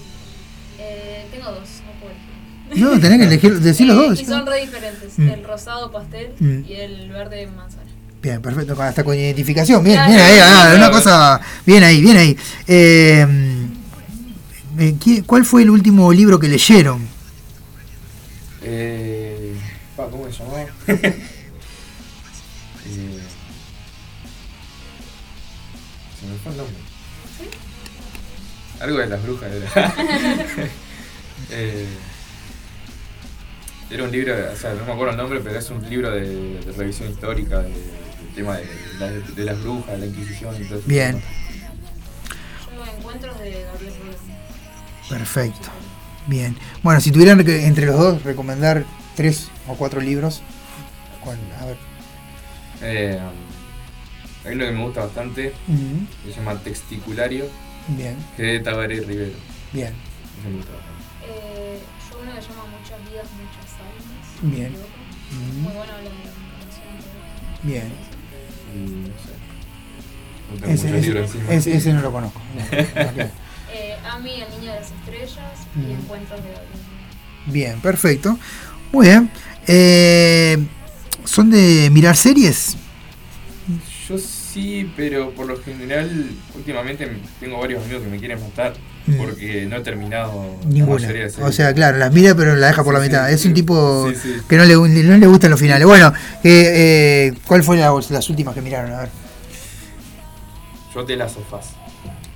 Eh, 0.78 1.26
tengo 1.30 1.46
dos, 1.50 1.68
no 1.86 1.92
puedo 2.00 2.12
elegir. 2.12 2.84
no 2.84 3.00
tenés 3.00 3.18
que 3.18 3.24
elegir 3.24 3.60
decir 3.60 3.86
los 3.86 3.96
Eh, 3.96 4.08
dos 4.08 4.20
Y 4.20 4.24
son 4.26 4.46
re 4.46 4.60
diferentes. 4.60 5.18
Mm. 5.18 5.28
El 5.28 5.44
rosado 5.44 5.90
pastel 5.92 6.30
Mm. 6.38 6.60
y 6.68 6.72
el 6.74 7.10
verde 7.10 7.46
manzana. 7.48 7.82
Bien, 8.22 8.42
perfecto, 8.42 8.74
con- 8.74 8.86
hasta 8.86 9.04
con 9.04 9.14
identificación. 9.14 9.84
Bien, 9.84 9.96
Claro. 9.96 10.12
bien 10.12 10.24
ahí, 10.24 10.38
ah, 10.42 10.72
una 10.76 10.90
cosa. 10.90 11.40
Bien 11.64 11.84
ahí, 11.84 12.00
bien 12.00 12.16
ahí. 12.16 12.36
Eh, 12.66 13.26
eh, 14.78 14.96
¿qué- 15.02 15.22
¿Cuál 15.22 15.44
fue 15.44 15.62
el 15.62 15.70
último 15.70 16.12
libro 16.12 16.38
que 16.40 16.48
leyeron? 16.48 17.06
Eh, 18.62 19.54
pa, 19.96 20.08
¿Cómo 20.08 20.24
se 20.30 20.38
llamaba? 20.42 20.66
Eh, 22.88 23.20
se 26.20 26.26
me 26.26 26.38
fue 26.38 26.52
el 26.52 26.58
nombre. 26.58 26.75
Algo 28.86 28.98
de 28.98 29.06
las 29.08 29.22
brujas 29.22 29.50
era. 29.52 29.94
Eh, 31.50 31.86
era 33.90 34.02
un 34.04 34.10
libro, 34.10 34.34
o 34.52 34.56
sea, 34.56 34.74
no 34.74 34.84
me 34.84 34.92
acuerdo 34.92 35.12
el 35.12 35.16
nombre, 35.16 35.40
pero 35.44 35.58
es 35.58 35.70
un 35.70 35.88
libro 35.88 36.10
de, 36.10 36.58
de 36.60 36.72
revisión 36.72 37.08
histórica 37.10 37.62
de- 37.62 37.68
del 37.68 38.34
tema 38.34 38.56
de, 38.56 38.66
la- 38.98 39.10
de 39.10 39.44
las 39.44 39.62
brujas, 39.62 39.92
de 39.92 39.98
la 39.98 40.06
Inquisición 40.06 40.56
y 40.60 40.64
todo 40.64 40.78
eso. 40.78 40.88
Bien. 40.88 41.22
Encuentros 42.98 43.38
de 43.38 43.62
Gabriel. 43.64 43.92
Perfecto. 45.08 45.68
Bien. 46.26 46.56
Bueno, 46.82 47.00
si 47.00 47.12
tuvieran 47.12 47.44
que 47.44 47.64
entre 47.66 47.86
los 47.86 47.96
dos 47.96 48.22
recomendar 48.24 48.84
tres 49.14 49.48
o 49.68 49.74
cuatro 49.76 50.00
libros, 50.00 50.42
¿cuál? 51.22 51.38
a 51.60 51.66
ver. 51.66 51.76
Eh, 52.82 53.20
hay 54.44 54.54
uno 54.54 54.64
que 54.64 54.72
me 54.72 54.82
gusta 54.84 55.04
bastante, 55.04 55.52
se 56.24 56.32
llama 56.32 56.58
Texticulario, 56.58 57.46
Bien, 57.88 58.16
que 58.36 58.46
es 58.46 58.52
de 58.58 58.60
Tabaré 58.70 59.00
Rivero. 59.00 59.32
bien, 59.72 59.92
me 60.44 60.56
gusta 60.56 60.72
bastante. 60.72 61.02
Eh, 61.28 61.78
yo 62.10 62.18
uno 62.22 62.34
que 62.34 62.42
se 62.42 62.48
llama 62.48 62.64
Muchas 62.66 62.98
vidas, 63.10 63.26
muchas 63.38 63.70
almas. 63.80 64.26
Bien. 64.42 64.72
Ujú. 64.74 65.60
Muy 65.60 65.72
bueno 65.72 65.92
habla 65.92 66.10
de 66.10 66.16
bien. 67.62 67.92
No 68.74 69.06
sé. 69.18 69.32
No 70.52 70.60
tengo 70.60 70.72
Ese, 71.52 71.76
ese- 71.76 71.92
no 71.92 72.00
lo 72.02 72.12
conozco. 72.12 72.40
Eh, 73.78 73.94
Ami, 74.10 74.30
el 74.40 74.48
niño 74.58 74.72
de 74.72 74.80
las 74.80 74.90
estrellas 74.90 75.66
Mm. 75.74 75.82
y 75.88 75.92
encuentros 75.92 76.40
de 76.42 76.48
Ruiz. 76.50 77.52
Bien, 77.52 77.80
perfecto. 77.80 78.38
Muy 78.92 79.06
bien. 79.08 79.28
Eh, 79.66 80.56
¿Son 81.24 81.50
de 81.50 81.90
mirar 81.90 82.16
series? 82.16 82.76
Sí, 84.56 84.90
pero 84.96 85.32
por 85.32 85.44
lo 85.46 85.62
general, 85.62 86.30
últimamente 86.54 87.06
tengo 87.38 87.60
varios 87.60 87.84
amigos 87.84 88.04
que 88.04 88.08
me 88.08 88.18
quieren 88.18 88.40
matar 88.40 88.72
Mm. 89.06 89.16
porque 89.18 89.66
no 89.66 89.76
he 89.76 89.80
terminado 89.82 90.56
la 90.64 90.68
Ninguna. 90.70 91.08
O 91.42 91.52
sea, 91.52 91.74
claro, 91.74 91.98
las 91.98 92.10
mira 92.10 92.34
pero 92.34 92.56
la 92.56 92.68
deja 92.68 92.82
por 92.82 92.94
la 92.94 93.00
mitad. 93.00 93.28
sí, 93.28 93.34
es 93.34 93.44
un 93.44 93.52
tipo 93.52 94.08
Sí, 94.10 94.16
sí. 94.16 94.36
que 94.48 94.56
no 94.56 94.64
le, 94.64 94.74
no 94.74 95.16
le 95.18 95.26
gustan 95.26 95.50
los 95.50 95.60
finales. 95.60 95.86
Bueno, 95.86 96.08
eh, 96.42 96.72
eh, 97.32 97.34
¿cuál 97.46 97.62
fue 97.62 97.76
la- 97.76 97.92
las 98.10 98.30
últimas 98.30 98.54
que 98.54 98.62
miraron? 98.62 98.92
A 98.94 99.00
ver. 99.00 99.08
Yo 100.94 101.04
The 101.04 101.16
Last 101.16 101.36
of 101.36 101.52
Us. 101.52 101.66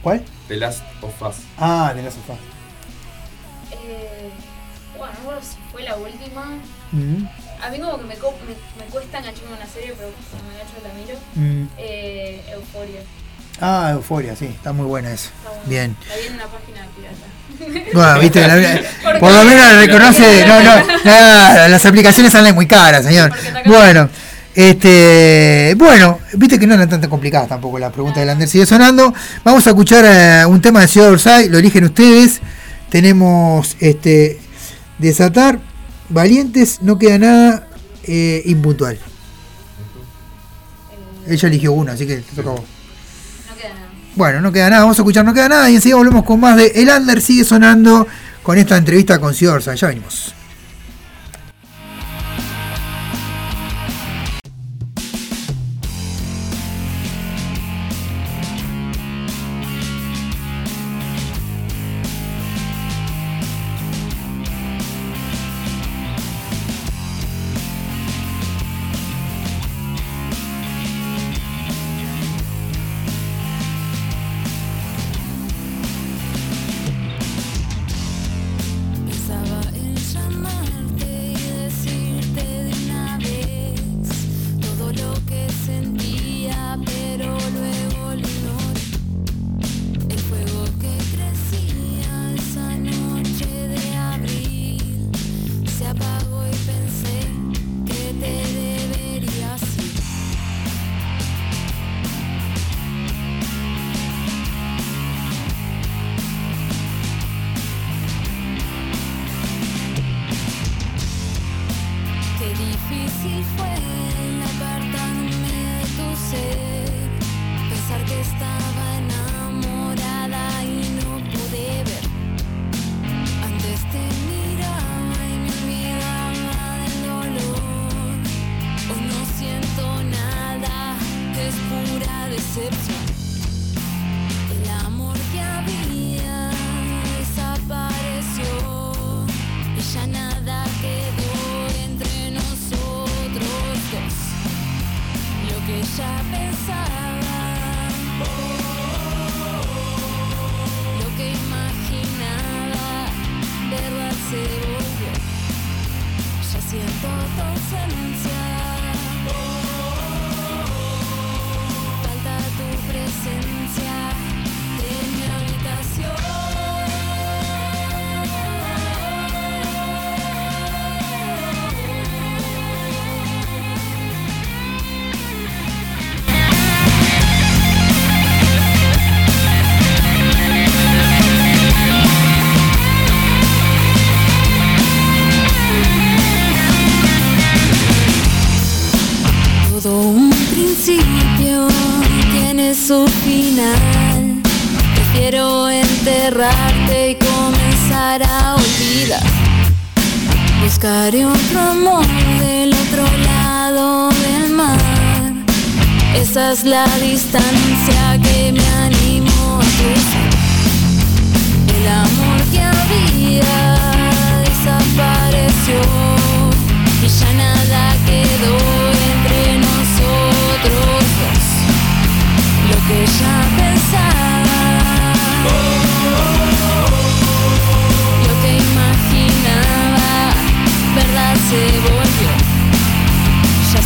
¿Cuál? 0.03 0.23
The 0.49 0.57
Last 0.57 0.83
of 1.01 1.23
Us. 1.23 1.37
Ah, 1.57 1.93
de 1.97 2.03
la 2.03 2.11
sofá. 2.11 2.35
Eh, 3.73 4.29
bueno, 4.99 5.15
no 5.25 5.41
si 5.43 5.57
fue 5.73 5.83
la 5.85 5.97
última. 5.97 6.45
Mm, 6.93 7.25
A 7.62 7.70
mí 7.70 7.78
como 7.78 7.97
que 7.99 8.05
me, 8.05 8.15
me, 8.15 8.15
me 8.85 8.85
cuesta 8.91 9.19
engancharme 9.19 9.51
en 9.51 9.57
una 9.57 9.66
serie, 9.66 9.95
pero 9.97 10.11
cuando 10.31 10.49
me 10.49 10.55
engancho 10.55 10.74
la 10.82 10.95
miro. 10.95 11.19
mm. 11.35 11.69
Eh, 11.78 12.43
Euforia. 12.55 13.01
Ah, 13.61 13.91
Euforia, 13.93 14.35
sí, 14.37 14.47
está 14.47 14.73
muy 14.73 14.87
buena. 14.87 15.12
Está 15.12 15.31
buena. 15.49 15.62
Bien. 15.66 15.97
La 16.09 16.16
vi 16.16 16.27
en 16.27 16.35
una 16.35 16.47
página 16.47 16.87
pirata. 16.97 17.27
Bueno, 17.93 18.20
viste, 18.20 18.41
la- 18.49 19.19
por 19.20 19.32
lo 19.32 19.45
menos 19.45 19.73
reconoce. 19.74 20.47
No, 20.47 20.62
no, 20.62 20.77
no, 20.87 21.69
las 21.69 21.85
aplicaciones 21.85 22.32
salen 22.32 22.55
muy 22.55 22.66
caras, 22.66 23.05
señor. 23.05 23.31
Está. 23.37 23.62
Bueno, 23.66 24.09
Este, 24.55 25.74
bueno, 25.77 26.19
viste 26.35 26.59
que 26.59 26.66
no 26.66 26.74
eran 26.74 26.89
tan 26.89 27.01
complicadas 27.09 27.49
tampoco 27.49 27.78
las 27.78 27.93
preguntas 27.93 28.20
del 28.20 28.31
Ander 28.31 28.49
sigue 28.49 28.65
sonando. 28.66 29.12
Vamos 29.45 29.66
a 29.66 29.70
escuchar 29.70 30.05
eh, 30.07 30.47
un 30.47 30.61
tema 30.62 30.81
de 30.81 30.89
Ciudad 30.89 31.11
Orsay, 31.11 31.49
lo 31.51 31.59
eligen 31.59 31.85
ustedes. 31.85 32.41
Tenemos 32.89 33.77
este 33.81 34.39
desatar, 34.99 35.59
valientes, 36.11 36.82
no 36.82 36.99
queda 36.99 37.19
nada, 37.19 37.69
eh, 38.05 38.43
impuntual. 38.47 38.99
Ella 41.27 41.49
eligió 41.49 41.73
uno, 41.73 41.93
así 41.93 42.07
que 42.07 42.16
te 42.16 42.37
toca 42.37 42.51
a 42.51 42.53
vos. 42.53 42.62
No 43.49 43.57
queda 43.57 43.74
nada. 43.74 43.89
Bueno, 44.16 44.41
no 44.41 44.53
queda 44.53 44.70
nada, 44.70 44.82
vamos 44.82 44.99
a 44.99 45.03
escuchar 45.03 45.24
No 45.24 45.32
queda 45.32 45.49
nada 45.49 45.70
y 45.70 45.77
enseguida 45.77 45.97
volvemos 45.97 46.24
con 46.24 46.41
más 46.41 46.57
de 46.57 46.73
El 46.74 46.91
Ander 46.91 47.20
sigue 47.20 47.45
sonando 47.45 48.07
con 48.43 48.59
esta 48.59 48.77
entrevista 48.77 49.19
con 49.19 49.35
Orsay. 49.35 49.77
Ya 49.77 49.89
venimos. 49.89 50.35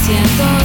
Siento 0.07 0.64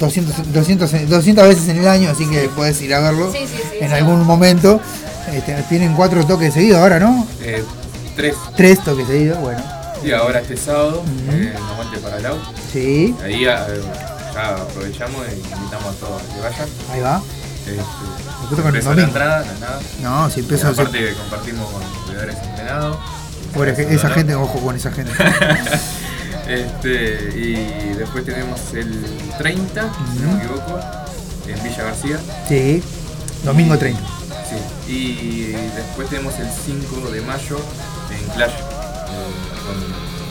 200, 0.00 0.52
200, 0.52 1.08
200 1.08 1.48
veces 1.48 1.68
en 1.68 1.78
el 1.78 1.88
año, 1.88 2.10
así 2.10 2.28
que 2.28 2.48
puedes 2.54 2.80
ir 2.82 2.94
a 2.94 3.00
verlo 3.00 3.30
Sí, 3.32 3.38
sí, 3.46 3.56
sí, 3.70 3.76
en 3.80 3.92
algún 3.92 4.24
momento. 4.26 4.80
Este, 5.32 5.54
tienen 5.68 5.94
cuatro 5.94 6.24
toques 6.26 6.52
seguidos 6.52 6.80
ahora, 6.80 6.98
¿no? 6.98 7.26
Eh, 7.40 7.62
tres. 8.16 8.34
Tres 8.56 8.82
toques 8.82 9.06
seguidos, 9.06 9.38
bueno. 9.40 9.62
Y 10.04 10.10
ahora 10.12 10.40
este 10.40 10.56
sábado, 10.56 11.04
eh, 11.30 11.54
nos 11.54 11.84
mate 11.86 11.98
para 11.98 12.16
el 12.18 12.26
auto. 12.26 12.50
Sí, 12.72 13.14
Ahí 13.22 13.34
eh, 13.34 13.40
ya 13.44 13.66
aprovechamos 14.56 15.24
y 15.28 15.34
invitamos 15.54 15.86
a 15.94 15.98
todos 16.00 16.22
a 16.22 16.34
que 16.34 16.40
vayan. 16.40 16.68
ahí 16.92 17.00
va. 17.00 17.22
Este, 17.64 17.76
Nosotros 18.42 18.60
con 18.62 18.76
el 18.76 18.96
la 18.96 19.02
entrada, 19.04 19.44
no 19.44 19.60
nada. 19.60 19.80
No, 20.02 20.30
si 20.30 20.40
el 20.40 20.46
peso- 20.46 20.68
Y 20.70 20.72
aparte 20.72 21.14
compartimos 21.14 21.70
con 21.70 21.82
cuidadores 22.06 22.36
entrenados. 22.42 22.96
Pobre 23.54 23.94
esa 23.94 24.10
gente, 24.10 24.34
ojo 24.34 24.58
con 24.58 24.74
esa 24.74 24.90
gente. 24.90 25.12
este, 26.48 27.30
y 27.36 27.94
después 27.94 28.24
tenemos 28.24 28.60
el 28.74 29.04
30, 29.38 29.92
si 30.12 30.18
no 30.20 30.32
me 30.32 30.38
equivoco, 30.38 30.80
en 31.46 31.62
Villa 31.62 31.84
García. 31.84 32.18
Sí, 32.48 32.82
domingo 33.44 33.78
30. 33.78 34.00
Sí. 34.48 34.92
Y 34.92 35.46
después 35.74 36.08
tenemos 36.08 36.38
el 36.38 36.48
5 36.48 37.10
de 37.10 37.20
mayo 37.22 37.58
en 38.10 38.28
Clash 38.34 38.50
eh, 38.50 38.62
con 39.64 39.76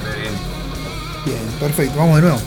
RDN. 0.05 1.25
Bien, 1.25 1.59
perfecto, 1.59 1.97
vamos 1.97 2.17
de 2.17 2.21
nuevo. 2.23 2.39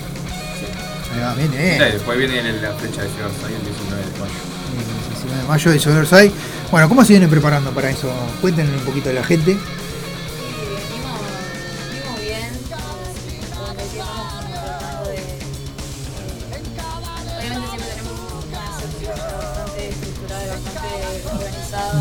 Ahí 1.15 1.21
va, 1.21 1.35
bien, 1.35 1.53
eh. 1.55 1.91
después 1.93 2.19
viene 2.19 2.43
la 2.61 2.73
fecha 2.73 3.03
de 3.03 3.09
Ciudad 3.09 3.29
Rosario 3.29 3.57
el 3.57 3.65
19 3.65 4.03
de 4.03 4.19
mayo. 4.19 4.33
El 4.73 5.15
19 5.15 5.43
de 5.43 5.49
mayo 5.49 5.71
de 5.71 5.79
Sobersay. 5.79 6.33
Bueno, 6.71 6.89
¿cómo 6.89 7.05
se 7.05 7.13
vienen 7.13 7.31
preparando 7.31 7.71
para 7.71 7.91
eso? 7.91 8.13
Cuéntenle 8.41 8.77
un 8.77 8.85
poquito 8.85 9.11
a 9.11 9.13
la 9.13 9.25
gente. 9.25 9.57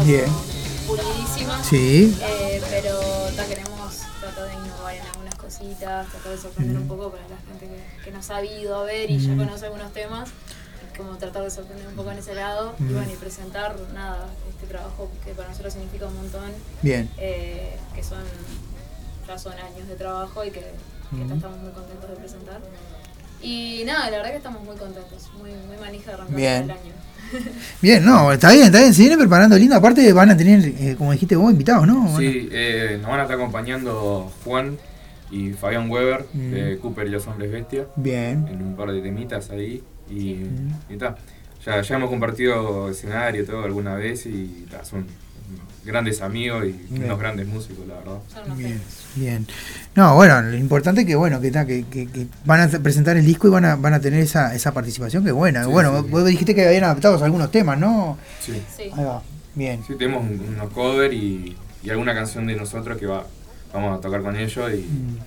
Bien. 0.06 0.26
pulidísima, 0.88 1.64
Sí. 1.64 2.18
eh, 2.22 2.62
pero 2.70 3.00
ta, 3.36 3.46
queremos 3.46 3.96
tratar 4.20 4.48
de 4.48 4.54
innovar 4.54 4.96
en 4.96 5.02
algunas 5.08 5.36
cositas, 5.36 6.08
tratar 6.10 6.32
de 6.34 6.38
sorprender 6.38 6.78
un 6.78 6.88
poco 6.88 7.10
para 7.12 7.24
la 7.30 7.38
gente 7.38 7.68
que, 7.68 8.04
que 8.04 8.12
nos 8.12 8.30
ha 8.30 8.44
ido 8.44 8.76
a 8.76 8.84
ver 8.84 9.10
y 9.10 9.18
ya 9.20 9.32
Mm. 9.34 9.38
conoce 9.38 9.66
algunos 9.66 9.94
temas, 9.94 10.30
como 10.98 11.18
tratar 11.18 11.44
de 11.44 11.52
sorprender 11.52 11.88
un 11.88 11.96
poco 11.96 12.12
en 12.12 12.18
ese 12.20 12.36
lado 12.36 12.76
y 12.80 12.84
Mm. 12.84 12.94
bueno, 12.96 13.12
y 13.14 13.16
presentar 13.16 13.76
nada, 13.94 14.28
este 14.50 14.68
trabajo 14.68 15.10
que 15.24 15.32
para 15.34 15.48
nosotros 15.50 15.74
significa 15.74 16.06
un 16.08 16.16
montón 16.16 16.52
Bien. 16.82 17.10
eh, 17.18 17.78
que 17.96 18.04
son 18.04 18.20
ya 19.28 19.38
son 19.40 19.54
años 19.54 19.88
de 19.88 19.96
trabajo 19.96 20.44
y 20.44 20.52
que, 20.52 20.60
que 20.60 21.34
estamos 21.34 21.58
muy 21.60 21.72
contentos 21.72 22.10
de 22.10 22.16
presentar. 22.18 22.60
Y 23.44 23.84
nada, 23.86 24.10
la 24.10 24.18
verdad 24.18 24.32
que 24.32 24.38
estamos 24.38 24.64
muy 24.64 24.76
contentos, 24.78 25.30
muy, 25.38 25.52
muy 25.68 25.78
manija 25.80 26.08
de 26.12 26.14
arrancar 26.14 26.36
Bien. 26.36 26.64
el 26.64 26.72
año. 26.72 26.94
Bien, 27.82 28.06
no, 28.06 28.32
está 28.32 28.52
bien, 28.52 28.66
está 28.68 28.80
bien. 28.80 28.94
Se 28.94 29.02
vienen 29.02 29.18
preparando 29.20 29.58
lindo. 29.58 29.76
Aparte 29.76 30.14
van 30.14 30.30
a 30.30 30.38
tener, 30.38 30.64
eh, 30.66 30.96
como 30.98 31.12
dijiste 31.12 31.36
vos, 31.36 31.52
invitados, 31.52 31.88
¿no? 31.88 32.16
Sí, 32.18 32.48
eh, 32.52 32.98
nos 33.02 33.10
van 33.10 33.20
a 33.20 33.24
estar 33.24 33.38
acompañando 33.38 34.32
Juan 34.44 34.78
y 35.32 35.52
Fabián 35.54 35.90
Weber 35.90 36.26
Mm. 36.32 36.52
de 36.52 36.78
Cooper 36.78 37.08
y 37.08 37.10
los 37.10 37.26
Hombres 37.28 37.52
Bestia. 37.52 37.86
Bien. 37.96 38.48
En 38.50 38.62
un 38.62 38.76
par 38.76 38.92
de 38.92 39.02
temitas 39.02 39.50
ahí. 39.50 39.82
Y, 40.12 40.42
y 40.90 40.98
ta. 41.00 41.16
Ya, 41.66 41.82
ya 41.82 41.96
hemos 41.96 42.10
compartido 42.10 42.90
escenario 42.90 43.46
todo 43.46 43.64
alguna 43.64 43.96
vez 43.96 44.26
y 44.28 44.68
ta, 44.70 44.86
son 44.86 45.06
grandes 45.86 46.22
amigos 46.22 46.66
y 46.66 46.72
Bien. 46.94 47.06
unos 47.06 47.20
grandes 47.20 47.46
músicos, 47.48 47.86
la 47.88 47.96
verdad. 47.96 48.18
Bien, 48.56 48.82
bien. 49.16 49.48
No, 49.96 50.16
bueno, 50.16 50.42
lo 50.42 50.56
importante 50.58 51.02
es 51.02 51.08
que 51.08 51.16
bueno, 51.16 51.42
que, 51.42 51.52
que, 51.52 51.86
que- 51.92 52.08
que 52.08 52.28
van 52.46 52.62
a 52.62 52.68
presentar 52.80 53.18
el 53.18 53.26
disco 53.26 53.48
y 53.48 53.52
van 53.52 53.66
a, 53.66 53.76
van 53.76 53.94
a 53.94 54.00
tener 54.00 54.22
esa, 54.22 54.56
esa 54.56 54.74
participación 54.74 55.24
que 55.26 55.32
buena. 55.32 55.66
Sí, 55.66 55.70
bueno, 55.72 56.02
sí. 56.04 56.08
vos 56.10 56.26
dijiste 56.26 56.56
que 56.56 56.66
habían 56.66 56.86
adaptado 56.86 57.22
algunos 57.24 57.52
temas, 57.52 57.78
¿no? 57.78 58.18
Sí. 58.40 58.54
Ahí 58.80 59.04
va. 59.04 59.22
Bien. 59.56 59.82
Sí, 59.86 59.94
tenemos 59.98 60.24
un- 60.24 60.56
unos 60.56 60.72
covers 60.72 61.14
y, 61.14 61.56
y 61.84 61.90
alguna 61.90 62.14
canción 62.14 62.48
de 62.48 62.56
nosotros 62.56 62.98
que 62.98 63.06
va, 63.06 63.26
vamos 63.74 63.98
a 63.98 64.02
tocar 64.02 64.22
con 64.22 64.36
ellos 64.38 64.72
y, 64.74 64.78
Mm. 64.78 65.18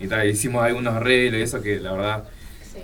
y 0.00 0.08
ta, 0.08 0.24
hicimos 0.24 0.64
algunos 0.64 0.94
arreglos 0.94 1.38
y 1.40 1.42
eso 1.42 1.60
que 1.60 1.78
la 1.78 1.92
verdad 1.92 2.24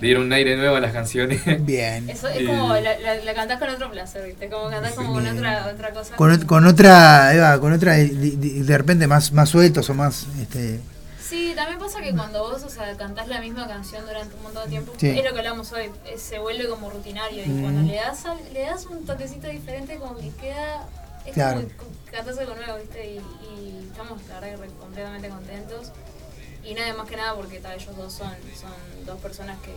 le 0.01 0.07
dieron 0.07 0.25
un 0.25 0.33
aire 0.33 0.57
nuevo 0.57 0.77
a 0.77 0.81
las 0.81 0.93
canciones. 0.93 1.41
Bien. 1.67 2.09
Eso 2.11 2.29
es 2.29 2.41
Y- 2.43 2.47
como 2.47 2.75
la, 2.75 2.99
la, 2.99 3.15
la 3.17 3.35
cantás 3.35 3.59
con 3.59 3.69
otro 3.71 3.91
placer, 3.91 4.25
¿viste? 4.27 4.49
Como 4.49 4.71
cantás 4.71 4.93
como 4.93 5.13
con 5.15 5.27
otra, 5.27 5.71
otra 5.73 5.91
cosa. 5.93 6.17
Con, 6.17 6.33
ot- 6.33 6.47
con 6.47 6.67
otra, 6.67 7.29
ahí 7.29 7.39
va, 7.39 7.59
con 7.61 7.73
otra, 7.73 7.93
de, 7.95 8.09
de- 8.09 8.63
de 8.65 8.79
repente 8.79 9.07
más, 9.07 9.33
más 9.33 9.49
sueltos 9.49 9.89
o 9.91 9.95
más, 9.95 10.27
este, 10.41 10.81
Sí, 11.21 11.55
también 11.57 11.79
pasa 11.79 12.03
que 12.03 12.13
cuando 12.15 12.41
vos, 12.41 12.63
o 12.63 12.69
sea, 12.69 12.95
cantás 12.99 13.27
la 13.27 13.41
misma 13.41 13.67
canción 13.67 14.05
durante 14.05 14.35
un 14.37 14.43
montón 14.43 14.65
de 14.65 14.69
tiempo, 14.71 14.93
Sí. 14.99 15.09
es 15.09 15.25
lo 15.25 15.33
que 15.33 15.39
hablamos 15.39 15.73
hoy, 15.73 15.85
eh, 16.05 16.19
se 16.19 16.39
vuelve 16.39 16.69
como 16.69 16.91
rutinario 16.91 17.43
y 17.43 17.49
Mm. 17.49 17.63
cuando 17.63 17.83
le 17.91 17.97
das 17.97 18.27
al- 18.27 18.53
le 18.53 18.61
das 18.61 18.85
un 18.87 19.07
toquecito 19.07 19.49
diferente 19.49 19.97
como 19.97 20.17
que 20.19 20.29
queda 20.41 20.87
es 21.25 21.33
Claro. 21.33 21.63
como 21.79 21.91
que 22.05 22.11
cantás 22.17 22.37
algo 22.37 22.55
nuevo, 22.57 22.77
¿viste? 22.79 23.13
Y, 23.13 23.17
y 23.47 23.89
estamos 23.91 24.19
la 24.29 24.41
verdad 24.41 24.67
completamente 24.79 25.29
contentos. 25.29 25.93
Y 26.65 26.75
nada 26.75 26.95
más 26.95 27.09
que 27.09 27.17
nada 27.17 27.35
porque 27.35 27.57
ellos 27.59 27.97
dos 27.97 28.13
son, 28.13 28.31
son 28.59 28.71
dos 29.07 29.19
personas 29.21 29.59
que, 29.61 29.73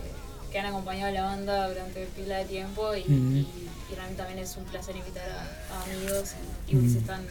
que 0.52 0.58
han 0.58 0.66
acompañado 0.66 1.08
a 1.08 1.12
la 1.12 1.22
banda 1.22 1.68
durante 1.68 2.06
pila 2.16 2.38
de 2.38 2.44
tiempo 2.44 2.94
y, 2.94 3.04
Mm. 3.10 3.36
y, 3.36 3.40
y 3.40 3.94
realmente 3.94 4.22
también 4.22 4.38
es 4.38 4.56
un 4.56 4.64
placer 4.64 4.94
invitar 4.96 5.24
a, 5.30 5.74
a 5.74 5.82
amigos 5.84 6.34
y, 6.68 6.72
y 6.72 6.76
Mm. 6.76 6.92
si 6.92 6.98
están 6.98 7.22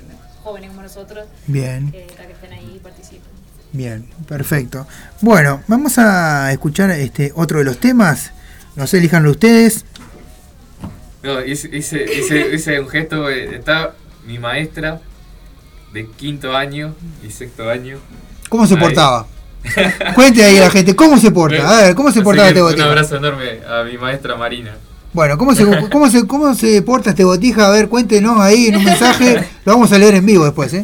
jóvenes 0.43 0.69
como 0.69 0.81
nosotros 0.83 1.25
Bien. 1.47 1.91
que, 1.91 2.05
que 2.05 2.31
estén 2.33 2.53
ahí 2.53 2.73
y 2.75 2.79
participen. 2.79 3.29
Bien, 3.71 4.09
perfecto. 4.27 4.87
Bueno, 5.21 5.63
vamos 5.67 5.97
a 5.97 6.51
escuchar 6.51 6.91
este 6.91 7.31
otro 7.35 7.59
de 7.59 7.65
los 7.65 7.77
temas. 7.79 8.31
No 8.75 8.87
sé, 8.87 8.97
elijanlo 8.99 9.31
ustedes. 9.31 9.85
No, 11.23 11.43
hice, 11.43 11.69
hice, 11.75 12.03
hice- 12.05 12.49
hice 12.55 12.79
un 12.79 12.87
gesto, 12.89 13.29
eh, 13.29 13.55
está 13.55 13.95
mi 14.25 14.37
maestra 14.37 15.01
de 15.93 16.07
quinto 16.11 16.55
año 16.55 16.93
y 17.25 17.31
sexto 17.31 17.69
año. 17.69 17.97
¿Cómo 18.49 18.67
se 18.67 18.75
Ahí. 18.75 18.79
portaba? 18.79 19.27
Cuente 20.15 20.43
ahí 20.43 20.57
a 20.57 20.61
la 20.61 20.69
gente, 20.69 20.95
¿cómo 20.95 21.17
se 21.17 21.31
porta? 21.31 21.77
A 21.79 21.81
ver, 21.83 21.95
¿cómo 21.95 22.11
se 22.11 22.21
portaba 22.21 22.47
este 22.49 22.61
Un 22.61 22.69
botija? 22.69 22.87
abrazo 22.87 23.17
enorme 23.17 23.59
a 23.67 23.83
mi 23.83 23.97
maestra 23.97 24.35
Marina. 24.35 24.75
Bueno, 25.13 25.37
¿cómo 25.37 25.55
se, 25.55 25.65
cómo, 25.91 26.09
se, 26.09 26.27
¿cómo 26.27 26.53
se 26.55 26.81
porta 26.81 27.11
este 27.11 27.23
botija? 27.23 27.67
A 27.67 27.71
ver, 27.71 27.87
cuéntenos 27.89 28.39
ahí 28.39 28.67
en 28.67 28.77
un 28.77 28.83
mensaje. 28.83 29.43
Lo 29.65 29.73
vamos 29.73 29.91
a 29.91 29.97
leer 29.97 30.15
en 30.15 30.25
vivo 30.25 30.43
después, 30.45 30.73
¿eh? 30.73 30.83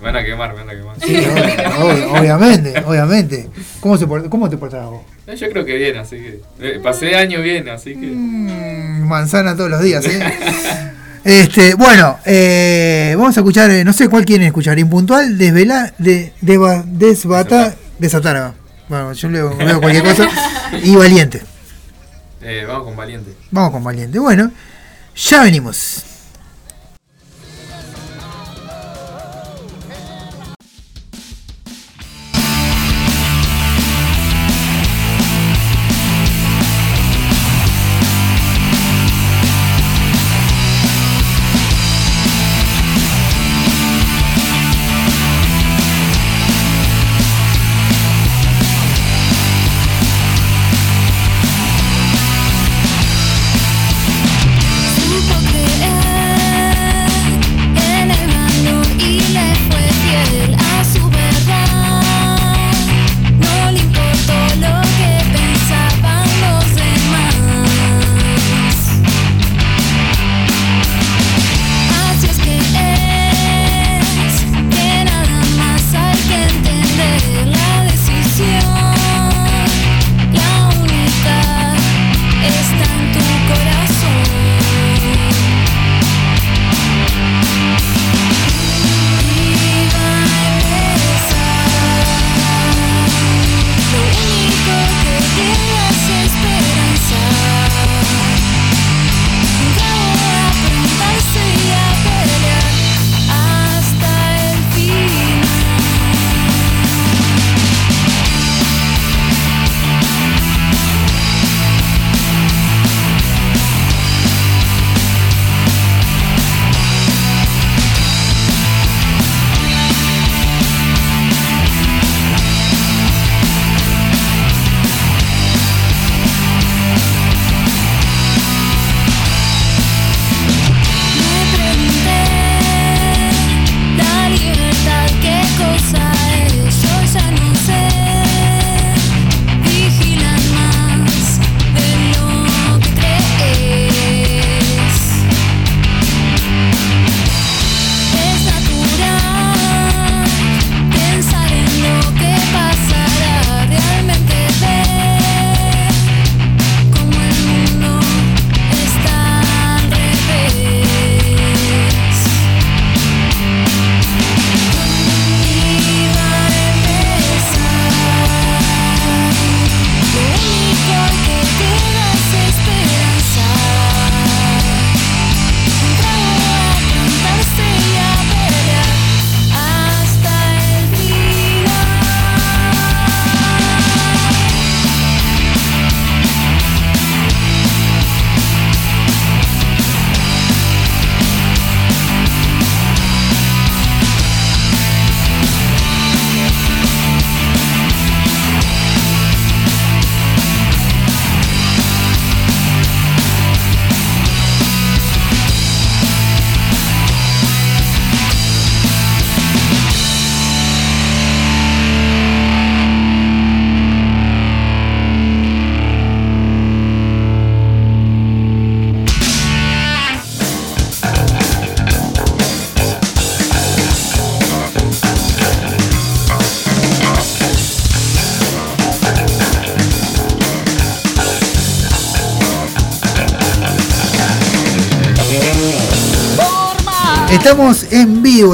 Me 0.00 0.06
van 0.06 0.16
a 0.16 0.24
quemar, 0.24 0.54
me 0.54 0.60
van 0.64 0.70
a 0.70 0.72
quemar. 0.78 0.96
Sí, 1.04 1.14
ob- 1.16 2.20
obviamente, 2.20 2.74
obviamente. 2.86 3.48
¿Cómo, 3.80 3.96
se 3.98 4.06
¿Cómo 4.06 4.48
te 4.48 4.56
portabas 4.56 4.90
vos? 4.90 5.02
Eh, 5.26 5.36
Yo 5.36 5.50
creo 5.50 5.64
que 5.64 5.76
bien, 5.76 5.96
así 5.96 6.16
que. 6.16 6.40
eh, 6.60 6.80
pasé 6.82 7.16
año 7.16 7.40
bien, 7.42 7.68
así 7.68 7.94
que. 7.94 8.06
Mm, 8.06 9.08
manzana 9.08 9.56
todos 9.56 9.70
los 9.70 9.82
días, 9.82 10.04
¿eh? 10.06 10.20
Este, 11.24 11.74
bueno, 11.74 12.18
eh, 12.24 13.14
vamos 13.18 13.36
a 13.36 13.40
escuchar, 13.40 13.70
eh, 13.70 13.84
no 13.84 13.92
sé 13.92 14.08
cuál 14.08 14.24
quieren 14.24 14.46
escuchar, 14.46 14.78
impuntual, 14.78 15.36
desvelar, 15.36 15.94
de, 15.98 16.32
deba- 16.40 16.82
desbata, 16.86 17.74
desatar. 17.98 18.54
Bueno, 18.88 19.12
yo 19.12 19.28
leo, 19.28 19.54
leo 19.58 19.80
cualquier 19.80 20.04
cosa. 20.04 20.28
Y 20.82 20.94
valiente. 20.96 21.42
Eh, 22.40 22.64
vamos 22.66 22.84
con 22.84 22.96
Valiente. 22.96 23.32
Vamos 23.50 23.72
con 23.72 23.84
valiente. 23.84 24.18
Bueno, 24.18 24.50
ya 25.16 25.42
venimos. 25.42 26.04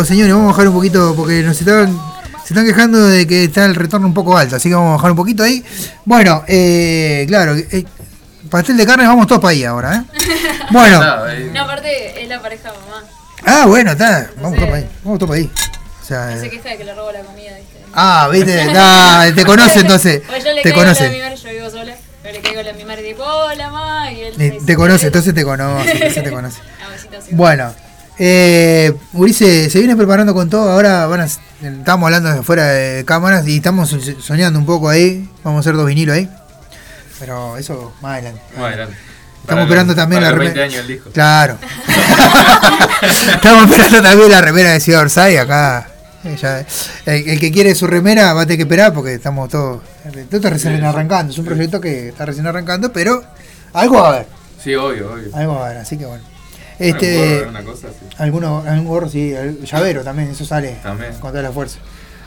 Señores. 0.03 0.33
Vamos 0.33 0.49
a 0.49 0.53
bajar 0.53 0.69
un 0.69 0.75
poquito 0.75 1.15
porque 1.15 1.43
nos 1.43 1.59
estaban. 1.61 1.97
Se 2.45 2.53
están 2.53 2.67
quejando 2.67 3.07
de 3.07 3.27
que 3.27 3.45
está 3.45 3.65
el 3.65 3.75
retorno 3.75 4.07
un 4.07 4.15
poco 4.15 4.37
alto, 4.37 4.57
así 4.57 4.69
que 4.69 4.75
vamos 4.75 4.91
a 4.91 4.97
bajar 4.97 5.11
un 5.13 5.17
poquito 5.17 5.43
ahí. 5.43 5.65
Bueno, 6.05 6.43
eh, 6.47 7.25
claro, 7.27 7.55
eh, 7.57 7.85
pastel 8.51 8.77
de 8.77 8.85
carne, 8.85 9.07
vamos 9.07 9.27
todos 9.27 9.41
para 9.41 9.53
ahí 9.53 9.65
ahora, 9.65 9.97
¿eh? 9.97 10.03
Bueno, 10.71 11.01
No, 11.55 11.63
aparte 11.63 12.23
es 12.23 12.29
la 12.29 12.41
pareja 12.43 12.69
mamá. 12.69 13.03
ah, 13.47 13.65
bueno, 13.67 13.93
está, 13.93 14.31
vamos 14.37 14.57
todos 14.57 14.69
para 14.69 14.77
ahí, 14.83 14.89
vamos 15.05 15.19
todos 15.19 15.29
para 15.31 15.41
ahí. 15.41 15.51
O 16.03 16.07
sea, 16.07 16.39
Se 16.39 16.47
eh, 16.47 16.51
queja 16.51 16.69
de 16.69 16.77
que 16.77 16.85
le 16.85 16.95
robo 16.95 17.13
la 17.13 17.21
comida, 17.21 17.53
¿viste? 17.57 17.79
ah, 17.95 18.29
viste, 18.31 18.65
nah, 18.75 19.31
te 19.35 19.45
conoce 19.47 19.81
entonces, 19.81 20.23
Pues 20.27 20.45
yo 20.45 20.53
le 20.53 20.63
te 20.63 20.71
caigo 20.71 20.83
a 20.83 20.85
la 20.85 20.95
conoce, 20.95 21.19
yo 21.45 21.51
vivo 21.51 21.71
sola. 21.71 21.95
Yo 22.25 22.31
le 22.31 22.41
caigo 22.41 22.61
a 22.61 22.63
la 22.63 22.73
mimar 22.75 22.99
y 22.99 23.03
digo, 23.05 23.25
hola, 23.25 23.71
ma. 23.71 24.13
Y 24.13 24.21
él 24.21 24.35
Eh, 24.39 24.51
dice, 24.51 24.67
te 24.67 24.77
conoce, 24.77 25.07
entonces 25.07 25.35
te 25.35 25.45
conoce, 25.45 25.91
entonces 25.93 26.23
te 26.25 26.31
conoce. 26.31 26.59
Ah. 26.83 27.19
Bueno, 27.31 27.75
eh, 28.19 28.95
Ulises 29.13 29.73
se 29.73 29.79
viene 29.79 29.97
preparando 29.97 30.35
con 30.35 30.49
todo. 30.51 30.71
Ahora 30.71 31.07
van 31.07 31.21
a, 31.23 31.25
estamos 31.25 32.07
hablando 32.07 32.31
de 32.33 32.43
fuera 32.43 32.67
de 32.67 33.05
cámaras 33.05 33.47
y 33.47 33.57
estamos 33.57 33.89
so- 33.91 33.99
soñando 34.21 34.59
un 34.59 34.67
poco 34.67 34.89
ahí. 34.89 35.29
Vamos 35.43 35.59
a 35.59 35.61
hacer 35.61 35.77
dos 35.77 35.87
vinilos 35.87 36.17
ahí. 36.17 36.29
Pero 37.19 37.57
eso 37.57 37.93
más 38.03 38.15
adelante. 38.15 38.41
Más 38.57 38.67
adelante. 38.67 38.97
Estamos 39.43 39.65
esperando 39.65 39.93
los- 39.93 39.97
también 39.97 40.23
la 40.23 40.31
los 40.31 40.39
20 40.39 40.69
remera. 40.69 41.03
Claro. 41.13 41.59
Estamos 43.35 43.71
esperando 43.71 44.03
también 44.09 44.31
la 44.31 44.41
remera 44.41 44.71
de 44.73 44.81
Ciudad 44.81 45.03
Orsay 45.03 45.37
acá. 45.37 45.89
eh, 46.25 46.37
ya, 46.41 46.61
el, 47.07 47.29
el 47.29 47.41
que 47.41 47.51
quiere 47.53 47.75
su 47.75 47.87
remera 47.87 48.33
va 48.33 48.43
a 48.43 48.45
tener 48.45 48.59
que 48.59 48.63
esperar 48.63 48.93
porque 48.95 49.15
estamos 49.15 49.49
todos. 49.51 49.83
Esto 50.05 50.37
está 50.37 50.51
recién 50.51 50.83
arrancando. 50.85 51.33
Es 51.33 51.39
un 51.39 51.45
proyecto 51.45 51.81
que 51.81 52.09
está 52.09 52.25
recién 52.27 52.47
arrancando, 52.47 52.93
pero 52.93 53.23
algo 53.73 54.01
va 54.01 54.07
a 54.07 54.13
haber. 54.15 54.27
Sí, 54.63 54.75
obvio, 54.75 55.13
obvio. 55.13 55.37
Algo 55.37 55.55
va 55.57 55.63
a 55.63 55.67
haber, 55.67 55.79
así 55.83 55.99
que 55.99 56.07
bueno. 56.07 56.25
Este, 56.79 57.45
gorro, 57.45 57.65
cosa 57.65 57.89
alguno, 58.19 58.65
algún 58.67 58.87
gorro, 58.87 59.09
sí, 59.09 59.33
el 59.33 59.65
llavero 59.65 60.03
también, 60.03 60.31
eso 60.31 60.45
sale 60.45 60.79
También. 60.83 61.13
con 61.21 61.31
toda 61.31 61.43
la 61.43 61.53
fuerza. 61.53 61.79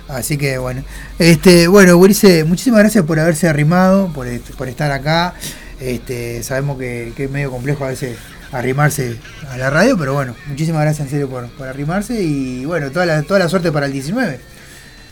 Así 0.07 0.37
que 0.37 0.57
bueno. 0.57 0.83
Este, 1.19 1.67
bueno, 1.67 1.97
Gurice, 1.97 2.43
muchísimas 2.45 2.79
gracias 2.79 3.03
por 3.05 3.19
haberse 3.19 3.47
arrimado, 3.49 4.11
por, 4.13 4.27
por 4.57 4.69
estar 4.69 4.91
acá. 4.91 5.33
Este, 5.79 6.41
sabemos 6.43 6.77
que, 6.77 7.13
que 7.15 7.25
es 7.25 7.31
medio 7.31 7.51
complejo 7.51 7.83
a 7.85 7.89
veces 7.89 8.17
arrimarse 8.51 9.17
a 9.49 9.57
la 9.57 9.69
radio, 9.69 9.97
pero 9.97 10.13
bueno, 10.13 10.35
muchísimas 10.47 10.81
gracias 10.81 11.07
en 11.07 11.11
serio 11.11 11.29
por, 11.29 11.49
por 11.49 11.67
arrimarse 11.67 12.21
y 12.21 12.65
bueno, 12.65 12.91
toda 12.91 13.05
la, 13.05 13.21
toda 13.23 13.39
la 13.39 13.49
suerte 13.49 13.71
para 13.71 13.85
el 13.85 13.91
19. 13.91 14.39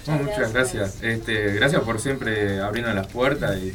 No, 0.07 0.13
muchas 0.19 0.53
gracias. 0.53 0.95
Este, 1.01 1.53
gracias 1.53 1.81
por 1.81 1.99
siempre 1.99 2.61
abriendo 2.61 2.93
las 2.93 3.07
puertas 3.07 3.57
y, 3.57 3.73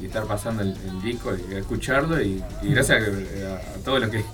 y 0.00 0.06
estar 0.06 0.24
pasando 0.24 0.62
el, 0.62 0.70
el 0.86 1.02
disco 1.02 1.32
y 1.50 1.54
escucharlo. 1.54 2.20
Y, 2.22 2.42
y 2.62 2.72
gracias 2.72 3.02
a, 3.02 3.54
a 3.78 3.84
todos 3.84 4.00
los 4.00 4.10
que 4.10 4.24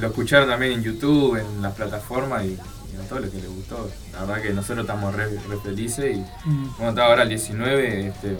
lo 0.00 0.06
escucharon 0.08 0.48
también 0.48 0.72
en 0.72 0.82
YouTube, 0.82 1.36
en 1.36 1.62
las 1.62 1.74
plataformas 1.74 2.44
y, 2.44 2.48
y 2.48 2.96
a 3.04 3.08
todos 3.08 3.22
los 3.22 3.30
que 3.30 3.38
les 3.38 3.48
gustó. 3.50 3.90
La 4.12 4.20
verdad 4.24 4.42
que 4.42 4.50
nosotros 4.52 4.80
estamos 4.84 5.14
re, 5.14 5.26
re 5.26 5.56
felices 5.62 6.16
y 6.16 6.20
Mm. 6.48 6.64
vamos 6.72 6.80
a 6.80 6.88
estar 6.90 7.04
ahora 7.06 7.22
el 7.22 7.28
19, 7.28 8.06
este, 8.08 8.36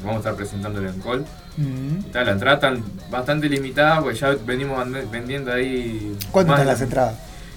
vamos 0.00 0.14
a 0.16 0.18
estar 0.18 0.34
presentándolo 0.36 0.88
en 0.88 1.00
Col. 1.00 1.24
Mm. 1.56 1.98
Y 2.00 2.10
tal, 2.10 2.26
la 2.26 2.32
entrada 2.32 2.54
están 2.56 2.84
bastante 3.10 3.48
limitada 3.48 4.00
porque 4.02 4.18
ya 4.18 4.30
venimos 4.44 4.78
vendiendo 5.10 5.52
ahí. 5.52 6.16
¿Cuánto 6.32 6.52
están 6.52 6.66
las 6.66 6.80
entradas? 6.80 7.14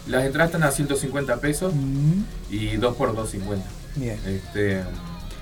Las 0.07 0.23
entradas 0.23 0.49
están 0.51 0.63
a 0.63 0.71
150 0.71 1.37
pesos 1.37 1.73
Mm. 1.75 2.21
y 2.49 2.77
2 2.77 2.95
por 2.95 3.13
250. 3.15 3.67
Bien, 3.95 4.19
Este, 4.25 4.83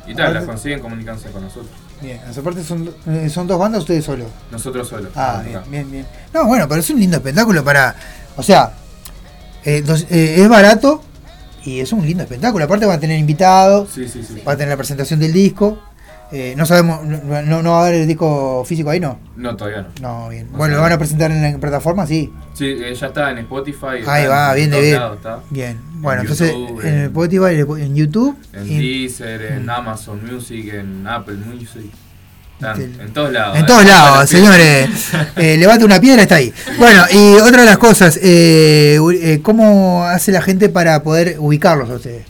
y 0.08 0.16
tal, 0.16 0.34
las 0.34 0.46
consiguen 0.46 0.80
comunicándose 0.80 1.30
con 1.32 1.44
nosotros. 1.44 1.70
Bien. 2.02 2.20
Aparte 2.38 2.64
son, 2.64 2.90
eh, 3.08 3.30
son 3.30 3.48
dos 3.48 3.60
bandas, 3.60 3.82
ustedes 3.82 4.06
solos. 4.06 4.28
Nosotros 4.52 4.88
solos. 4.88 5.12
Ah, 5.16 5.42
bien, 5.46 5.62
bien, 5.70 5.92
bien. 5.92 6.06
No, 6.34 6.46
bueno, 6.46 6.68
pero 6.68 6.82
es 6.82 6.90
un 6.90 7.00
lindo 7.00 7.18
espectáculo 7.18 7.64
para. 7.64 7.96
O 8.36 8.44
sea, 8.44 8.74
eh, 9.64 9.82
dos- 9.82 10.06
eh, 10.10 10.36
es 10.42 10.48
barato 10.50 11.04
y 11.64 11.80
es 11.80 11.92
un 11.92 12.06
lindo 12.06 12.24
espectáculo. 12.24 12.66
Aparte 12.66 12.86
va 12.86 12.96
a 12.96 13.00
tener 13.00 13.18
invitados, 13.20 13.90
Sí, 13.94 14.08
sí, 14.08 14.24
sí. 14.24 14.42
va 14.48 14.54
a 14.54 14.58
tener 14.58 14.70
la 14.70 14.78
presentación 14.78 15.20
del 15.20 15.34
disco. 15.34 15.80
Eh, 16.32 16.56
no 16.58 16.66
sabemos, 16.66 17.04
no, 17.06 17.42
no- 17.44 17.62
no 17.62 17.72
va 17.72 17.78
a 17.84 17.88
haber 17.88 18.02
el 18.02 18.08
disco 18.08 18.64
físico 18.66 18.90
ahí, 18.90 19.00
¿no? 19.00 19.20
No, 19.36 19.56
todavía 19.56 19.88
no. 20.02 20.24
No, 20.24 20.30
bien. 20.30 20.52
No 20.52 20.58
bueno, 20.58 20.76
lo 20.76 20.82
van 20.82 20.92
a 20.94 20.98
presentar 20.98 21.32
en 21.32 21.42
la 21.54 21.58
plataforma, 21.60 22.08
sí. 22.08 22.34
Sí, 22.54 22.66
eh, 22.66 22.96
ya 22.96 23.08
está 23.08 23.30
en 23.32 23.38
Spotify. 23.40 24.04
Ahí 24.08 24.24
en- 24.24 24.30
va, 24.32 24.50
en 24.50 24.56
bien 24.56 24.72
de 24.72 24.82
bien. 24.82 25.02
está. 25.16 25.40
Bien. 25.52 25.80
Bueno, 25.96 26.22
En 26.22 26.28
entonces 26.28 26.52
YouTube, 26.52 26.82
en 26.82 26.88
en- 26.94 27.06
Spotify, 27.06 27.84
en 27.84 27.96
YouTube. 27.96 28.38
En 28.54 28.72
y- 28.72 29.02
Deezer, 29.04 29.42
en 29.44 29.70
Amazon 29.70 30.20
Music, 30.26 30.74
en 30.74 31.06
Apple 31.08 31.36
Music. 31.36 31.92
Están 32.56 32.82
Este- 32.82 33.04
en 33.04 33.14
todos 33.14 33.32
lados. 33.32 33.58
En 33.58 33.64
eh. 33.64 33.68
todos 33.68 33.86
lados, 33.86 34.30
señores. 34.30 34.90
Eh, 35.36 35.58
levante 35.58 35.86
una 35.86 36.00
piedra, 36.00 36.22
está 36.24 36.36
ahí. 36.36 36.54
Bueno, 36.80 37.04
y 37.12 37.36
otra 37.36 37.60
de 37.62 37.66
las 37.66 37.78
cosas, 37.78 38.18
eh, 38.22 38.98
eh, 39.22 39.40
¿cómo 39.44 40.06
hace 40.06 40.32
la 40.32 40.42
gente 40.42 40.70
para 40.70 41.04
poder 41.04 41.36
ubicarlos 41.40 41.90
a 41.90 41.96
ustedes? 41.96 42.26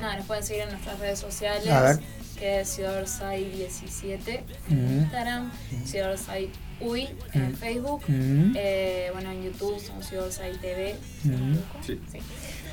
Nada, 0.00 0.16
nos 0.16 0.26
pueden 0.26 0.42
seguir 0.42 0.62
en 0.64 0.70
nuestras 0.70 0.98
redes 0.98 1.18
sociales. 1.20 1.68
A 1.70 1.80
ver. 1.80 2.00
Que 2.42 2.60
es 2.62 2.70
Ciudad 2.70 2.98
Orsay 2.98 3.44
17 3.52 4.42
en 4.68 4.84
Ujú. 4.84 4.92
Instagram, 5.02 5.52
Ciudad 5.84 6.10
Orsay 6.10 6.50
UI 6.80 7.08
en. 7.34 7.56
Facebook. 7.56 8.02
Eh, 8.08 9.10
bueno, 9.12 9.30
en 9.30 9.44
YouTube 9.44 9.78
somos 9.80 10.08
Ciudad 10.08 10.26
Orsay 10.26 10.56
TV. 10.56 10.96
Sí. 11.86 12.00
Sí. 12.10 12.18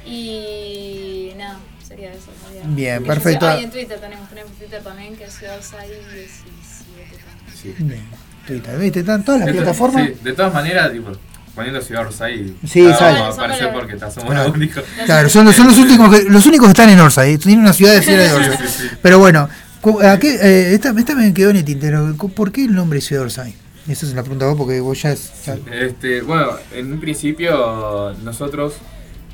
Y 0.09 1.33
nada, 1.37 1.59
sería 1.87 2.11
eso. 2.11 2.31
sería- 2.47 2.63
Bien, 2.67 3.03
y 3.03 3.05
perfecto. 3.05 3.47
Ah, 3.47 3.59
y 3.59 3.65
en 3.65 3.69
Twitter 3.69 3.99
tenemos, 3.99 4.27
tenemos 4.29 4.51
Twitter 4.53 4.81
también, 4.81 5.15
que 5.15 5.25
es 5.25 5.33
Ciudad 5.33 5.57
Orsay 5.57 5.87
17 5.87 7.15
también. 7.17 7.55
Sí. 7.55 7.75
Bien. 7.77 8.01
Twitter, 8.47 8.75
¿viste? 8.79 8.99
Están 9.01 9.23
todas 9.23 9.41
las 9.41 9.51
plataformas. 9.51 10.07
sí, 10.07 10.13
de 10.23 10.33
todas 10.33 10.51
maneras, 10.51 10.91
tipo, 10.91 11.11
poniendo 11.59 11.81
Ciudad 11.81 12.07
Orsay. 12.07 12.55
Sí, 12.67 12.81
nada, 12.81 12.97
sale. 12.97 13.19
Vamos 13.19 13.33
a 13.37 13.37
aparecer 13.41 13.63
Somos 13.65 13.79
porque 13.79 13.93
está- 13.93 14.11
somos 14.11 14.29
Claro. 14.31 14.47
los 14.47 14.57
únicos. 14.57 14.83
Claro, 15.05 15.29
son, 15.29 15.45
los- 15.45 15.55
son 15.55 15.67
los 15.67 15.77
últimos 15.77 16.15
que, 16.15 16.23
los 16.29 16.45
únicos 16.45 16.67
que 16.67 16.71
están 16.71 16.89
en 16.89 16.99
Orsay. 16.99 17.37
Tienen 17.37 17.59
una 17.59 17.73
ciudad 17.73 17.93
de 17.93 18.01
Ciudad 18.01 18.19
de 18.23 18.33
Orsay. 18.33 18.57
Sí, 18.57 18.63
sí, 18.67 18.83
sí. 18.89 18.95
Pero 19.01 19.19
bueno, 19.19 19.49
cu- 19.81 19.99
¿a 20.01 20.17
qué, 20.17 20.35
eh, 20.35 20.73
esta, 20.73 20.93
esta 20.97 21.15
me 21.15 21.33
quedó 21.33 21.49
en 21.51 21.57
el 21.57 21.65
tintero. 21.65 22.15
¿Por 22.17 22.51
qué 22.51 22.65
el 22.65 22.73
nombre 22.73 23.01
Ciudad 23.01 23.23
Orsay? 23.23 23.53
Esa 23.87 24.05
es 24.05 24.13
la 24.13 24.21
pregunta 24.21 24.45
vos 24.45 24.57
porque 24.57 24.79
vos 24.79 25.01
ya... 25.01 25.11
es- 25.11 25.31
ya- 25.45 25.57
Este, 25.71 26.21
bueno, 26.21 26.51
en 26.73 26.93
un 26.93 26.99
principio 26.99 28.15
nosotros 28.23 28.75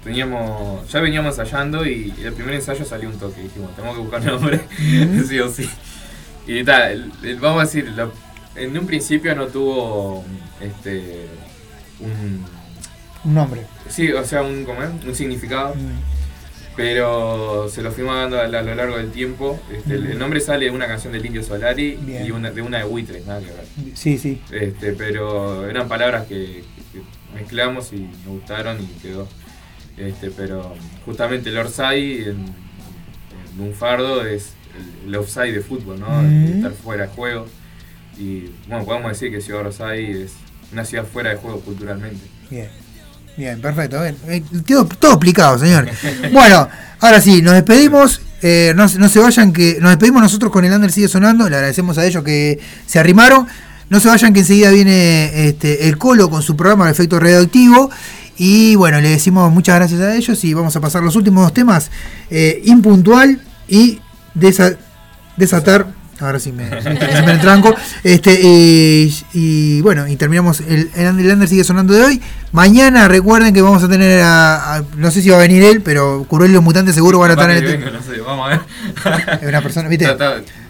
teníamos, 0.03 0.89
ya 0.91 0.99
veníamos 1.01 1.37
ensayando 1.37 1.85
y 1.85 2.13
el 2.23 2.33
primer 2.33 2.55
ensayo 2.55 2.85
salió 2.85 3.09
un 3.09 3.17
toque. 3.19 3.41
Dijimos, 3.41 3.75
tenemos 3.75 3.95
que 3.97 4.01
buscar 4.01 4.21
un 4.21 4.27
nombre, 4.27 4.61
sí 5.27 5.39
o 5.39 5.49
sí. 5.49 5.69
Y 6.47 6.63
tal, 6.63 7.11
vamos 7.41 7.61
a 7.61 7.65
decir, 7.65 7.89
lo- 7.95 8.13
en 8.55 8.77
un 8.77 8.85
principio 8.87 9.35
no 9.35 9.47
tuvo 9.47 10.23
este 10.61 11.27
un 11.99 12.45
un 13.23 13.33
nombre. 13.33 13.61
sí, 13.89 14.11
o 14.11 14.23
sea, 14.23 14.43
un, 14.43 14.65
¿cómo 14.65 14.83
es? 14.83 14.89
un 15.03 15.15
significado, 15.15 15.73
Mm. 15.75 16.75
pero 16.75 17.67
se 17.69 17.81
lo 17.81 17.91
fuimos 17.91 18.15
dando 18.15 18.39
a, 18.39 18.47
lo 18.47 18.75
largo 18.75 18.97
del 18.97 19.11
tiempo. 19.11 19.59
Este, 19.71 19.95
el, 19.95 20.07
el 20.07 20.19
nombre 20.19 20.39
sale 20.41 20.65
de 20.65 20.71
una 20.71 20.87
canción 20.87 21.13
del 21.13 21.25
Indio 21.25 21.41
Solari 21.41 21.97
Bien. 22.01 22.25
y 22.25 22.31
una, 22.31 22.51
de 22.51 22.61
una 22.61 22.79
de 22.79 22.83
Buitres, 22.83 23.25
nada 23.25 23.39
que 23.39 23.47
ver. 23.47 23.65
Sí, 23.95 24.17
sí. 24.17 24.41
Este, 24.51 24.91
pero 24.93 25.67
eran 25.69 25.87
palabras 25.87 26.27
que, 26.27 26.63
que 26.93 27.01
mezclamos 27.33 27.93
y 27.93 27.97
me 28.25 28.27
gustaron 28.31 28.77
y 28.81 28.87
quedó. 29.01 29.27
Este, 29.97 30.29
pero 30.31 30.75
justamente 31.05 31.49
el 31.49 31.57
Orsay 31.57 32.23
en, 32.23 32.45
en 33.55 33.61
un 33.61 33.73
fardo 33.73 34.25
es 34.25 34.51
el, 35.03 35.09
el 35.09 35.15
offside 35.15 35.53
de 35.53 35.61
fútbol, 35.61 35.99
¿no? 35.99 36.09
Mm. 36.21 36.57
Estar 36.57 36.73
fuera 36.73 37.07
de 37.07 37.09
juego. 37.13 37.47
Y 38.19 38.49
bueno, 38.67 38.85
podemos 38.85 39.11
decir 39.11 39.31
que 39.31 39.39
Ciudad 39.41 39.65
Orsay 39.65 40.11
es 40.23 40.33
una 40.75 40.85
ciudad 40.85 41.05
fuera 41.11 41.29
de 41.31 41.37
juego 41.37 41.59
culturalmente. 41.61 42.19
Bien. 42.49 42.67
Bien, 43.37 43.59
perfecto. 43.61 44.01
Bien. 44.01 44.15
Eh, 44.27 44.43
Quedó 44.65 44.85
todo 44.85 45.11
explicado, 45.13 45.57
señor. 45.57 45.87
Bueno, 46.33 46.67
ahora 46.99 47.19
sí, 47.21 47.41
nos 47.41 47.53
despedimos. 47.53 48.21
Eh, 48.41 48.73
no, 48.75 48.85
no 48.99 49.09
se 49.09 49.19
vayan, 49.19 49.51
que 49.53 49.77
nos 49.81 49.89
despedimos 49.91 50.21
nosotros 50.21 50.51
con 50.51 50.63
el 50.65 50.71
Under 50.73 50.91
sigue 50.91 51.07
sonando. 51.07 51.49
Le 51.49 51.55
agradecemos 51.55 51.97
a 51.97 52.05
ellos 52.05 52.23
que 52.23 52.59
se 52.85 52.99
arrimaron. 52.99 53.47
No 53.89 53.99
se 53.99 54.07
vayan, 54.09 54.33
que 54.33 54.41
enseguida 54.41 54.69
viene 54.71 55.47
este, 55.47 55.87
el 55.87 55.97
Colo 55.97 56.29
con 56.29 56.41
su 56.41 56.55
programa 56.57 56.85
de 56.85 56.91
efecto 56.91 57.19
radioactivo. 57.19 57.89
Y 58.37 58.75
bueno, 58.75 58.99
le 58.99 59.09
decimos 59.09 59.51
muchas 59.51 59.75
gracias 59.77 60.01
a 60.01 60.13
ellos 60.15 60.43
y 60.43 60.53
vamos 60.53 60.75
a 60.75 60.81
pasar 60.81 61.01
los 61.03 61.15
últimos 61.15 61.43
dos 61.43 61.53
temas: 61.53 61.89
eh, 62.29 62.61
impuntual 62.65 63.41
y 63.67 63.99
desa- 64.37 64.77
desatar. 65.37 65.87
Ahora 66.19 66.39
sí 66.39 66.51
me, 66.53 66.69
me, 66.69 67.31
entranco. 67.33 67.75
Este, 68.03 68.39
y, 68.41 69.13
y 69.33 69.81
bueno, 69.81 70.07
y 70.07 70.15
terminamos. 70.15 70.61
El, 70.61 70.89
el 70.95 71.31
Under 71.31 71.47
sigue 71.47 71.63
sonando 71.63 71.93
de 71.93 72.03
hoy. 72.03 72.21
Mañana 72.53 73.07
recuerden 73.09 73.53
que 73.53 73.61
vamos 73.61 73.83
a 73.83 73.89
tener 73.89 74.21
a. 74.21 74.75
a- 74.77 74.83
no 74.95 75.11
sé 75.11 75.21
si 75.21 75.29
va 75.29 75.35
a 75.37 75.41
venir 75.41 75.61
él, 75.63 75.81
pero 75.81 76.23
Curul 76.27 76.49
y 76.49 76.53
los 76.53 76.63
mutantes 76.63 76.95
seguro 76.95 77.19
van 77.19 77.31
a 77.31 77.33
estar 77.33 77.49
en 77.51 77.57
el. 77.57 77.63
que 77.65 77.77
venga, 77.77 77.91
no 77.91 78.01
sé, 78.01 78.21
vamos 78.21 78.45
a 78.45 78.49
ver. 78.49 79.39
Es 79.41 79.47
una 79.49 79.61
persona, 79.61 79.89
¿viste? 79.89 80.05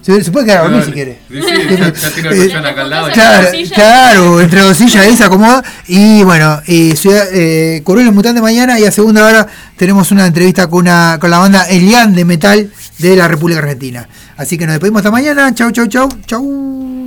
Se, 0.05 0.23
se 0.23 0.31
puede 0.31 0.45
quedar 0.45 0.59
a 0.59 0.63
dormir 0.65 0.83
si 0.85 0.91
quiere. 0.91 1.17
Sí, 1.27 1.41
sí, 1.41 1.47
ya, 1.47 1.77
ya 1.77 1.87
el 1.87 1.93
Eh, 2.25 2.37
colchón 2.37 2.63
acá 2.63 2.81
al 2.81 2.89
lado. 2.91 3.11
Claro, 3.11 3.49
claro, 3.73 4.39
entre 4.41 4.61
dos 4.61 4.77
sillas 4.77 4.97
ahí 4.97 5.17
se 5.17 5.23
acomoda. 5.23 5.63
Y 5.87 6.23
bueno, 6.23 6.61
eh, 6.67 6.95
ciudad, 6.95 7.25
eh, 7.33 7.81
los 7.83 8.13
mutantes 8.13 8.43
mañana. 8.43 8.79
Y 8.79 8.85
a 8.85 8.91
segunda 8.91 9.25
hora 9.25 9.47
tenemos 9.77 10.11
una 10.11 10.27
entrevista 10.27 10.67
con, 10.67 10.81
una, 10.81 11.17
con 11.19 11.31
la 11.31 11.39
banda 11.39 11.67
Elian 11.69 12.13
de 12.13 12.23
Metal 12.23 12.69
de 12.99 13.15
la 13.15 13.27
República 13.27 13.61
Argentina. 13.61 14.07
Así 14.37 14.59
que 14.59 14.67
nos 14.67 14.73
despedimos 14.73 14.99
hasta 14.99 15.09
mañana. 15.09 15.55
Chau, 15.55 15.71
chau, 15.71 15.87
chau. 15.87 16.07
Chau. 16.27 17.04